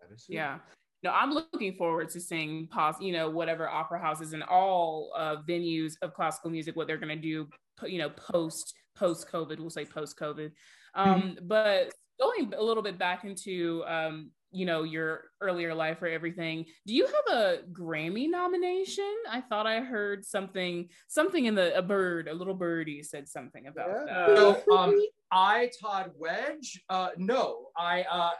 [0.00, 0.58] That is yeah.
[1.02, 5.36] No, I'm looking forward to seeing pos, you know, whatever opera houses and all uh,
[5.48, 7.48] venues of classical music, what they're going to do,
[7.86, 9.58] you know, post post COVID.
[9.58, 10.50] We'll say post COVID.
[10.94, 16.06] Um, But going a little bit back into, um, you know, your earlier life or
[16.06, 16.64] everything.
[16.86, 19.12] Do you have a Grammy nomination?
[19.30, 23.66] I thought I heard something, something in the a bird, a little birdie said something
[23.68, 24.04] about Yeah.
[24.34, 24.64] that.
[24.66, 25.00] So, um,
[25.30, 26.82] I Todd Wedge.
[26.88, 28.30] Uh, no, I uh,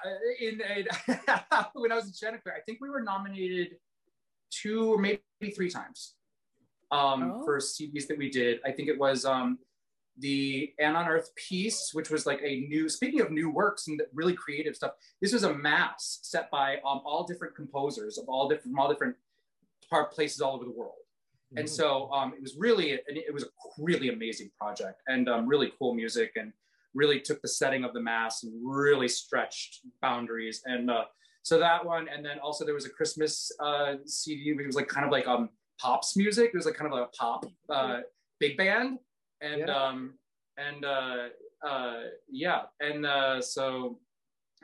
[0.41, 0.85] in a,
[1.75, 3.77] when I was in Chanticleer, I think we were nominated
[4.51, 5.21] two or maybe
[5.55, 6.15] three times
[6.91, 7.45] um, Oh.
[7.45, 8.59] for CDs that we did.
[8.65, 9.59] I think it was um,
[10.21, 12.89] the And on Earth Peace, which was like a new.
[12.89, 17.01] Speaking of new works and really creative stuff, this was a mass set by um,
[17.05, 19.17] all different composers of all different, from all different
[19.89, 20.95] part places all over the world.
[21.57, 21.69] And Mhm.
[21.71, 23.49] so um, it was really, it was a
[23.79, 26.53] really amazing project and um, really cool music and
[26.95, 30.63] really took the setting of the mass and really stretched boundaries.
[30.65, 31.07] And uh,
[31.43, 34.51] so that one, and then also there was a Christmas uh, CD.
[34.51, 36.51] It was like kind of like um pops music.
[36.53, 38.01] It was like kind of like a pop uh,
[38.39, 38.99] big band,
[39.41, 39.75] and Yeah.
[39.75, 40.15] um
[40.57, 41.29] and uh,
[41.67, 42.01] uh,
[42.31, 43.99] yeah, and uh, so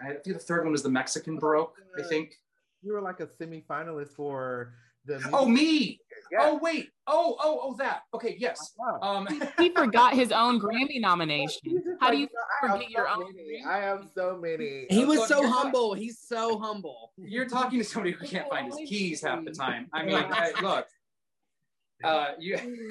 [0.00, 1.74] I think the third one was the Mexican Baroque.
[1.98, 2.34] I think.
[2.82, 4.74] You were like a semi-finalist for
[5.06, 5.18] the.
[5.32, 5.98] Oh me!
[6.30, 6.38] Yeah.
[6.42, 6.90] Oh wait!
[7.06, 8.02] Oh oh oh that.
[8.14, 8.74] Okay, yes.
[8.78, 8.98] Wow.
[9.00, 9.26] Um,
[9.58, 11.82] He forgot his own Grammy nomination.
[12.00, 12.28] How do you
[12.62, 13.64] I forget your so own many.
[13.66, 14.86] I have so many.
[14.90, 15.94] He was so you're not- humble.
[15.94, 17.12] He's so humble.
[17.16, 19.88] you're talking to somebody who can't find his keys half the time.
[19.94, 20.86] I mean, I- look.
[22.04, 22.58] Uh, you,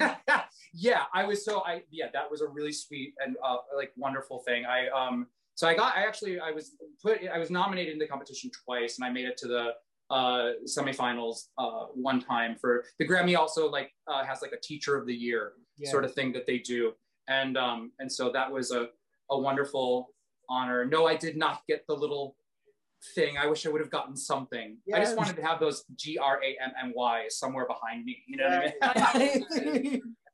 [0.78, 4.40] yeah, I was so I yeah, that was a really sweet and uh, like wonderful
[4.40, 4.66] thing.
[4.66, 8.06] I um, so I got I actually I was put I was nominated in the
[8.06, 9.70] competition twice, and I made it to the
[10.08, 13.36] uh semifinals uh one time for the Grammy.
[13.36, 15.90] Also like uh, has like a Teacher of the Year Yeah.
[15.90, 16.92] sort of thing that they do,
[17.28, 18.90] and um and so that was a
[19.30, 20.10] a wonderful
[20.48, 20.84] honor.
[20.84, 22.36] No, I did not get the little
[23.14, 23.36] thing.
[23.38, 24.78] I wish I would have gotten something.
[24.94, 28.22] I just wanted to have those G R A M M Y somewhere behind me.
[28.26, 30.02] You know what I mean?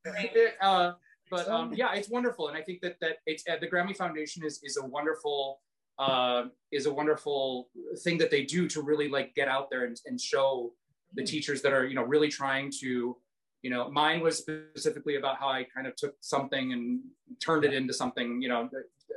[0.61, 0.93] uh,
[1.31, 4.45] but um, yeah, it's wonderful, and I think that that it's uh, the Grammy Foundation
[4.45, 5.61] is is a wonderful
[5.99, 7.69] uh, is a wonderful
[8.03, 10.73] thing that they do to really like get out there and, and show
[11.15, 13.16] the teachers that are you know really trying to
[13.62, 17.01] you know mine was specifically about how I kind of took something and
[17.41, 18.69] turned it into something you know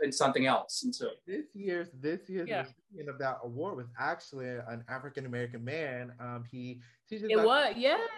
[0.03, 2.64] and something else, and so this year's this year's Yeah.
[2.64, 6.12] recipient of that award was actually an African American man.
[6.20, 7.32] Um, he teaches.
[7.32, 8.10] It was, yes.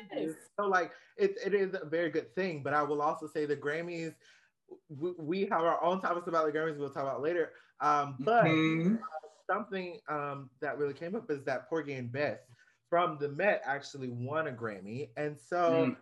[0.59, 3.57] So like it, it is a very good thing, but I will also say the
[3.57, 4.15] Grammys.
[4.89, 6.77] We, we have our own topics about the Grammys.
[6.77, 7.53] We'll talk about later.
[7.79, 8.99] Um, but Mhm.
[9.49, 12.39] something um, that really came up is that Porgy and Bess
[12.89, 15.97] from the Met actually won a Grammy, and so Mm.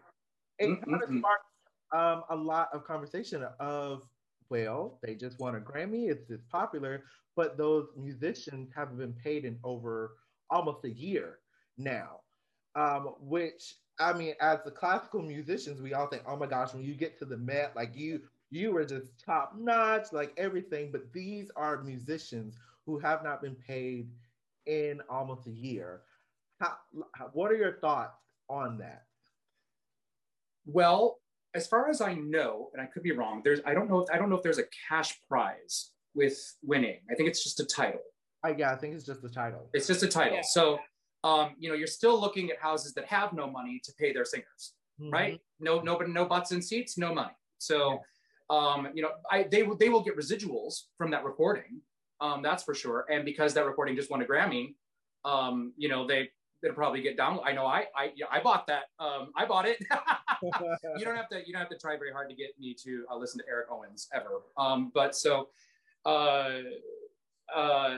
[0.59, 1.45] it Mm, kind of sparked
[1.93, 4.09] um, a lot of conversation of,
[4.49, 7.05] well, they just won a Grammy, it's just popular,
[7.35, 10.17] but those musicians haven't been paid in over
[10.49, 11.41] almost a year
[11.77, 12.24] now,
[12.75, 16.83] um, which I mean, as the classical musicians, we all think, oh my gosh, when
[16.83, 18.21] you get to the Met, like you,
[18.51, 20.91] you were just top notch, like everything.
[20.91, 24.09] But these are musicians who have not been paid
[24.65, 26.01] in almost a year.
[26.59, 26.73] How,
[27.15, 28.17] how- what are your thoughts
[28.49, 29.03] on that?
[30.65, 31.19] Well,
[31.53, 34.09] as far as I know, and I could be wrong, there's I don't know if
[34.11, 36.99] I don't know if there's a cash prize with winning.
[37.09, 38.01] I think it's just a title.
[38.43, 39.69] I, yeah, I think it's just a title.
[39.73, 40.35] It's just a title.
[40.37, 40.41] Yeah.
[40.43, 40.79] So
[41.25, 44.25] um, you know, you're still looking at houses that have no money to pay their
[44.25, 44.73] singers,
[45.11, 45.41] right?
[45.59, 47.33] No, nobody, no butts in seats, no money.
[47.57, 47.99] So
[48.49, 51.81] um, you know, I they will they will get residuals from that recording.
[52.21, 53.05] Um, that's for sure.
[53.11, 54.75] And because that recording just won a Grammy,
[55.23, 56.29] um, you know, they
[56.61, 57.39] they'll probably get down.
[57.43, 58.83] I know I I yeah, I bought that.
[58.99, 59.79] Um, I bought it.
[60.43, 63.05] you don't have to you don't have to try very hard to get me to
[63.11, 64.43] uh, listen to Eric Owens ever.
[64.57, 65.49] Um, but so,
[66.05, 66.59] uh,
[67.53, 67.97] uh,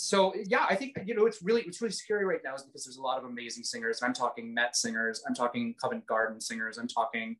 [0.00, 2.84] so yeah, I think you know it's really it's really scary right now is because
[2.84, 4.02] there's a lot of amazing singers.
[4.02, 5.22] I'm talking Met singers.
[5.26, 6.78] I'm talking Covent Garden singers.
[6.78, 7.36] I'm talking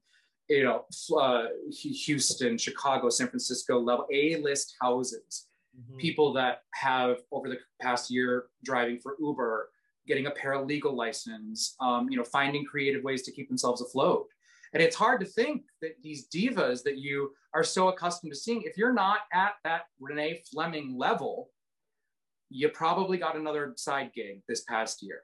[0.49, 0.85] you know
[1.19, 5.47] uh, Houston, Chicago, San Francisco level A list houses
[5.78, 5.99] Mhm.
[5.99, 9.70] people that have over the past year driving for Uber,
[10.05, 14.27] getting a paralegal license, um, you know, finding creative ways to keep themselves afloat.
[14.73, 18.62] And it's hard to think that these divas that you are so accustomed to seeing,
[18.62, 21.51] if you're not at that Renee Fleming level,
[22.51, 25.22] you probably got another side gig this past year.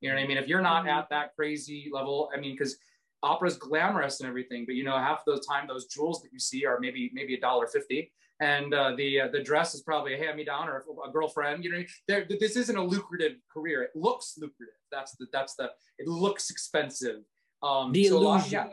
[0.00, 0.38] You know what I mean?
[0.38, 2.76] If you're not at that crazy level, I mean, because
[3.22, 6.40] opera's glamorous and everything, but you know, half of the time those jewels that you
[6.40, 10.14] see are maybe maybe a dollar fifty, and uh, the uh, the dress is probably
[10.14, 11.62] a hand me down or a girlfriend.
[11.62, 13.82] You know, there, this isn't a lucrative career.
[13.82, 14.74] It looks lucrative.
[14.90, 15.70] That's the that's the.
[15.98, 17.20] It looks expensive.
[17.62, 18.50] Um, The so illusion.
[18.50, 18.68] yeah,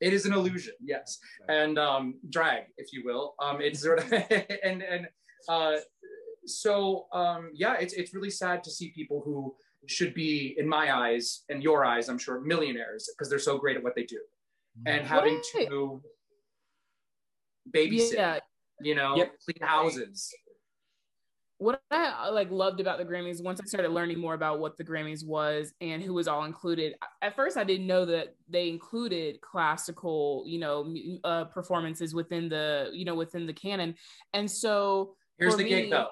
[0.00, 0.74] it is an illusion.
[0.80, 1.18] Yes,
[1.48, 3.36] and um, drag, if you will.
[3.38, 4.12] Um, it's sort of
[4.64, 5.06] and and
[5.48, 5.76] uh,
[6.46, 9.54] so um, yeah, it's it's really sad to see people who
[9.86, 13.76] should be, in my eyes and your eyes, I'm sure, millionaires because they're so great
[13.76, 14.20] at what they do,
[14.86, 15.68] and having Right.
[15.68, 16.02] to
[17.74, 18.38] babysit, Yeah.
[18.80, 19.38] you know, Yep.
[19.44, 20.32] clean houses.
[21.58, 24.82] what I like loved about the Grammys once I started learning more about what the
[24.82, 26.96] Grammys was and who was all included.
[27.20, 30.92] At first, I didn't know that they included classical, you know,
[31.22, 33.94] uh, performances within the, you know, within the canon.
[34.32, 36.08] And so, Here's the me- gig though.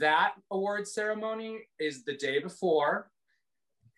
[0.00, 3.10] That award ceremony is the day before.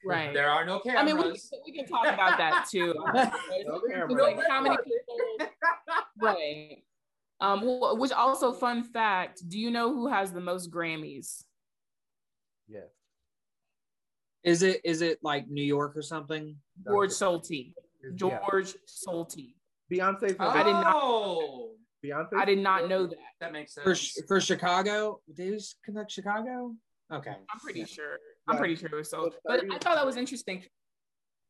[0.05, 0.33] right.
[0.35, 1.01] There are no cameras.
[1.03, 2.95] I mean, we, can- we can talk about that too.
[3.67, 4.23] No camera.
[4.23, 5.49] like how many people,
[6.21, 6.79] right?
[7.41, 7.61] Um,
[7.99, 9.49] which also fun fact.
[9.49, 11.45] Do you know who has the most Grammys?
[12.69, 12.85] Yes.
[14.43, 16.57] Is it is it like New York or something?
[16.85, 17.75] George Solti.
[18.03, 18.39] Yeah.
[18.49, 19.55] George Solti.
[19.93, 20.35] Beyonce.
[20.41, 21.76] oh, I did not-
[22.07, 22.29] Beyonce.
[22.37, 23.17] I did not know that.
[23.41, 24.13] that makes sense.
[24.19, 26.75] For for Chicago, did he connect Chicago?
[27.13, 27.31] Okay.
[27.53, 27.87] I'm pretty Yeah.
[27.87, 28.19] sure.
[28.49, 28.59] I'm Yeah.
[28.59, 29.33] pretty sure it was sold.
[29.35, 30.65] So But I thought that was interesting.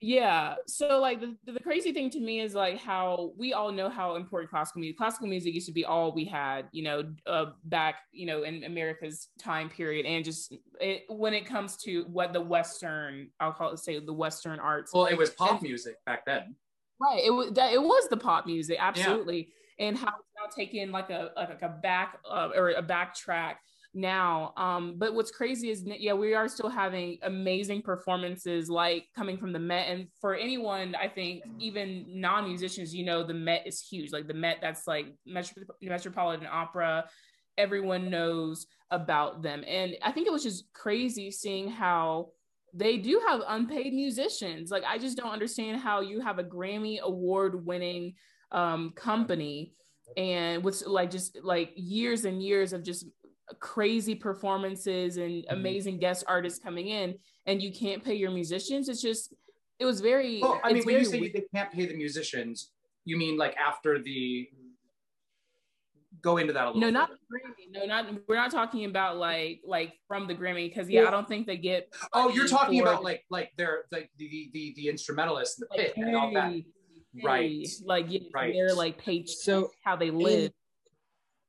[0.01, 0.57] Yeah.
[0.67, 4.17] So like the, the crazy thing to me is like how we all know how
[4.17, 8.01] important classical music classical music used to be all we had, you know, uh, back,
[8.13, 10.05] you know, in America's time period.
[10.05, 14.13] And just it when it comes to what the Western, I'll call it say the
[14.13, 14.93] Western arts.
[14.93, 16.57] Well, it was pop And- music back then.
[17.01, 17.23] Right.
[17.25, 19.51] It was that it was the pop music, absolutely.
[19.79, 23.57] And how it's now taking like a like a back uh, or a backtrack
[23.97, 24.53] now.
[24.57, 29.53] Um, but what's crazy is yeah, we are still having amazing performances like coming from
[29.53, 29.89] the Met.
[29.89, 34.13] And for anyone, I think even non-musicians, you know, the Met is huge.
[34.13, 37.07] Like the Met, that's like Metro- Metropolitan Opera.
[37.59, 39.65] Everyone knows about them.
[39.67, 42.29] And I think it was just crazy seeing how
[42.75, 44.71] they do have unpaid musicians.
[44.71, 48.15] Like I just don't understand how you have a Grammy award winning
[48.53, 49.73] um company
[50.17, 53.07] and with like just like years and years of just
[53.61, 55.55] crazy performances and Mm-hmm.
[55.57, 57.15] amazing guest artists coming in
[57.47, 58.89] and you can't pay your musicians.
[58.89, 59.35] It's just
[59.79, 61.33] it was very Oh, I mean, when you say weird.
[61.35, 62.71] they can't pay the musicians,
[63.05, 64.49] you mean like after the
[66.23, 66.81] go into that a little.
[66.81, 67.71] no, not the Grammy.
[67.71, 71.29] No, not we're not talking about like like from the Grammy because yeah, I don't
[71.29, 71.93] think they get.
[72.13, 75.95] Oh, you're talking about like like their the the the, the instrumentalists and the like,
[75.95, 76.53] pit and all that.
[77.17, 77.51] Hey, Right.
[77.51, 78.53] hey, Like yeah, Right.
[78.53, 80.53] they're like paid So how they live.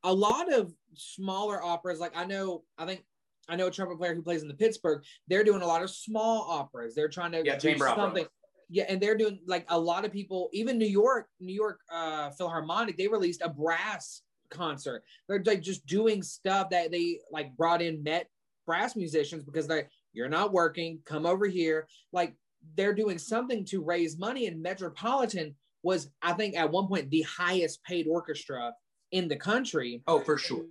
[0.03, 3.05] a lot of smaller operas, like I know, I think
[3.49, 5.03] I know a trumpet player who plays in the Pittsburgh.
[5.27, 6.95] They're doing a lot of small operas.
[6.95, 8.27] They're trying to Yeah, do chamber opera.
[8.69, 12.31] Yeah, and they're doing like a lot of people, even New York, New York uh,
[12.31, 15.03] Philharmonic, they released a brass concert.
[15.27, 18.27] They're like just doing stuff that they like brought in Met
[18.65, 21.87] brass musicians because they you're not working, come over here.
[22.11, 22.35] Like
[22.75, 24.47] they're doing something to raise money.
[24.47, 28.73] And Metropolitan was, I think, at one point the highest paid orchestra
[29.11, 30.65] in the country Oh, for sure.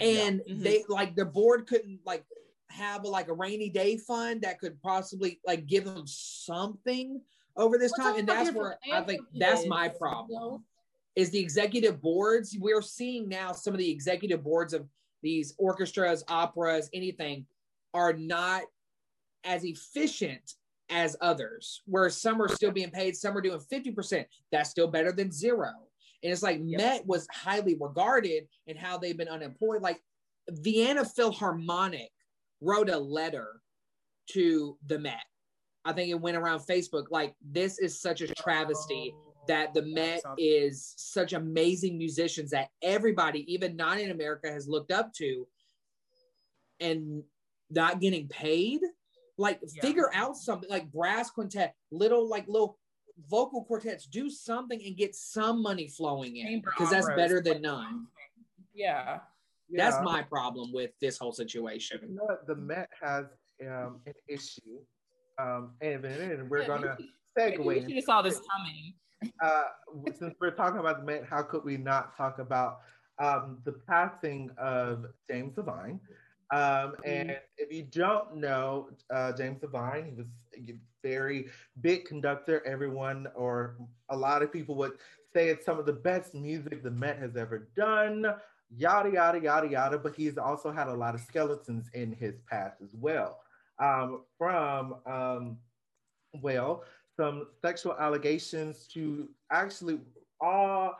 [0.00, 0.62] and Mhm.
[0.62, 2.24] they like the board couldn't like
[2.68, 7.20] have a, like a rainy day fund that could possibly like give them something
[7.56, 10.64] over this What's time and that's where i think that's my problem
[11.14, 14.86] is the executive boards we're seeing now some of the executive boards of
[15.22, 17.46] these orchestras operas anything
[17.94, 18.64] are not
[19.44, 20.54] as efficient
[20.90, 25.12] as others where some are still being paid some are doing 50% that's still better
[25.12, 25.70] than zero.
[26.22, 26.80] And it's like Yep.
[26.80, 29.82] met was highly regarded and how they've been unemployed.
[29.82, 30.00] Like
[30.48, 32.10] vienna philharmonic
[32.60, 33.60] wrote a letter
[34.30, 35.24] to the met.
[35.84, 37.06] I think it went around facebook.
[37.10, 42.68] Like this is such a travesty oh, that the Met is such amazing musicians that
[42.82, 45.46] everybody, even not in America, has looked up to
[46.80, 47.22] and
[47.70, 48.80] not getting paid.
[49.38, 49.82] Like Yeah.
[49.82, 52.78] figure out something like brass quintet, little like little
[53.28, 58.06] vocal quartets, do something and get some money flowing in because that's better than none.
[58.74, 59.20] Yeah.
[59.70, 62.14] That's my problem with this whole You situation.
[62.14, 62.46] know what?
[62.46, 63.26] The Met has
[63.62, 64.78] um, an issue,
[65.38, 67.64] um, and then we're Yeah, gonna we- segue.
[67.86, 68.94] We should saw this coming.
[69.42, 69.64] uh,
[70.18, 72.80] since we're talking about the Met, how could we not talk about
[73.18, 75.98] um, the passing of James Levine?
[76.52, 81.46] Um, and if you don't know uh, James Levine, he was a very
[81.80, 82.64] big conductor.
[82.66, 83.76] Everyone, or
[84.08, 84.92] a lot of people, would
[85.34, 88.26] say it's some of the best music the Met has ever done.
[88.70, 89.98] Yada yada yada yada.
[89.98, 93.40] But he's also had a lot of skeletons in his past as well.
[93.78, 95.58] Um, from um,
[96.42, 96.84] well,
[97.16, 99.98] some sexual allegations to actually
[100.40, 100.96] all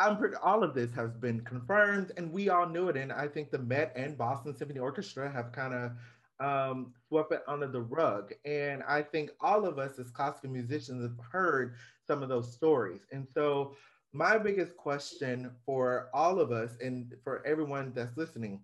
[0.00, 3.28] I'm pretty all of this has been confirmed and we all knew it and I
[3.28, 5.92] think the Met and Boston Symphony Orchestra have kind of
[6.40, 11.02] um, swept it under the rug and I think all of us as classical musicians
[11.02, 11.74] have heard
[12.06, 13.76] some of those stories and so
[14.14, 18.58] my biggest question for all of us and for everyone that's listening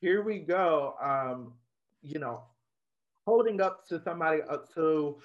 [0.00, 1.52] here we go um,
[2.02, 2.42] you know
[3.24, 5.16] holding up to somebody up to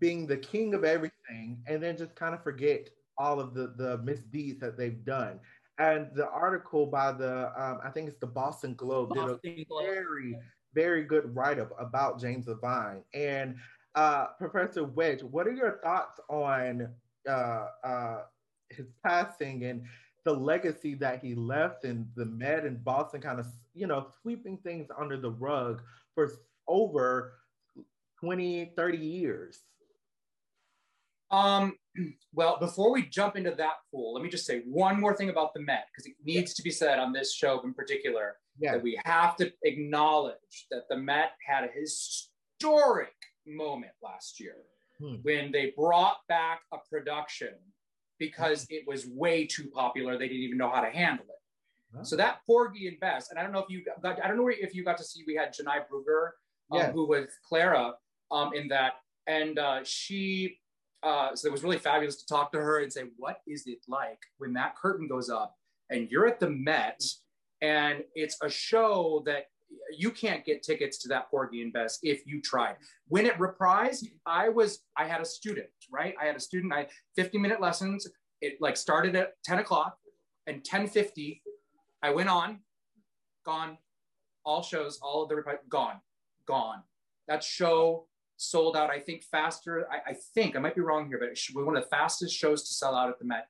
[0.00, 3.98] being the king of everything and then just kind of forget all of the the
[3.98, 5.38] misdeeds that they've done
[5.78, 9.84] and the article by the um, i think it's the boston globe did a Globe.
[9.84, 10.36] very
[10.74, 13.02] very good write-up about james Levine.
[13.14, 13.56] and
[13.94, 16.88] uh, professor wedge what are your thoughts on
[17.28, 18.22] uh, uh,
[18.70, 19.82] his passing and
[20.24, 24.58] the legacy that he left and the Met and boston kind of you know sweeping
[24.58, 25.82] things under the rug
[26.14, 26.30] for
[26.68, 27.34] over
[28.20, 29.60] 20 30 years
[31.36, 31.76] Um,
[32.32, 35.54] well, before we jump into that pool, let me just say one more thing about
[35.54, 38.82] the Met because it needs to be said on this show in particular yeah that
[38.82, 43.14] we have to acknowledge that the Met had a historic
[43.46, 44.56] moment last year
[44.98, 45.16] Hmm.
[45.22, 47.52] when they brought back a production
[48.18, 50.16] because it was way too popular.
[50.16, 52.06] They didn't even know how to handle it.
[52.06, 54.48] So that Porgy and Bess, and I don't know if you got, I don't know
[54.48, 56.30] if you got to see, we had Janai Brugger,
[56.70, 57.94] um, who was Clara
[58.30, 58.94] um, in that.
[59.26, 60.58] And uh, she,
[61.02, 63.78] uh, so it was really fabulous to talk to her and say, what is it
[63.88, 65.54] like when that curtain goes up
[65.90, 67.00] and you're at the Met
[67.62, 69.44] and it's a show that
[69.96, 72.76] you can't get tickets to that Porgy and Bess if you tried.
[73.08, 76.14] When it reprised, I was, I had a student, right?
[76.20, 76.86] I had a student, I
[77.16, 78.06] 50 minute lessons.
[78.40, 79.96] It like started at 10 o'clock
[80.46, 81.42] and 1050,
[82.02, 82.60] I went on,
[83.44, 83.78] gone,
[84.44, 86.00] all shows, all of the reprise, gone,
[86.46, 86.82] gone.
[87.26, 88.06] That show
[88.36, 89.86] sold out, I think, faster.
[89.90, 92.34] I, I think I might be wrong here, but it was one of the fastest
[92.34, 93.48] shows to sell out at the Met.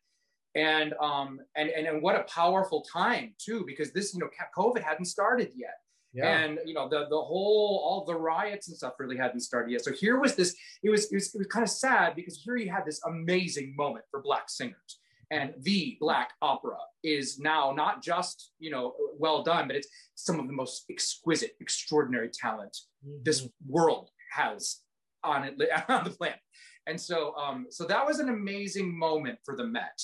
[0.55, 4.83] And um and, and and what a powerful time too, because this you know COVID
[4.83, 5.77] hadn't started yet,
[6.15, 6.35] Yeah.
[6.39, 9.85] and you know the the whole all the riots and stuff really hadn't started yet.
[9.85, 10.57] So here was this.
[10.83, 13.75] It was it was, it was kind of sad because here you had this amazing
[13.77, 14.99] moment for black singers,
[15.31, 20.41] and the black opera is now not just you know well done, but it's some
[20.41, 22.75] of the most exquisite, extraordinary talent
[23.23, 24.81] this world has
[25.25, 25.55] on it
[25.89, 26.39] on the planet.
[26.87, 30.01] And so, um, so that was an amazing moment for the Met.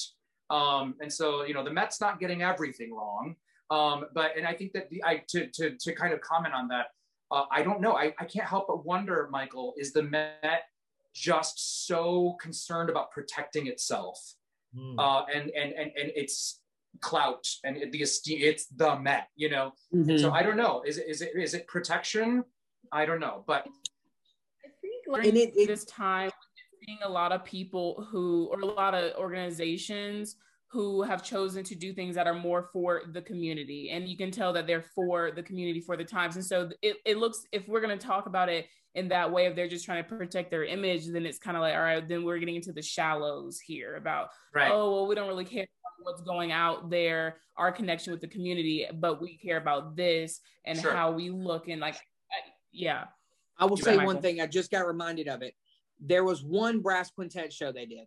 [0.51, 3.37] Um, and so, you know, the Met's not getting everything wrong.
[3.71, 6.69] Um, but and I think that the I to to to kind of comment on
[6.69, 6.87] that,
[7.31, 7.95] uh, I don't know.
[7.97, 10.65] I, I can't help but wonder, Michael, is the Met
[11.15, 14.19] just so concerned about protecting itself
[14.77, 14.95] Mm.
[14.99, 16.61] uh, and and and and its
[17.01, 18.39] clout and it- the esteem?
[18.43, 19.73] It's the Met, you know.
[19.95, 20.19] Mhm.
[20.19, 20.83] So I don't know.
[20.87, 22.43] Is it is it is it protection?
[22.91, 23.77] I don't know, but I think
[25.13, 26.31] like And it- it- this time
[26.85, 30.37] seeing a lot of people who or a lot of organizations
[30.69, 34.31] who have chosen to do things that are more for the community and you can
[34.31, 37.69] tell that they're for the community for the times and so it, it looks if
[37.69, 40.51] we're going to talk about it in that way if they're just trying to protect
[40.51, 43.61] their image then it's kind of like all right then we're getting into the shallows
[43.61, 44.71] here about right.
[44.73, 45.67] oh well we don't really care
[46.03, 50.79] what's going out there our connection with the community but we care about this and
[50.81, 50.93] Sure.
[50.95, 51.97] how we look and like
[52.73, 53.05] yeah
[53.59, 54.41] I will You say one thing.
[54.41, 55.55] I just got reminded of it.
[56.01, 58.07] There was one brass quintet show they did.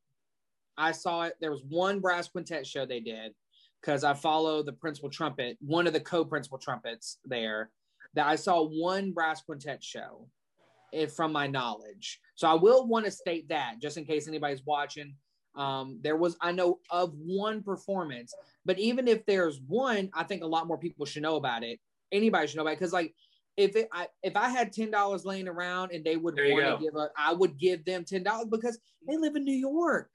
[0.77, 1.35] I saw it.
[1.39, 3.33] There was one brass quintet show they did
[3.81, 7.69] because I follow the principal trumpet, one of the co-principal trumpets there.
[8.13, 10.27] That I saw one brass quintet show,
[10.93, 12.19] if from my knowledge.
[12.35, 15.15] So I will want to state that just in case anybody's watching.
[15.55, 18.33] Um, there was I know of one performance,
[18.65, 21.79] but even if there's one, I think a lot more people should know about it.
[22.11, 23.13] Anybody should know about it because like
[23.57, 26.83] if it I, if I had ten dollars laying around and they would want to
[26.83, 28.77] give a, I would give them ten dollars because
[29.07, 30.09] they live in New York.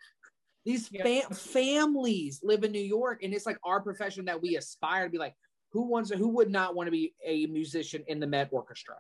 [0.65, 1.03] These Yeah.
[1.03, 5.11] fam- families live in New York, and it's like our profession that we aspire to
[5.11, 5.35] be like.
[5.73, 8.97] Who wants Who would not want to be a musician in the Met Orchestra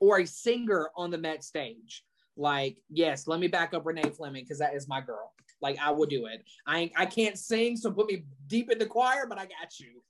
[0.00, 2.04] or a singer on the Met stage?
[2.38, 5.30] Like, yes, let me back up Renee Fleming because that is my girl.
[5.60, 6.42] Like, I will do it.
[6.66, 10.02] I I can't sing, so put me deep in the choir, but I got you.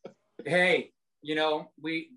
[0.44, 2.10] hey, you know, we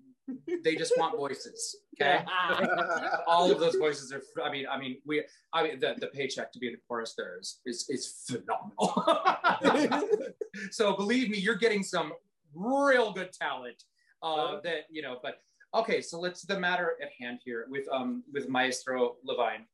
[0.64, 1.76] they just want voices.
[2.00, 2.24] Okay.
[3.26, 6.52] All of those voices are I mean, I mean, we I mean the, the paycheck
[6.52, 10.02] to be in the chorus there is is, is phenomenal.
[10.70, 12.12] so believe me, you're getting some
[12.54, 13.82] real good talent.
[14.22, 15.38] Uh that, you know, but
[15.74, 19.66] okay, so let's the matter at hand here with um with Maestro Levine.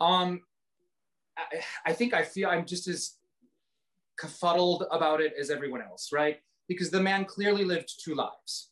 [0.00, 0.42] Um
[1.36, 3.16] I, I think I feel I'm just as
[4.20, 6.38] kerfuddled about it as everyone else, right?
[6.68, 8.70] Because the man clearly lived two lives.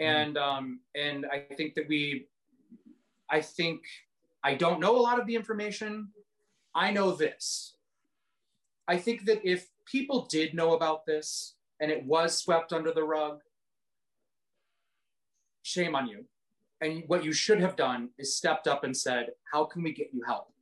[0.00, 2.28] And um, and I think that we,
[3.30, 3.82] I think
[4.44, 6.08] I don't know a lot of the information.
[6.74, 7.74] I know this.
[8.86, 13.02] I think that if people did know about this and it was swept under the
[13.02, 13.40] rug,
[15.62, 16.24] shame on you.
[16.80, 20.10] And what you should have done is stepped up and said, How can we get
[20.12, 20.52] you help?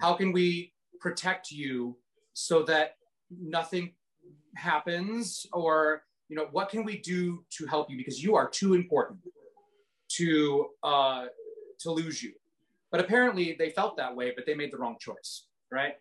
[0.00, 1.96] How can we protect you
[2.34, 2.96] so that
[3.30, 3.92] nothing
[4.56, 5.46] happens?
[5.52, 7.96] Or, you know, what can we do to help you?
[7.96, 9.20] Because you are too important
[10.10, 11.26] to uh,
[11.80, 12.32] to lose you.
[12.90, 15.94] But apparently they felt that way, but they made the wrong choice, right?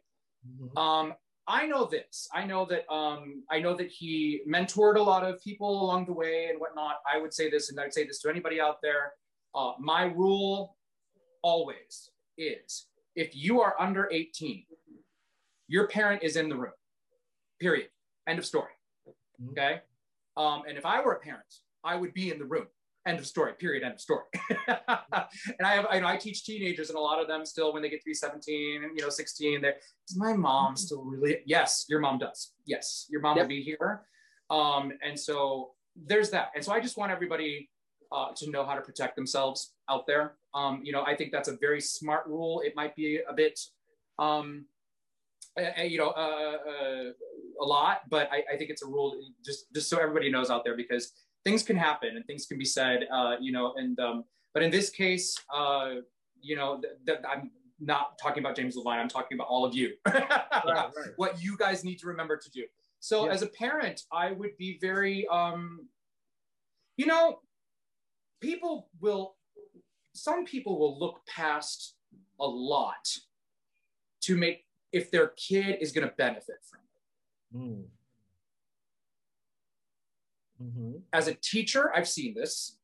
[0.77, 1.13] Um,
[1.47, 2.27] I know this.
[2.33, 6.13] I know that um, I know that he mentored a lot of people along the
[6.13, 6.97] way and whatnot.
[7.11, 9.13] I would say this, and I'd say this to anybody out there.
[9.53, 10.77] Uh, my rule
[11.43, 14.65] always is: if you are under 18,
[15.67, 16.73] your parent is in the room.
[17.59, 17.89] Period.
[18.27, 18.71] End of story.
[19.41, 19.51] Mhm.
[19.51, 19.81] Okay.
[20.37, 21.45] Um, and if I were a parent,
[21.83, 22.67] I would be in the room.
[23.07, 23.53] End of story.
[23.59, 23.83] Period.
[23.83, 24.23] End of story.
[24.67, 27.83] and I have, I know I teach teenagers, and a lot of them still, when
[27.83, 29.75] they get to be 17 and you know 16, they're
[30.07, 31.37] does my mom still really?
[31.45, 32.53] Yes, your mom does.
[32.65, 33.43] Yes, your mom Yep.
[33.43, 34.01] will be here.
[34.49, 36.49] Um, and so there's that.
[36.55, 37.69] And so I just want everybody
[38.11, 40.35] uh, to know how to protect themselves out there.
[40.55, 42.61] Um, you know, I think that's a very smart rule.
[42.65, 43.59] It might be a bit
[44.17, 44.65] um,
[45.57, 47.11] uh, you know, uh, uh,
[47.61, 50.63] a lot, but I, I think it's a rule just just so everybody knows out
[50.63, 51.13] there because
[51.45, 54.71] things can happen and things can be said, uh, you know, and um, but in
[54.71, 55.95] this case, uh,
[56.41, 58.99] you know, th- th- I'm not talking about James Levine.
[58.99, 59.93] I'm talking about all of you.
[60.07, 60.89] right.
[61.17, 62.63] what you guys need to remember to do.
[62.99, 63.33] So Yeah.
[63.33, 65.87] as a parent, I would be very, um,
[66.97, 67.39] you know,
[68.41, 69.35] people will,
[70.13, 71.95] some people will look past
[72.39, 73.07] a lot
[74.21, 74.64] to make
[74.95, 77.57] if their kid is going to benefit from it.
[77.57, 77.85] Mm.
[80.63, 81.01] Mhm.
[81.11, 82.77] As a teacher, I've seen this,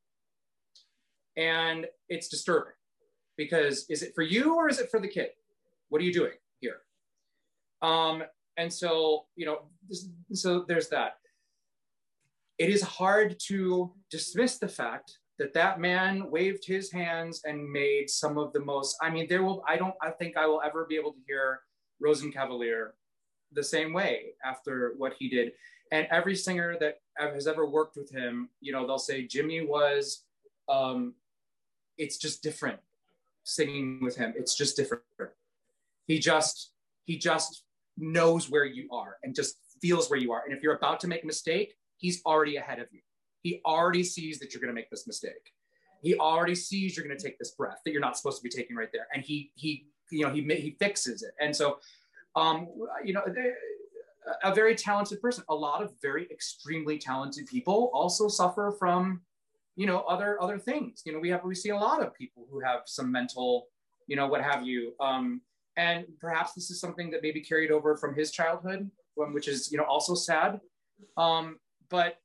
[1.38, 2.74] and it's disturbing
[3.38, 5.30] because is it for you or is it for the kid?
[5.88, 6.82] What are you doing here?
[7.82, 8.24] Um,
[8.58, 11.14] and so, you know, this, so there's that.
[12.58, 18.10] It is hard to dismiss the fact that that man waved his hands and made
[18.10, 18.98] some of the most.
[19.02, 19.64] I mean, there will.
[19.66, 19.96] I don't.
[20.02, 21.62] I think I will ever be able to hear
[22.04, 22.92] Rosenkavalier
[23.52, 25.54] the same way after what he did.
[25.92, 30.24] And every singer that has ever worked with him, you know, they'll say Jimmy was.
[30.70, 31.16] Um,
[31.98, 32.80] it's just different
[33.44, 34.34] singing with him.
[34.38, 35.04] It's just different.
[36.08, 36.72] He just
[37.06, 37.64] he just
[37.98, 40.44] knows where you are and just feels where you are.
[40.46, 43.02] And if you're about to make a mistake, he's already ahead of you.
[43.42, 45.54] He already sees that you're going to make this mistake.
[46.02, 48.50] He already sees you're going to take this breath that you're not supposed to be
[48.50, 51.32] taking right there, and he he you know he he fixes it.
[51.40, 51.80] And so,
[52.36, 52.68] um,
[53.04, 53.24] you know,
[54.44, 55.44] a very talented person.
[55.50, 59.22] A lot of very extremely talented people also suffer from
[59.76, 61.02] you know other other things.
[61.06, 63.68] You know we have we see a lot of people who have some mental
[64.08, 64.94] you know what have you.
[65.00, 65.42] Um
[65.78, 69.78] and perhaps this is something that maybe carried over from his childhood which is you
[69.78, 70.60] know also sad.
[71.18, 71.58] Um
[71.90, 72.18] but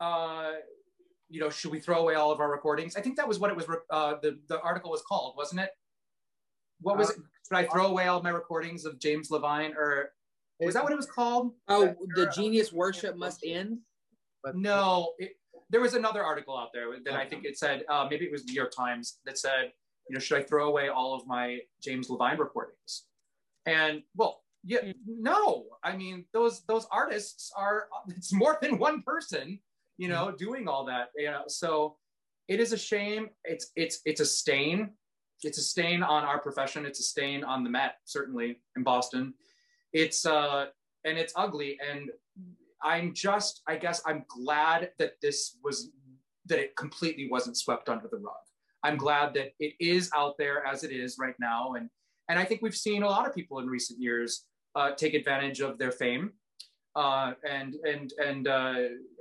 [0.00, 0.52] uh
[1.28, 2.96] you know should we throw away all of our recordings?
[2.96, 5.70] I think that was what it was uh the the article was called wasn't it
[6.80, 7.16] what was it
[7.46, 10.10] should i throw away all my recordings of james levine or
[10.60, 13.78] was that what it was called Oh, the genius worship must end.
[14.54, 15.32] No, it,
[15.70, 18.44] there was another article out there that I think it said, uh, maybe it was
[18.44, 19.72] New York Times that said,
[20.08, 23.04] you know, should I throw away all of my James Levine recordings?
[23.66, 25.66] And well, yeah, no.
[25.84, 29.60] I mean, those those artists are it's more than one person,
[29.98, 31.10] you know, doing all that.
[31.16, 31.96] You know, so
[32.48, 33.28] it is a shame.
[33.44, 34.90] It's it's it's a stain.
[35.42, 36.86] It's a stain on our profession.
[36.86, 39.34] It's a stain on the Met, certainly in Boston.
[39.92, 40.66] It's uh
[41.04, 42.10] and it's ugly and
[42.82, 45.90] I'm just, I guess, I'm glad that this was,
[46.46, 48.34] that it completely wasn't swept under the rug.
[48.82, 51.90] I'm glad that it is out there as it is right now, and
[52.30, 55.60] and I think we've seen a lot of people in recent years uh, take advantage
[55.60, 56.32] of their fame,
[56.96, 58.74] uh, and and and uh,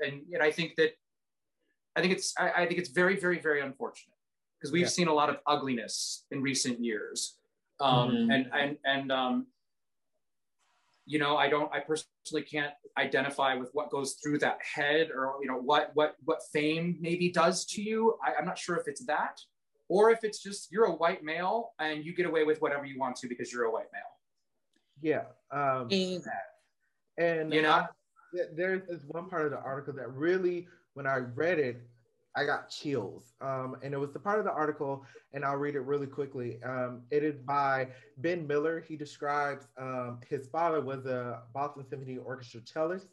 [0.06, 0.92] and and I think that,
[1.98, 4.16] I think it's, I, I think it's very very very unfortunate
[4.60, 4.88] because we've Yeah.
[4.88, 7.38] seen a lot of ugliness in recent years,
[7.80, 8.34] um, Mhm.
[8.36, 9.48] and and and um,
[11.06, 15.38] you know i don't i personally can't identify with what goes through that head or
[15.42, 18.88] you know what what what fame maybe does to you I, i'm not sure if
[18.88, 19.42] it's that
[19.88, 23.00] or if it's just you're a white male and you get away with whatever you
[23.00, 24.14] want to because you're a white male
[25.02, 25.26] Yeah.
[25.50, 26.24] Um, And
[27.18, 27.90] and you know I-
[28.54, 31.89] there's one part of the article that really, when I read it,
[32.40, 33.34] I got chills.
[33.42, 36.64] Um, and it was the part of the article, and I'll read it really quickly.
[36.64, 37.90] Um, it is by
[38.20, 38.80] Ben Miller.
[38.80, 43.08] He describes um, his father was a Boston Symphony Orchestra cellist.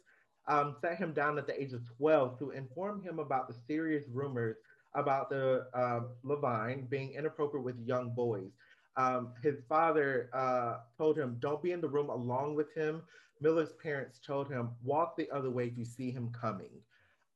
[0.47, 4.05] Um, sat him down at the age of 12 to inform him about the serious
[4.09, 4.55] rumors
[4.95, 8.51] about the uh, Levine being inappropriate with young boys.
[8.95, 13.03] Um, his father uh, told him, "Don't be in the room along with him."
[13.41, 16.71] Miller's parents told him, "Walk the other way if you see him coming,"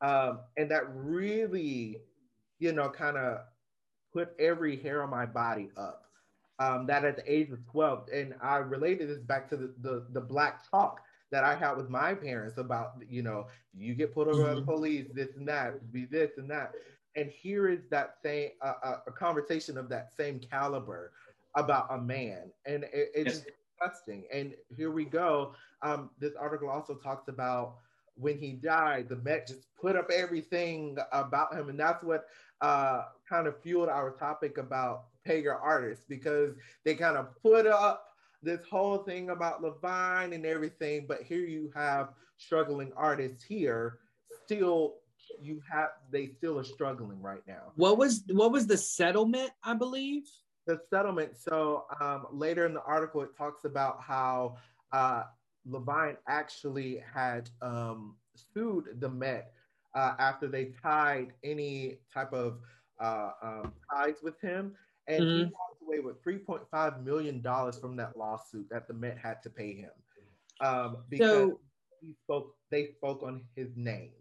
[0.02, 1.98] um, and that really,
[2.60, 3.40] you know, kind of
[4.14, 6.06] put every hair on my body up.
[6.60, 10.08] Um, that at the age of 12, and I related this back to the, the
[10.12, 11.02] the black talk
[11.32, 14.58] that I had with my parents about, you know, you get pulled over by the
[14.58, 14.66] Mhm.
[14.66, 16.74] police, this and that, be this and that,
[17.16, 21.12] and here is that same uh, a, a conversation of that same caliber
[21.56, 23.46] about a man, and it, it's Yes.
[23.80, 24.26] disgusting.
[24.32, 25.54] And here we go.
[25.82, 27.78] Um, this article also talks about
[28.16, 32.26] when he died, the Met just put up everything about him, and that's what
[32.62, 37.66] uh, kind of fueled our topic about pay your artists because they kind of put
[37.68, 38.08] up
[38.44, 44.00] this whole thing about Levine and everything, but here you have struggling artists here
[44.46, 44.96] still
[45.40, 49.52] you have they still are struggling right now what was what was the settlement?
[49.64, 50.24] I believe.
[50.66, 51.38] the settlement.
[51.38, 54.58] So um, later in the article, it talks about how
[54.92, 55.24] uh,
[55.66, 59.54] Levine actually had um, sued the Met
[59.96, 62.60] uh, after they tied any type of
[63.00, 64.76] uh, um, ties with him,
[65.08, 65.52] and he Mhm.
[65.52, 69.42] walked away with three point five million dollars from that lawsuit that the Met had
[69.44, 69.92] to pay him,
[70.62, 71.60] um, because So
[72.00, 72.56] he spoke.
[72.70, 74.12] They spoke on his name.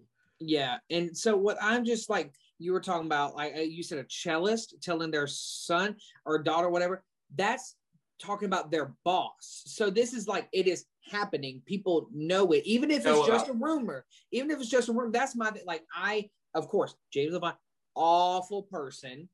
[0.41, 3.99] yeah, and so what I'm just like you were talking about, like uh, you said,
[3.99, 7.05] a cellist telling their son or daughter, whatever.
[7.35, 7.77] That's
[8.19, 9.63] talking about their boss.
[9.67, 11.63] So this is like it is happening.
[11.67, 14.05] People know it, even if Know it's just a rumor.
[14.33, 15.85] Even if it's just a rumor, that's my like.
[15.95, 17.55] I of course James Levine,
[17.95, 19.29] awful person,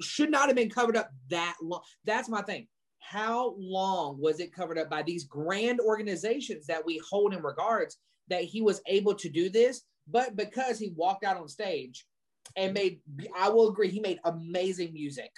[0.00, 1.82] should not have been covered up that long.
[2.04, 2.66] That's my thing.
[2.98, 7.98] How long was it covered up by these grand organizations that we hold in regards
[8.28, 9.82] that he was able to do this?
[10.08, 12.06] But because he walked out on stage
[12.56, 13.00] and made,
[13.36, 15.30] I will agree, he made amazing music,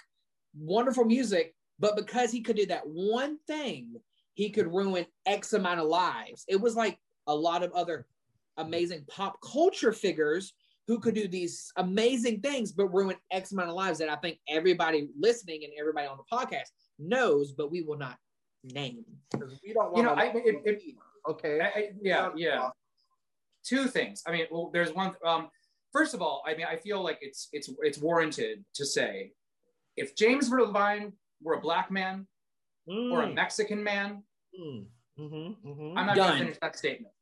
[0.57, 1.53] wonderful music.
[1.79, 3.95] But because he could do that one thing,
[4.37, 6.45] he could ruin X amount of lives.
[6.47, 8.05] It was like a lot of other
[8.57, 10.53] amazing pop culture figures
[10.87, 14.37] who could do these amazing things but ruin X amount of lives that I think
[14.47, 16.69] everybody listening and everybody on the podcast
[16.99, 18.17] knows, but we will not
[18.63, 19.03] name.
[19.33, 19.39] we
[19.73, 20.21] don't You want know, to.
[20.21, 20.95] I- it- it-
[21.29, 21.59] okay.
[21.59, 22.69] I- I- yeah, yeah.
[23.63, 24.21] Two things.
[24.27, 25.15] I mean, well, there's one.
[25.25, 25.49] Um,
[25.91, 29.31] first of all, I mean, I feel like it's it's it's warranted to say,
[29.97, 32.27] if James Levine were a black man
[32.87, 34.23] or a Mm, Mexican man,
[34.59, 34.85] mm,
[35.19, 35.93] mhm, mhm.
[35.97, 37.13] I'm not going to finish that statement.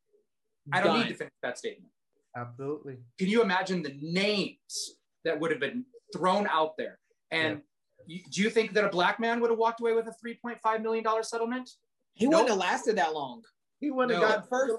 [0.72, 1.00] I don't Done.
[1.02, 1.90] need to finish that statement.
[2.36, 2.98] Absolutely.
[3.18, 6.98] Can you imagine the names that would have been thrown out there?
[7.30, 7.62] And
[8.06, 10.82] you, do you think that a black man would have walked away with a 3.5
[10.82, 11.70] million dollar settlement?
[12.14, 12.32] He Nope.
[12.32, 13.42] wouldn't have lasted that long.
[13.80, 14.26] He wouldn't No.
[14.26, 14.76] have The got first,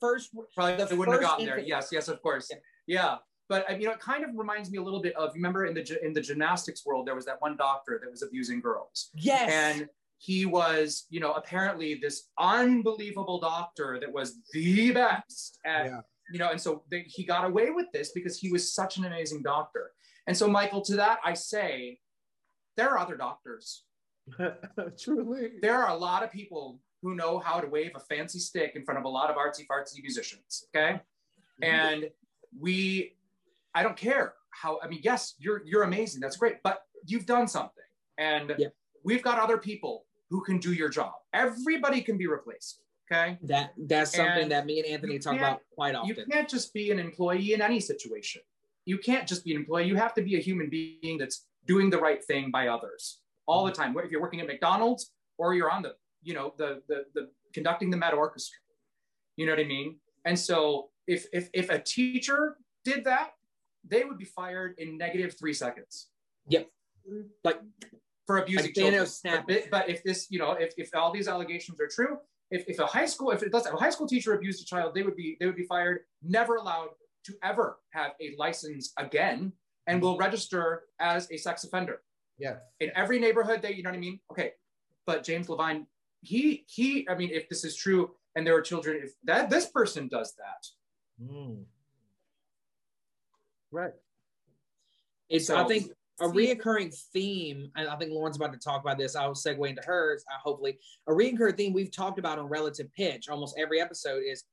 [0.00, 0.54] first, first.
[0.54, 1.58] Probably The they wouldn't have gotten there.
[1.58, 2.50] Yes, yes, of course.
[2.86, 3.18] Yeah.
[3.48, 5.74] But I- you know, it kind of reminds me a little bit of remember in
[5.74, 9.10] the in the gymnastics world, there was that one doctor that was abusing girls.
[9.14, 9.50] Yes.
[9.52, 9.88] and
[10.26, 16.00] he was you know apparently this unbelievable doctor that was the best at Yeah.
[16.32, 19.04] you know and so they, he got away with this because he was such an
[19.04, 19.92] amazing doctor
[20.26, 21.98] and so michael to that i say
[22.76, 23.84] there are other doctors
[24.98, 25.52] Truly.
[25.62, 28.84] there are a lot of people who know how to wave a fancy stick in
[28.84, 31.64] front of a lot of artsy fartsy musicians okay mm-hmm.
[31.64, 32.10] and
[32.58, 33.14] we
[33.74, 37.46] i don't care how i mean yes you're you're amazing that's great but you've done
[37.46, 37.84] something
[38.18, 38.68] and Yeah.
[39.04, 41.12] we've got other people who can do your job.
[41.32, 42.80] Everybody can be replaced
[43.10, 43.38] okay?
[43.42, 46.08] That that's something And that me and Anthony talk about quite often.
[46.08, 48.42] you can't just be an employee in any situation.
[48.84, 49.86] You can't just be an employee.
[49.86, 53.64] You have to be a human being that's doing the right thing by others all
[53.64, 53.94] the mm-hmm.
[53.94, 54.04] time.
[54.04, 57.90] If you're working at mcdonald's or you're on the you know the the, the conducting
[57.90, 58.58] the met orchestra?
[59.36, 59.96] You know what i mean?
[60.24, 63.30] And so if if if a teacher did that
[63.88, 66.08] they would be fired in negative three seconds.
[66.48, 66.68] Yep.
[67.44, 67.60] Like
[68.26, 69.46] for abusing like children snap.
[69.46, 72.18] but, but if this, you know, if, if all these allegations are true,
[72.50, 74.64] if, if a high school, if it does, if a high school teacher abused a
[74.66, 76.88] child, they would be they would be fired, never allowed
[77.24, 79.52] to ever have a license again,
[79.86, 82.02] and will register as a sex offender
[82.38, 82.56] Yeah.
[82.80, 83.62] in every neighborhood.
[83.62, 84.20] That you know what I mean?
[84.30, 84.52] Okay,
[85.06, 85.86] but James Levine,
[86.22, 89.66] he he, I mean, if this is true, and there are children, if that this
[89.66, 90.66] person does that,
[91.22, 91.64] Mm.
[93.72, 93.92] Right.
[95.28, 95.90] It's So- I think
[96.20, 99.16] a reoccurring theme, and I think Lauren's about to talk about this.
[99.16, 100.24] I'll segue into hers.
[100.30, 104.44] Uh, hopefully, a reoccurring theme we've talked about on relative pitch almost every episode is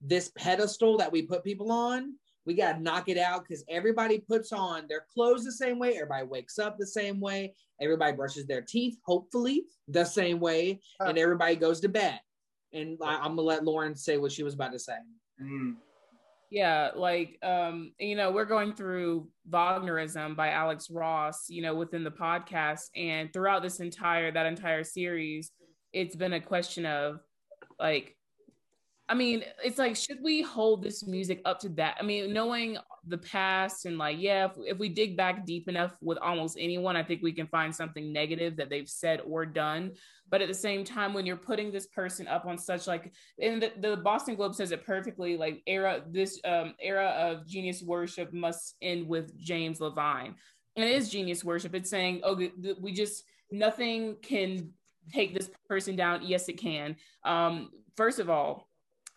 [0.00, 2.14] this pedestal that we put people on.
[2.46, 5.96] We got to knock it out because everybody puts on their clothes the same way.
[5.96, 7.54] Everybody wakes up the same way.
[7.82, 10.80] Everybody brushes their teeth, hopefully, the same way.
[11.00, 12.18] And everybody goes to bed.
[12.72, 14.96] And I, I'm going to let Lauren say what she was about to say.
[15.42, 15.74] mm,
[16.50, 22.02] Yeah, like um, you know, we're going through Wagnerism by Alex Ross, you know, within
[22.02, 22.90] the podcast.
[22.96, 25.52] And throughout this entire that entire series,
[25.92, 27.20] it's been a question of
[27.78, 28.16] like
[29.10, 31.96] I mean, it's like, should we hold this music up to that?
[31.98, 32.78] I mean, knowing
[33.08, 36.94] the past and like, yeah, if, if we dig back deep enough with almost anyone,
[36.94, 39.94] I think we can find something negative that they've said or done.
[40.30, 43.12] But at the same time, when you're putting this person up on such like,
[43.42, 47.82] and the, the Boston Globe says it perfectly, like era, this um, era of genius
[47.82, 50.36] worship must end with James Levine.
[50.76, 51.74] And it is genius worship.
[51.74, 52.40] It's saying, oh,
[52.80, 54.72] we just, nothing can
[55.12, 56.20] take this person down.
[56.24, 56.94] Yes, it can.
[57.24, 58.68] Um, first of all,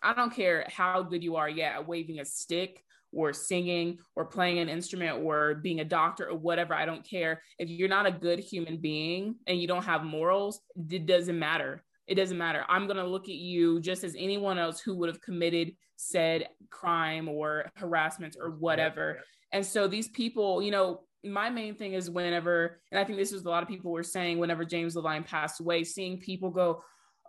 [0.04, 4.58] I don't care how good you are, yeah, waving a stick or singing or playing
[4.58, 6.74] an instrument or being a doctor or whatever.
[6.74, 7.42] I don't care.
[7.58, 10.60] If you're not a good human being and you don't have morals,
[10.90, 11.82] it doesn't matter.
[12.06, 12.64] It doesn't matter.
[12.68, 16.48] I'm going to look at you just as anyone else who would have committed said
[16.70, 19.20] crime or harassment or whatever.
[19.52, 23.32] And so these people, you know, my main thing is whenever, and I think this
[23.32, 26.82] is a lot of people were saying whenever James Levine passed away, seeing people go,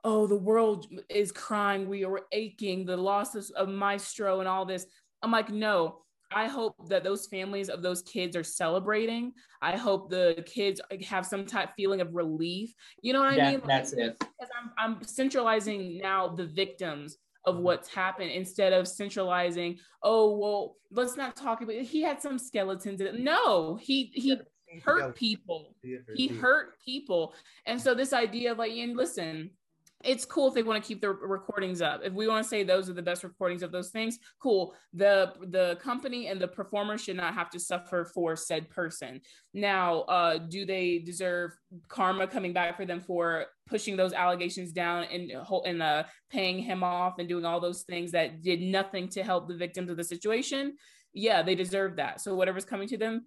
[0.06, 1.90] oh, the world is crying.
[1.90, 2.86] We are aching.
[2.86, 4.86] The losses of Maestro and all this.
[5.24, 9.34] I'm like, no, I hope that those families of those kids are celebrating.
[9.64, 12.72] I hope the kids have some type feeling of relief.
[13.02, 13.62] You know what I That- mean?
[13.66, 14.18] that's it.
[14.20, 17.64] Because I'm, I'm centralizing now the victims of mm-hmm.
[17.64, 23.02] what's happened instead of centralizing, oh, well, let's not talk about He had some skeletons.
[23.02, 23.20] In it.
[23.20, 24.38] No, he, he
[24.84, 25.74] hurt people
[26.16, 27.34] he hurt people
[27.66, 29.50] and so this idea of like and listen
[30.04, 32.02] it's cool if they want to keep their recordings up.
[32.04, 34.76] If we want to say those are the best recordings of those things cool.
[34.94, 39.22] The the company and the performer should not have to suffer for said person.
[39.54, 41.52] Now uh do they deserve
[41.88, 45.32] karma coming back for them for pushing those allegations down and
[45.66, 49.48] and uh, paying him off and doing all those things that did nothing to help
[49.48, 50.76] the victims of the situation?
[51.14, 52.22] Yeah they deserve that.
[52.22, 53.26] So whatever's coming to them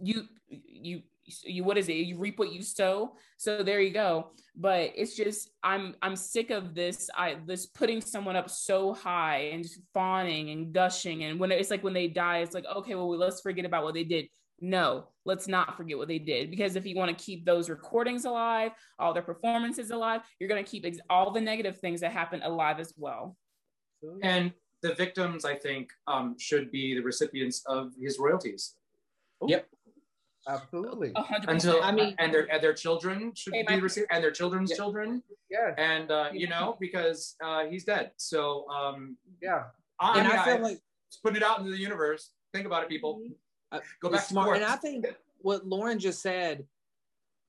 [0.00, 1.02] you you
[1.44, 1.94] you what is it?
[1.94, 3.16] You reap what you sow.
[3.36, 4.30] So there you go.
[4.56, 9.50] But it's just i'm i'm sick of this i this putting someone up so high
[9.52, 11.24] and just fawning and gushing.
[11.24, 13.94] And when it's like when they die it's like okay well let's forget about what
[13.94, 14.26] they did.
[14.60, 16.50] No let's not forget what they did.
[16.50, 20.64] Because if you want to keep those recordings alive all their performances alive you're going
[20.64, 23.36] to keep ex- all the negative things that happen alive as well.
[24.22, 24.52] And
[24.82, 28.74] the victims, I think, um, should be the recipients of his royalties.
[29.46, 29.66] Yep.
[30.48, 31.12] Absolutely.
[31.14, 31.84] A hundred until percent.
[31.84, 34.70] I mean- and their and their children should Hey, be my- received and their children's
[34.70, 34.76] Yeah.
[34.76, 35.74] children Yes.
[35.78, 38.12] and uh, you know because uh, he's dead.
[38.16, 39.64] So um, Yeah.
[40.00, 40.80] I, And mean, I feel I- like
[41.10, 42.30] just putting it out into the universe.
[42.52, 43.22] Think about it, people.
[43.72, 44.56] Uh, Go back to smart.
[44.56, 44.64] And.
[44.64, 45.06] I think
[45.40, 46.66] what Lauren just said,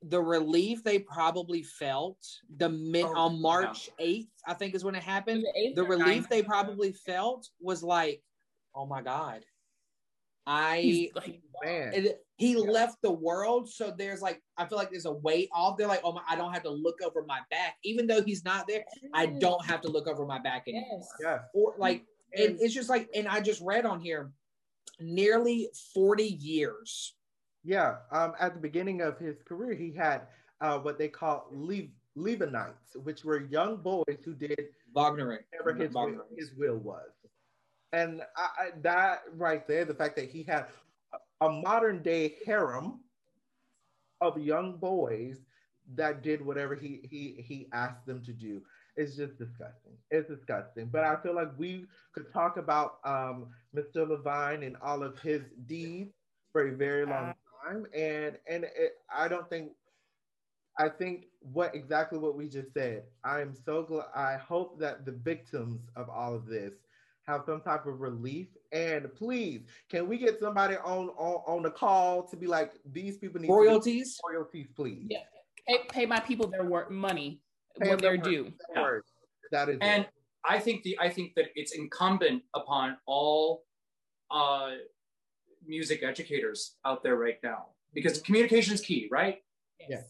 [0.01, 2.17] the relief they probably felt
[2.57, 5.45] the mid Oh, on March 8th, I think is when it happened.
[5.55, 6.29] eighth The relief ninth.
[6.29, 8.21] they probably felt was like,
[8.75, 9.45] oh my God.
[10.45, 11.93] I He's like, Man.
[11.93, 13.69] it- he left the world.
[13.69, 15.77] So there's like, I feel like there's a weight off.
[15.77, 17.75] They're like, oh my, I don't have to look over my back.
[17.83, 20.99] Even though he's not there, I don't have to look over my back anymore.
[21.01, 21.09] Yes.
[21.21, 21.39] Yes.
[21.53, 24.31] Or like, and And- it's just like, and I just read on here,
[25.01, 27.13] nearly 40 years.
[27.65, 30.27] Yeah, um, at the beginning of his career, he had
[30.61, 34.59] uh, what they call leave Levinites, which were young boys who did
[34.95, 35.43] Wagner.
[35.51, 37.09] whatever his will, his will was.
[37.93, 40.67] And I, that right there, the fact that he had
[41.41, 42.99] a, a modern day harem
[44.21, 45.37] of young boys
[45.95, 48.61] that did whatever he he he asked them to do.
[48.95, 49.93] It's just disgusting.
[50.11, 50.87] It's disgusting.
[50.87, 54.07] But I feel like we could talk about um, Mr.
[54.07, 56.13] Levine and all of his deeds
[56.51, 57.33] for a very long
[57.65, 59.71] time, and and it, I don't think.
[60.77, 63.03] I think what exactly what we just said.
[63.23, 64.07] I am so glad.
[64.15, 66.73] I hope that the victims of all of this
[67.29, 68.47] have some type of relief.
[68.71, 73.17] And please, can we get somebody on on, on the call to be like these
[73.17, 74.19] people need to Royalties.
[74.27, 75.07] royalties, please.
[75.09, 75.19] Yeah.
[75.67, 77.41] pay, pay my people their work money
[77.79, 78.51] Pay what them they're due.
[78.73, 79.03] That word.
[79.51, 80.09] That is And it.
[80.45, 83.63] I think the I think that it's incumbent upon all
[84.31, 84.71] uh,
[85.65, 89.37] music educators out there right now because communication is key, right?
[89.89, 90.03] Yes.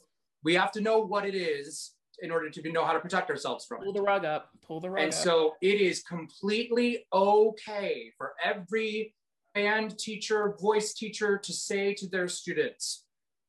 [0.44, 1.91] We have to know what it is
[2.22, 3.96] in order to know how to protect ourselves from Pull it.
[3.96, 4.50] the rug up.
[4.66, 5.16] Pull the rug And up.
[5.18, 9.16] And so it is completely okay for every
[9.54, 13.06] band teacher, voice teacher to say to their students,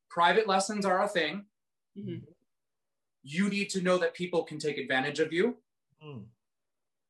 [0.08, 1.46] private lessons are a thing.
[1.96, 2.26] Mhm.
[3.22, 5.62] You need to know that people can take advantage of you.
[6.02, 6.26] Mm.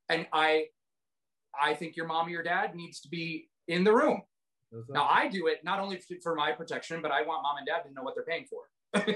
[0.09, 0.71] And I
[1.59, 4.23] I think your mom or your dad needs to be in the room.
[4.89, 7.83] Now I do it not only for my protection, but I want mom and dad
[7.83, 8.71] to know what they're paying for.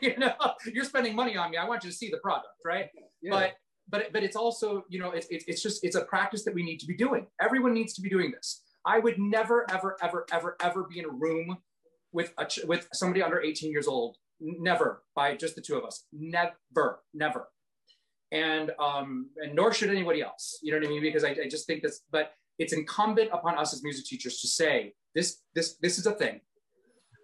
[0.00, 0.34] you know,
[0.72, 1.56] you're spending money on me.
[1.56, 2.88] I want you to see the product, right?
[3.22, 3.30] yeah.
[3.30, 3.54] but
[3.88, 6.62] but but it's also you know it's, it's it's just it's a practice that we
[6.62, 7.26] need to be doing.
[7.40, 8.62] Everyone needs to be doing this.
[8.84, 11.58] I would never ever ever ever ever be in a room
[12.12, 14.16] with a ch- with somebody under 18 years old.
[14.40, 16.04] Never by just the two of us.
[16.12, 17.48] Never never.
[18.32, 20.58] And um and nor should anybody else.
[20.62, 21.02] You know what i mean?
[21.02, 24.48] Because i, I just think this but it's incumbent upon us as music teachers to
[24.48, 26.40] say this this this is a thing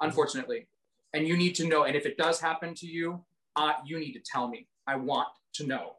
[0.01, 0.67] unfortunately
[1.15, 3.25] and you need to know and if it does happen to you
[3.57, 5.97] uh, you need to tell me i want to know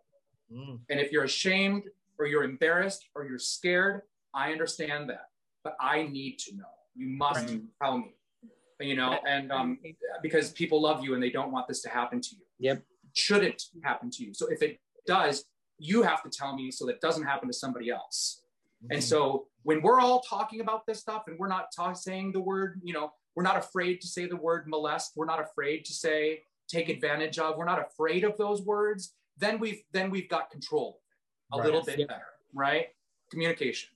[0.52, 0.80] Mm.
[0.90, 1.84] and if you're ashamed
[2.19, 4.02] or you're embarrassed or you're scared,
[4.35, 5.30] I understand that.
[5.64, 6.73] But I need to know.
[6.94, 7.61] You must Right.
[7.81, 8.14] tell me.
[8.80, 9.80] You know, and um,
[10.22, 12.44] because people love you and they don't want this to happen to you.
[12.60, 12.77] Yep.
[12.77, 12.84] It
[13.18, 14.34] shouldn't happen to you.
[14.35, 15.45] So if it does,
[15.80, 18.44] you have to tell me so that it doesn't happen to somebody else.
[18.91, 22.41] And so when we're all talking about this stuff and we're not talk, saying the
[22.41, 25.93] word, you know, we're not afraid to say the word molest, we're not afraid to
[25.93, 30.49] say take advantage of, we're not afraid of those words, then we've then we've got
[30.49, 31.01] control
[31.51, 31.65] a Right.
[31.65, 32.07] little bit Yep.
[32.07, 32.88] better, right?
[33.30, 33.89] Communication.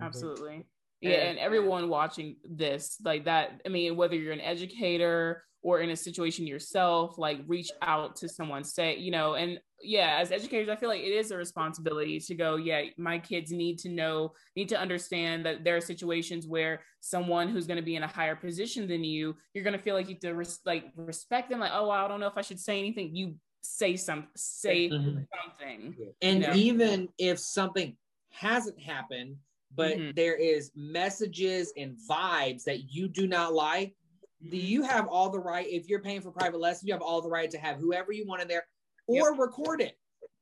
[0.00, 0.64] Absolutely.
[1.00, 5.90] Yeah, and everyone watching this, like that, I mean, whether you're an educator or in
[5.90, 10.68] a situation yourself, like reach out to someone, say, you know, and yeah, as educators,
[10.68, 14.32] I feel like it is a responsibility to go, yeah, my kids need to know,
[14.56, 18.06] need to understand that there are situations where someone who's going to be in a
[18.06, 21.50] higher position than you, you're going to feel like you have to res- like respect
[21.50, 21.60] them.
[21.60, 23.14] Like, oh, I don't know if I should say anything.
[23.14, 25.26] You say some, say Mhm.
[25.42, 25.96] something.
[26.22, 26.54] And Yeah.
[26.54, 27.96] even if something
[28.30, 29.36] hasn't happened,
[29.74, 30.14] but Mhm.
[30.14, 33.99] there is messages and vibes that you do not like, do
[34.40, 37.28] you have all the right, if you're paying for private lessons, you have all the
[37.28, 38.64] right to have whoever you want in there
[39.06, 39.98] or record it.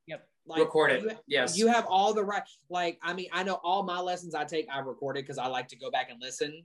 [0.07, 0.27] Yep.
[0.47, 1.03] Like, Record it.
[1.03, 1.59] You, Yes.
[1.59, 2.43] you have all the right.
[2.71, 5.47] Like, I mean, I know all my lessons I take, I record it because I
[5.47, 6.65] like to go back and listen.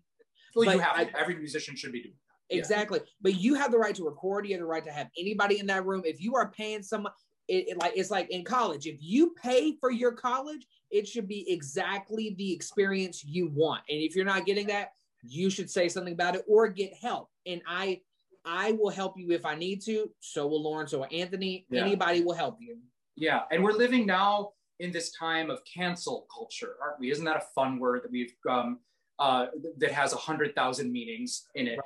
[0.55, 2.15] well, you have I- every musician should be doing.
[2.49, 2.99] that Exactly.
[3.21, 4.45] But you have the right to record.
[4.45, 6.03] You have the right to have anybody in that room.
[6.05, 7.11] If you are paying someone,
[7.47, 8.85] it, it like it's like in college.
[8.85, 13.81] If you pay for your college, it should be exactly the experience you want.
[13.89, 14.93] And if you're not getting that,
[15.23, 17.29] you should say something about it or get help.
[17.45, 18.01] And I,
[18.45, 20.09] I will help you if I need to.
[20.19, 20.87] So will Lauren.
[20.87, 21.65] So will Anthony.
[21.69, 21.85] Yeah.
[21.85, 22.77] Anybody will help you.
[23.15, 27.11] Yeah, and we're living now in this time of cancel culture, aren't we?
[27.11, 28.79] Isn't that a fun word that we've um,
[29.19, 29.45] uh,
[29.77, 31.79] that has a hundred thousand meanings in it?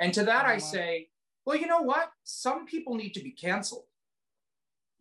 [0.00, 1.08] And to that, I say,
[1.44, 2.10] well, you know what?
[2.24, 3.84] Some people need to be canceled.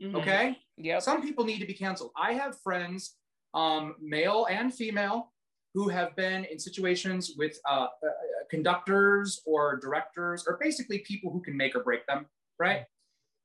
[0.02, 0.16] Mhm.
[0.16, 1.00] Okay, Yeah.
[1.00, 2.12] some people need to be canceled.
[2.16, 3.16] I have friends,
[3.54, 5.34] um, male and female,
[5.74, 8.10] who have been in situations with uh, uh,
[8.50, 12.26] conductors or directors, or basically people who can make or break them,
[12.60, 12.86] right?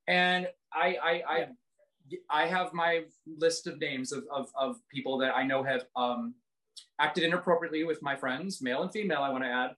[0.08, 1.46] And I, I, I,
[2.30, 6.34] I have my list of names of, of, of people that I know have um,
[6.98, 9.22] acted inappropriately with my friends, male and female.
[9.22, 9.70] I want to add.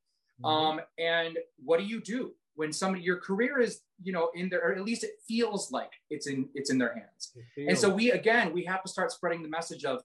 [0.44, 4.60] Um, and what do you do when somebody your career is, you know, in there,
[4.60, 7.32] or at least it feels like it's in it's in their hands.
[7.56, 10.02] And so we again we have to start spreading the message of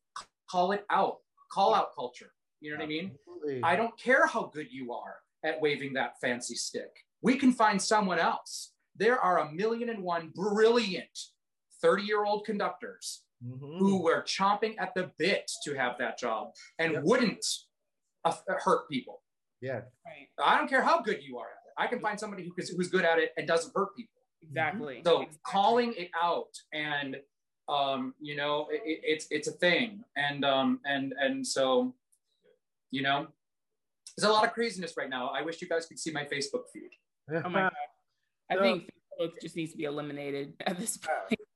[0.49, 1.17] call it out,
[1.51, 2.31] call out culture.
[2.59, 3.11] You know what I mean?
[3.19, 3.61] Absolutely.
[3.63, 6.91] I don't care how good you are at waving that fancy stick.
[7.21, 8.73] We can find someone else.
[8.95, 11.17] There are a million and one brilliant
[11.81, 13.79] 30 year old conductors Mhm.
[13.79, 17.03] who were chomping at the bit to have that job and Yep.
[17.03, 17.45] wouldn't
[18.23, 19.23] uh, hurt people.
[19.61, 19.81] Yeah.
[20.05, 20.29] Right.
[20.37, 21.73] I don't care how good you are at it.
[21.75, 24.21] I can find somebody who, who's good at it and doesn't hurt people.
[24.43, 25.01] Exactly.
[25.03, 25.39] So Exactly.
[25.43, 27.17] calling it out and
[27.71, 31.93] um, you know it, it- it's it's a thing and um, and and so
[32.91, 33.27] you know
[34.17, 35.29] there's a lot of craziness right now.
[35.29, 36.91] I wish you guys could see my Facebook feed.
[37.33, 37.71] Oh my God.
[38.51, 38.89] I So- think
[39.19, 41.39] Facebook just needs to be eliminated at this point.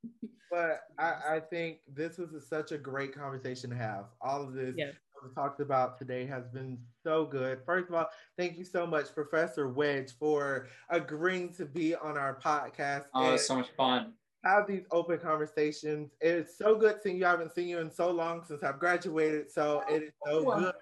[0.52, 4.06] But I, I think this was a, such a great conversation to have.
[4.22, 4.94] All of this Yes.
[4.94, 7.60] that we talked about today has been so good.
[7.66, 8.06] First of all,
[8.38, 13.34] thank you so much, Professor Wedge, for agreeing to be on our podcast Oh, and
[13.34, 14.14] it's so much fun.
[14.46, 16.12] Have these open conversations.
[16.22, 17.26] It's so good seeing you.
[17.26, 20.74] I haven't seen you in so long since I've graduated, so it is so good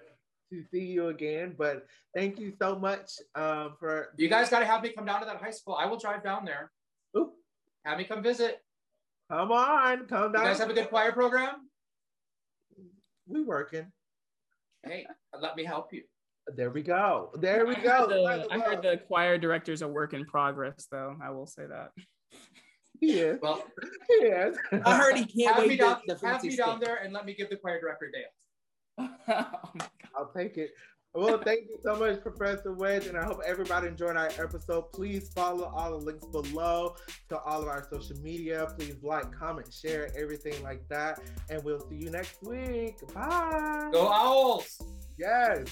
[0.52, 1.54] to see you again.
[1.56, 5.20] But thank you so much um, for You guys got to have me come down
[5.20, 5.74] to that high school.
[5.74, 6.70] I will drive down there.
[7.16, 7.32] Oop,
[7.86, 8.60] Have me come visit.
[9.30, 10.26] come on, come down.
[10.26, 10.44] You down.
[10.44, 11.68] guys have a good choir program.
[13.26, 13.86] we working.
[14.86, 15.06] Hey,
[15.40, 16.02] let me help you.
[16.54, 17.30] There we go.
[17.40, 17.90] There we I go.
[17.90, 21.16] heard, the, I heard the choir director's a work in progress, though.
[21.22, 21.92] I will say that.
[23.06, 23.38] Yes.
[23.42, 23.64] Well,
[24.20, 24.54] Yes.
[24.84, 27.12] I heard he can't have me wait down, the, the have me down there and
[27.12, 29.10] let me give the choir director a day off.
[29.26, 29.86] Oh
[30.16, 30.70] I'll take it.
[31.16, 34.90] Well, thank you so much, Professor Wedge, and I hope everybody enjoyed our episode.
[34.92, 36.96] Please follow all the links below
[37.28, 38.66] to all of our social media.
[38.76, 41.20] Please like, comment, share, everything like that.
[41.50, 42.96] And we'll see you next week.
[43.14, 43.90] Bye.
[43.92, 44.82] Go Owls!
[45.16, 45.66] Yes.